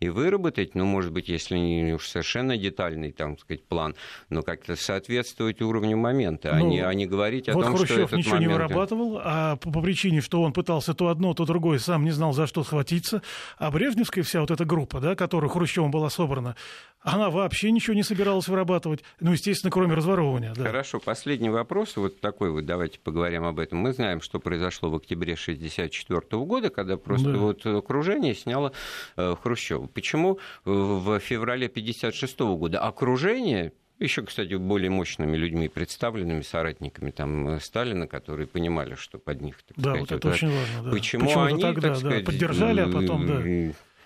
и 0.00 0.08
выработать, 0.08 0.74
ну, 0.74 0.86
может 0.86 1.12
быть, 1.12 1.28
если 1.28 1.56
не 1.56 1.92
уж 1.92 2.08
совершенно 2.08 2.56
детальный, 2.56 3.12
там, 3.12 3.38
сказать, 3.38 3.62
план, 3.64 3.94
но 4.30 4.42
как-то 4.42 4.74
соответствовать 4.74 5.60
уровню 5.60 5.96
момента, 5.98 6.52
а, 6.52 6.58
Ну, 6.58 6.68
не, 6.68 6.80
а 6.80 6.92
не 6.94 7.06
говорить 7.06 7.48
о 7.50 7.52
вот 7.52 7.64
том, 7.64 7.76
Хрущев 7.76 7.96
что 7.96 8.02
этот 8.04 8.18
ничего 8.18 8.38
не 8.38 8.46
момент... 8.46 8.70
вырабатывал, 8.70 9.20
а 9.22 9.56
по, 9.56 9.70
по 9.70 9.82
причине, 9.82 10.22
что 10.22 10.42
он 10.42 10.54
пытался 10.54 10.94
то 10.94 11.08
одно, 11.08 11.34
то 11.34 11.44
другое, 11.44 11.78
сам 11.78 12.04
не 12.04 12.12
знал, 12.12 12.32
за 12.32 12.46
что 12.46 12.64
схватиться. 12.64 13.22
А 13.58 13.70
Брежневская 13.70 14.24
вся 14.24 14.40
вот 14.40 14.50
эта 14.50 14.64
группа, 14.64 15.00
да, 15.00 15.14
которая 15.14 15.50
Хрущевым 15.50 15.90
была 15.90 16.08
собрана, 16.08 16.56
она 17.02 17.30
вообще 17.30 17.70
ничего 17.70 17.94
не 17.94 18.02
собиралась 18.02 18.48
вырабатывать. 18.48 19.02
Ну, 19.20 19.32
естественно, 19.32 19.70
кроме 19.70 19.94
разворовывания. 19.94 20.52
Да. 20.54 20.64
Хорошо, 20.64 21.00
последний 21.00 21.48
вопрос, 21.50 21.96
вот 21.96 22.20
такой 22.20 22.50
вот, 22.50 22.66
давайте 22.66 22.98
поговорим 22.98 23.44
об 23.44 23.58
этом. 23.58 23.78
Мы 23.78 23.92
знаем, 23.92 24.20
что 24.20 24.38
произошло 24.38 24.90
в 24.90 24.96
октябре 24.96 25.34
1964 25.34 26.44
года, 26.44 26.70
когда 26.70 26.96
просто 26.96 27.32
Да. 27.32 27.38
вот 27.38 27.64
окружение 27.66 28.34
сняло 28.34 28.72
э, 29.16 29.34
Хрущева. 29.42 29.86
Почему 29.86 30.38
в 30.64 31.18
феврале 31.20 31.66
1956 31.66 32.40
года 32.58 32.80
окружение 32.80 33.72
еще, 33.98 34.22
кстати, 34.22 34.54
более 34.54 34.88
мощными 34.88 35.36
людьми, 35.36 35.68
представленными 35.68 36.40
соратниками 36.40 37.10
там, 37.10 37.48
э, 37.48 37.60
Сталина, 37.60 38.06
которые 38.06 38.46
понимали, 38.46 38.94
что 38.94 39.18
под 39.18 39.42
них, 39.42 39.62
так 39.62 39.76
Да, 39.76 39.90
сказать, 39.90 40.00
вот 40.00 40.16
это 40.16 40.28
очень 40.30 40.48
важно. 40.48 40.82
Да. 40.84 40.90
Почему 40.90 41.24
Почему-то 41.26 41.44
они, 41.46 41.62
тогда, 41.62 41.80
так 41.82 41.92
да, 41.92 41.98
сказать, 41.98 42.24
поддержали, 42.24 42.80
а 42.80 42.88
потом, 42.88 43.26
да. 43.26 43.42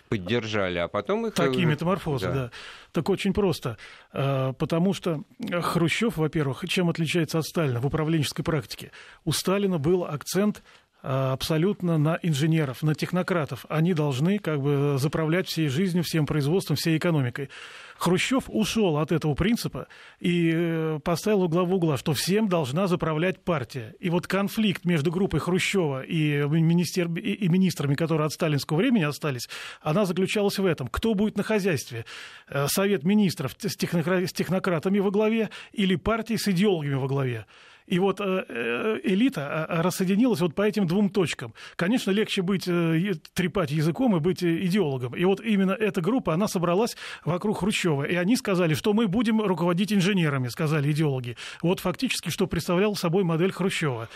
Поддержали, 0.08 0.78
а 0.78 0.88
потом 0.88 1.26
их... 1.26 1.32
э, 1.32 1.36
Такие 1.36 1.66
метаморфозы, 1.66 2.32
да. 2.32 2.50
Так 2.92 3.08
очень 3.08 3.32
просто. 3.32 3.76
А, 4.12 4.52
Потому 4.52 4.92
что 4.94 5.22
Хрущев, 5.50 6.16
во-первых, 6.16 6.64
чем 6.68 6.88
отличается 6.88 7.38
от 7.38 7.44
Сталина 7.44 7.80
в 7.80 7.86
управленческой 7.86 8.44
практике? 8.44 8.90
У 9.24 9.32
Сталина 9.32 9.78
был 9.78 10.04
акцент 10.04 10.62
абсолютно 11.04 11.98
на 11.98 12.18
инженеров, 12.22 12.82
на 12.82 12.94
технократов. 12.94 13.66
Они 13.68 13.92
должны 13.92 14.38
как 14.38 14.60
бы 14.60 14.96
заправлять 14.98 15.48
всей 15.48 15.68
жизнью, 15.68 16.02
всем 16.02 16.24
производством, 16.24 16.76
всей 16.76 16.96
экономикой. 16.96 17.50
Хрущев 17.98 18.44
ушел 18.48 18.98
от 18.98 19.12
этого 19.12 19.34
принципа 19.34 19.86
и 20.18 20.50
э, 20.52 20.98
поставил 21.04 21.42
у 21.42 21.48
главу 21.48 21.76
угла, 21.76 21.96
что 21.96 22.12
всем 22.12 22.48
должна 22.48 22.86
заправлять 22.86 23.42
партия. 23.42 23.94
И 24.00 24.10
вот 24.10 24.26
конфликт 24.26 24.84
между 24.84 25.10
группой 25.10 25.40
Хрущева 25.40 26.02
и, 26.02 26.42
министер, 26.42 27.06
и 27.12 27.48
министрами, 27.48 27.94
которые 27.94 28.26
от 28.26 28.32
сталинского 28.32 28.78
времени 28.78 29.04
остались, 29.04 29.48
она 29.80 30.06
заключалась 30.06 30.58
в 30.58 30.66
этом. 30.66 30.88
Кто 30.88 31.14
будет 31.14 31.36
на 31.36 31.42
хозяйстве? 31.42 32.04
Э, 32.48 32.66
Совет 32.68 33.04
министров 33.04 33.54
с 33.58 33.76
технократами 33.76 34.98
во 34.98 35.10
главе 35.10 35.50
или 35.72 35.96
партии 35.96 36.36
с 36.36 36.48
идеологами 36.48 36.94
во 36.94 37.06
главе? 37.06 37.46
И 37.86 37.98
вот 37.98 38.20
э, 38.20 38.44
э, 38.48 39.00
элита 39.04 39.66
а, 39.66 39.82
рассоединилась 39.82 40.40
вот 40.40 40.54
по 40.54 40.62
этим 40.62 40.86
двум 40.86 41.10
точкам. 41.10 41.52
Конечно, 41.76 42.10
легче 42.10 42.40
быть, 42.40 42.66
э, 42.66 43.12
трепать 43.34 43.70
языком 43.70 44.16
и 44.16 44.20
быть 44.20 44.42
идеологом. 44.42 45.14
И 45.14 45.24
вот 45.24 45.40
именно 45.40 45.72
эта 45.72 46.00
группа, 46.00 46.32
она 46.32 46.48
собралась 46.48 46.96
вокруг 47.24 47.58
Хрущева. 47.58 48.04
И 48.04 48.14
они 48.14 48.36
сказали, 48.36 48.72
что 48.72 48.94
мы 48.94 49.06
будем 49.06 49.40
руководить 49.40 49.92
инженерами, 49.92 50.48
сказали 50.48 50.92
идеологи. 50.92 51.36
Вот 51.62 51.80
фактически, 51.80 52.30
что 52.30 52.46
представлял 52.46 52.96
собой 52.96 53.22
модель 53.22 53.52
Хрущева. 53.52 54.08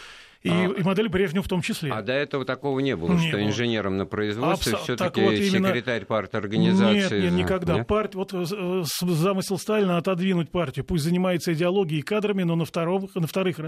И, 0.43 0.51
а, 0.51 0.67
и 0.67 0.83
модель 0.83 1.09
Брежнева 1.09 1.43
в 1.43 1.49
том 1.49 1.63
числе. 1.63 1.91
А 1.93 2.01
до 2.01 2.13
этого 2.13 2.45
такого 2.45 2.79
не 2.79 2.95
было, 2.95 3.13
не 3.13 3.29
что 3.29 3.39
было. 3.39 3.47
инженером 3.47 3.97
на 3.97 4.07
производстве 4.07 4.75
Абс... 4.75 4.83
все-таки 4.85 5.21
вот 5.21 5.35
секретарь 5.35 6.05
именно... 6.09 6.29
организации. 6.33 7.23
Нет, 7.23 7.33
нет, 7.33 7.33
никогда. 7.33 7.75
Нет? 7.75 7.87
Парт... 7.87 8.15
Вот 8.15 8.33
э, 8.33 8.85
замысел 9.03 9.59
Сталина 9.59 9.97
отодвинуть 9.97 10.51
партию. 10.51 10.85
Пусть 10.85 11.05
занимается 11.05 11.53
идеологией 11.53 12.01
и 12.01 12.03
кадрами, 12.03 12.45
но 12.45 12.55
на, 12.55 12.65
втором, 12.65 13.09
на 13.15 13.27
вторых 13.27 13.59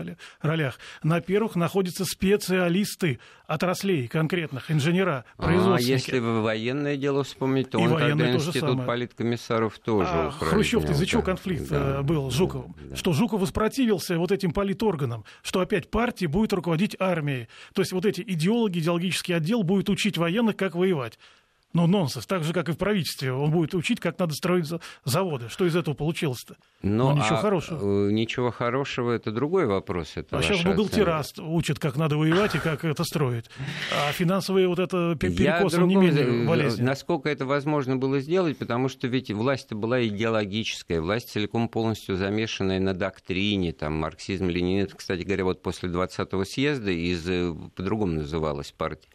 ролях. 0.41 0.79
На 1.03 1.21
первых 1.21 1.57
находятся 1.57 2.05
специалисты 2.05 3.18
отраслей 3.47 4.07
конкретных, 4.07 4.71
инженера, 4.71 5.25
производственники. 5.37 5.91
А 5.91 5.97
если 5.97 6.18
вы 6.21 6.43
военное 6.43 6.97
дело 6.97 7.25
вспомнить, 7.25 7.71
то 7.71 7.81
и 7.81 7.83
он 7.83 7.99
тогда 7.99 8.33
институт 8.33 8.87
политкомиссаров 8.87 9.77
тоже 9.81 10.09
а, 10.09 10.31
Хрущев, 10.31 10.89
из-за 10.89 11.05
чего 11.05 11.23
конфликт 11.23 11.68
да, 11.68 11.99
э, 11.99 12.03
был 12.03 12.31
с 12.31 12.35
Жуковым? 12.35 12.77
Да. 12.81 12.95
Что 12.95 13.12
Жуков 13.12 13.41
воспротивился 13.41 14.18
вот 14.18 14.31
этим 14.31 14.53
политорганам, 14.53 15.25
что 15.43 15.61
опять 15.61 15.91
партия 15.91 16.29
будет 16.29 16.53
руководить 16.61 16.97
армией. 17.01 17.49
То 17.75 17.83
есть 17.83 17.93
вот 17.93 18.05
эти 18.05 18.21
идеологи, 18.21 18.79
идеологический 18.79 19.33
отдел 19.33 19.63
будет 19.63 19.89
учить 19.89 20.19
военных, 20.19 20.57
как 20.57 20.75
воевать. 20.75 21.19
Ну, 21.73 21.87
нонсенс. 21.87 22.27
Так 22.27 22.43
же, 22.43 22.53
как 22.53 22.68
и 22.68 22.73
в 22.73 22.79
правительстве. 22.79 23.33
Он 23.33 23.53
будет 23.53 23.75
учить, 23.75 24.01
как 24.01 24.18
надо 24.18 24.35
строить 24.35 24.66
заводы. 25.05 25.49
Что 25.49 25.66
из 25.66 25.77
этого 25.77 25.95
получилось-то? 25.95 26.57
Но, 26.83 27.14
ну, 27.14 27.18
ничего 27.18 27.37
а, 27.37 27.43
хорошего. 27.43 28.09
Э, 28.09 28.12
ничего 28.12 28.51
хорошего– 28.51 29.12
это 29.12 29.31
другой 29.31 29.66
вопрос. 29.66 30.12
Это 30.16 30.39
а 30.39 30.43
сейчас 30.43 30.62
бухгалтера 30.62 31.23
учат, 31.39 31.79
как 31.79 31.97
надо 31.97 32.16
воевать 32.16 32.57
и 32.57 32.59
как 32.59 32.85
это 32.85 33.05
строить. 33.05 33.45
А 33.97 34.11
финансовые 34.11 34.66
вот 34.66 34.81
это 34.81 35.14
перекос, 35.14 35.75
не 35.75 35.95
менее 35.95 36.47
болезнь. 36.47 36.83
Насколько 36.83 37.29
это 37.29 37.47
возможно 37.47 37.97
было 37.97 38.18
сделать, 38.21 38.59
потому 38.59 38.89
что 38.89 39.07
ведь 39.07 39.31
власть 39.31 39.73
была 39.73 40.05
идеологическая, 40.05 41.01
власть 41.01 41.31
целиком 41.31 41.68
полностью 41.68 42.16
замешанная 42.16 42.81
на 42.81 42.95
доктрине, 42.95 43.73
там, 43.73 43.93
марксизм, 43.95 44.49
ленинизм. 44.49 44.97
Кстати 44.97 45.23
говоря, 45.23 45.45
вот 45.45 45.62
после 45.62 45.89
20-го 45.89 46.45
съезда 46.45 46.91
из, 46.91 47.29
э, 47.29 47.55
по-другому 47.77 48.14
называлась 48.14 48.73
партия 48.73 49.09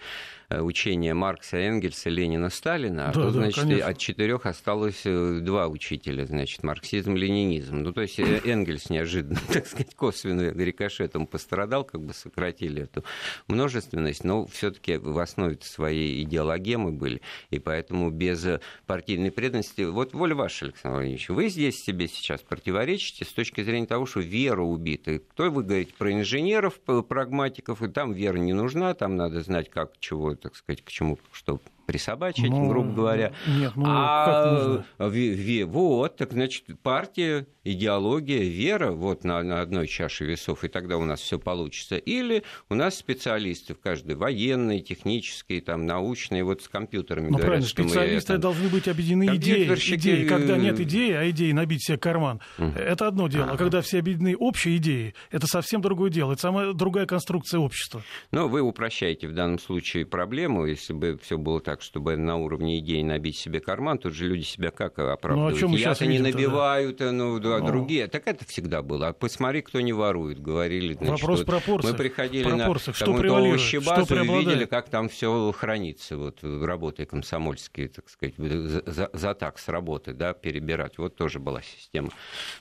Э, 0.44 0.44
учения 0.49 1.13
Маркса, 1.13 1.57
Энгельса, 1.57 2.09
Ленина, 2.09 2.49
Сталина, 2.49 3.09
а 3.09 3.13
да, 3.13 3.13
то, 3.13 3.25
да, 3.25 3.31
значит, 3.31 3.63
конечно. 3.63 3.87
от 3.87 3.97
четырех 3.97 4.45
осталось 4.45 5.01
э, 5.05 5.39
два 5.41 5.67
учителя, 5.67 6.25
значит, 6.25 6.63
марксизм, 6.63 7.15
ленинизм. 7.15 7.77
Ну, 7.77 7.93
то 7.93 8.01
есть 8.01 8.19
э, 8.19 8.41
Энгельс 8.45 8.89
неожиданно, 8.89 9.39
так 9.53 9.65
сказать, 9.67 9.95
косвенно 9.95 10.51
рикошетом 10.51 11.27
пострадал, 11.27 11.83
как 11.83 12.01
бы 12.01 12.13
сократили 12.13 12.83
эту 12.83 13.03
множественность, 13.47 14.23
но 14.23 14.45
все-таки 14.47 14.97
в 14.97 15.17
основе 15.19 15.57
своей 15.61 16.23
идеологемы 16.23 16.91
были, 16.91 17.21
и 17.49 17.59
поэтому 17.59 18.11
без 18.11 18.45
партийной 18.85 19.31
преданности... 19.31 19.81
Вот 19.81 20.13
воля 20.13 20.35
ваша, 20.35 20.65
Александр 20.65 20.97
Владимирович, 20.97 21.29
вы 21.29 21.49
здесь 21.49 21.83
себе 21.83 22.07
сейчас 22.07 22.41
противоречите 22.41 23.25
с 23.25 23.29
точки 23.29 23.63
зрения 23.63 23.87
того, 23.87 24.05
что 24.05 24.19
вера 24.19 24.61
убита. 24.61 25.19
Кто 25.19 25.49
вы 25.49 25.63
говорите 25.63 25.93
про 25.97 26.11
инженеров, 26.11 26.79
прагматиков, 26.81 27.81
и 27.81 27.87
там 27.87 28.13
вера 28.13 28.37
не 28.37 28.53
нужна, 28.53 28.93
там 28.93 29.15
надо 29.15 29.41
знать, 29.41 29.69
как, 29.69 29.93
чего 29.99 30.34
так 30.35 30.55
сказать, 30.55 30.83
к 30.83 30.89
чему, 30.89 31.19
что 31.31 31.61
присобачить, 31.85 32.49
ну, 32.49 32.67
грубо 32.67 32.91
говоря. 32.91 33.33
Нет, 33.47 33.73
ну 33.75 33.83
а, 33.87 34.25
как 34.25 35.09
нужно? 35.09 35.65
Вот, 35.67 36.17
так 36.17 36.33
значит, 36.33 36.63
партия, 36.81 37.47
идеология, 37.63 38.43
вера 38.43 38.91
вот 38.91 39.23
на, 39.23 39.41
на 39.43 39.61
одной 39.61 39.87
чаше 39.87 40.25
весов, 40.25 40.63
и 40.63 40.67
тогда 40.67 40.97
у 40.97 41.05
нас 41.05 41.19
все 41.19 41.39
получится. 41.39 41.97
Или 41.97 42.43
у 42.69 42.75
нас 42.75 42.95
специалисты 42.95 43.73
в 43.73 43.79
каждой, 43.79 44.15
военные, 44.15 44.81
технические, 44.81 45.61
там, 45.61 45.85
научные, 45.85 46.43
вот 46.43 46.61
с 46.61 46.67
компьютерами 46.67 47.29
ну, 47.29 47.37
говорят, 47.37 47.65
что 47.65 47.83
специалисты 47.83 48.33
мы, 48.33 48.39
там, 48.39 48.41
должны 48.41 48.69
быть 48.69 48.87
объединены 48.87 49.35
идеей, 49.35 49.73
идеей. 49.73 50.27
Когда 50.27 50.57
нет 50.57 50.79
идеи, 50.79 51.11
а 51.11 51.29
идеи 51.29 51.51
набить 51.51 51.83
себе 51.85 51.97
карман, 51.97 52.39
угу. 52.57 52.71
это 52.77 53.07
одно 53.07 53.27
дело. 53.27 53.51
А 53.51 53.57
когда 53.57 53.81
все 53.81 53.99
объединены 53.99 54.35
общей 54.35 54.77
идеей, 54.77 55.15
это 55.31 55.47
совсем 55.47 55.81
другое 55.81 56.09
дело. 56.09 56.33
Это 56.33 56.41
самая 56.41 56.73
другая 56.73 57.05
конструкция 57.05 57.59
общества. 57.59 58.01
Но 58.31 58.47
вы 58.47 58.61
упрощаете 58.61 59.27
в 59.27 59.33
данном 59.33 59.59
случае 59.59 60.05
проблему, 60.05 60.65
если 60.65 60.93
бы 60.93 61.19
все 61.21 61.37
было 61.37 61.59
так, 61.61 61.74
чтобы 61.81 62.15
на 62.17 62.37
уровне 62.37 62.79
идей 62.79 63.03
набить 63.03 63.37
себе 63.37 63.59
карман, 63.59 63.97
тут 63.97 64.13
же 64.13 64.27
люди 64.27 64.43
себя 64.43 64.71
как 64.71 64.99
оправдывают? 64.99 65.61
Ну, 65.61 65.73
а 65.73 65.77
Я-то 65.77 66.05
не 66.05 66.19
набивают, 66.19 66.97
да? 66.97 67.11
ну, 67.11 67.39
да, 67.39 67.59
ну. 67.59 67.65
другие. 67.65 68.07
Так 68.07 68.27
это 68.27 68.45
всегда 68.45 68.81
было. 68.81 69.09
А 69.09 69.13
посмотри, 69.13 69.61
кто 69.61 69.81
не 69.81 69.93
ворует, 69.93 70.41
говорили. 70.41 70.93
Значит, 70.93 71.21
Вопрос 71.21 71.39
вот 71.39 71.45
пропорций. 71.47 71.91
Мы 71.91 71.97
приходили 71.97 72.49
на 72.49 72.73
что 72.79 73.13
овощебазу 73.13 74.15
и 74.15 74.27
видели, 74.27 74.65
как 74.65 74.89
там 74.89 75.09
все 75.09 75.51
хранится, 75.51 76.17
вот, 76.17 76.39
работы 76.43 77.05
комсомольские, 77.05 77.89
так 77.89 78.09
сказать, 78.09 78.35
за, 78.37 78.83
за, 78.85 79.09
за 79.13 79.33
так 79.33 79.59
с 79.59 79.67
работы, 79.67 80.13
да, 80.13 80.33
перебирать. 80.33 80.97
Вот 80.97 81.15
тоже 81.15 81.39
была 81.39 81.61
система 81.61 82.09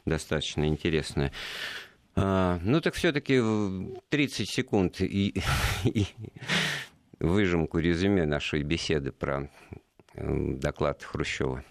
достаточно 0.05 0.67
интересная. 0.67 1.33
А, 2.17 2.61
ну 2.63 2.81
так 2.81 2.95
все-таки 2.95 3.43
30 4.09 4.49
секунд 4.49 5.01
и, 5.01 5.35
и 5.85 6.07
выжимку 7.25 7.79
резюме 7.79 8.27
нашей 8.27 8.63
беседы 8.63 9.13
про 9.13 9.51
э, 10.15 10.55
доклад 10.55 11.03
Хрущева. 11.03 11.65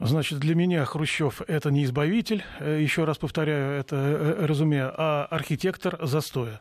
Значит, 0.00 0.38
для 0.38 0.54
меня 0.54 0.84
Хрущев 0.84 1.42
это 1.48 1.70
не 1.70 1.84
избавитель, 1.84 2.44
э, 2.60 2.78
еще 2.80 3.04
раз 3.04 3.18
повторяю 3.18 3.80
это 3.80 3.96
э, 3.96 4.46
резюме, 4.46 4.84
а 4.84 5.26
архитектор 5.30 5.98
застоя. 6.06 6.60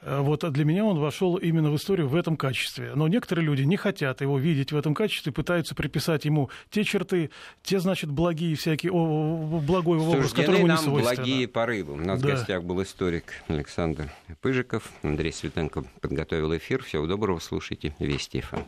Э, 0.00 0.20
вот 0.20 0.50
для 0.52 0.64
меня 0.64 0.84
он 0.84 0.98
вошел 0.98 1.36
именно 1.36 1.70
в 1.70 1.76
историю 1.76 2.08
в 2.08 2.14
этом 2.14 2.36
качестве. 2.36 2.92
Но 2.94 3.08
некоторые 3.08 3.44
люди 3.44 3.62
не 3.62 3.76
хотят 3.76 4.20
его 4.20 4.38
видеть 4.38 4.72
в 4.72 4.76
этом 4.76 4.94
качестве, 4.94 5.32
пытаются 5.32 5.74
приписать 5.74 6.24
ему 6.24 6.50
те 6.70 6.84
черты, 6.84 7.30
те, 7.62 7.80
значит, 7.80 8.10
благие 8.10 8.54
всякие, 8.56 8.92
о, 8.92 9.60
благой 9.60 9.98
образ, 9.98 10.32
который 10.32 10.58
ему 10.58 10.68
не 10.68 10.76
свойственно. 10.76 11.16
благие 11.16 11.48
порывы. 11.48 11.94
У 11.94 11.96
нас 11.96 12.20
да. 12.20 12.28
в 12.28 12.30
гостях 12.30 12.64
был 12.64 12.82
историк 12.82 13.24
Александр 13.48 14.10
Пыжиков. 14.40 14.90
Андрей 15.02 15.32
Светенко 15.32 15.84
подготовил 16.00 16.56
эфир. 16.56 16.82
Всего 16.82 17.06
доброго, 17.06 17.38
слушайте 17.38 17.94
Вести 17.98 18.40
ФМ. 18.40 18.58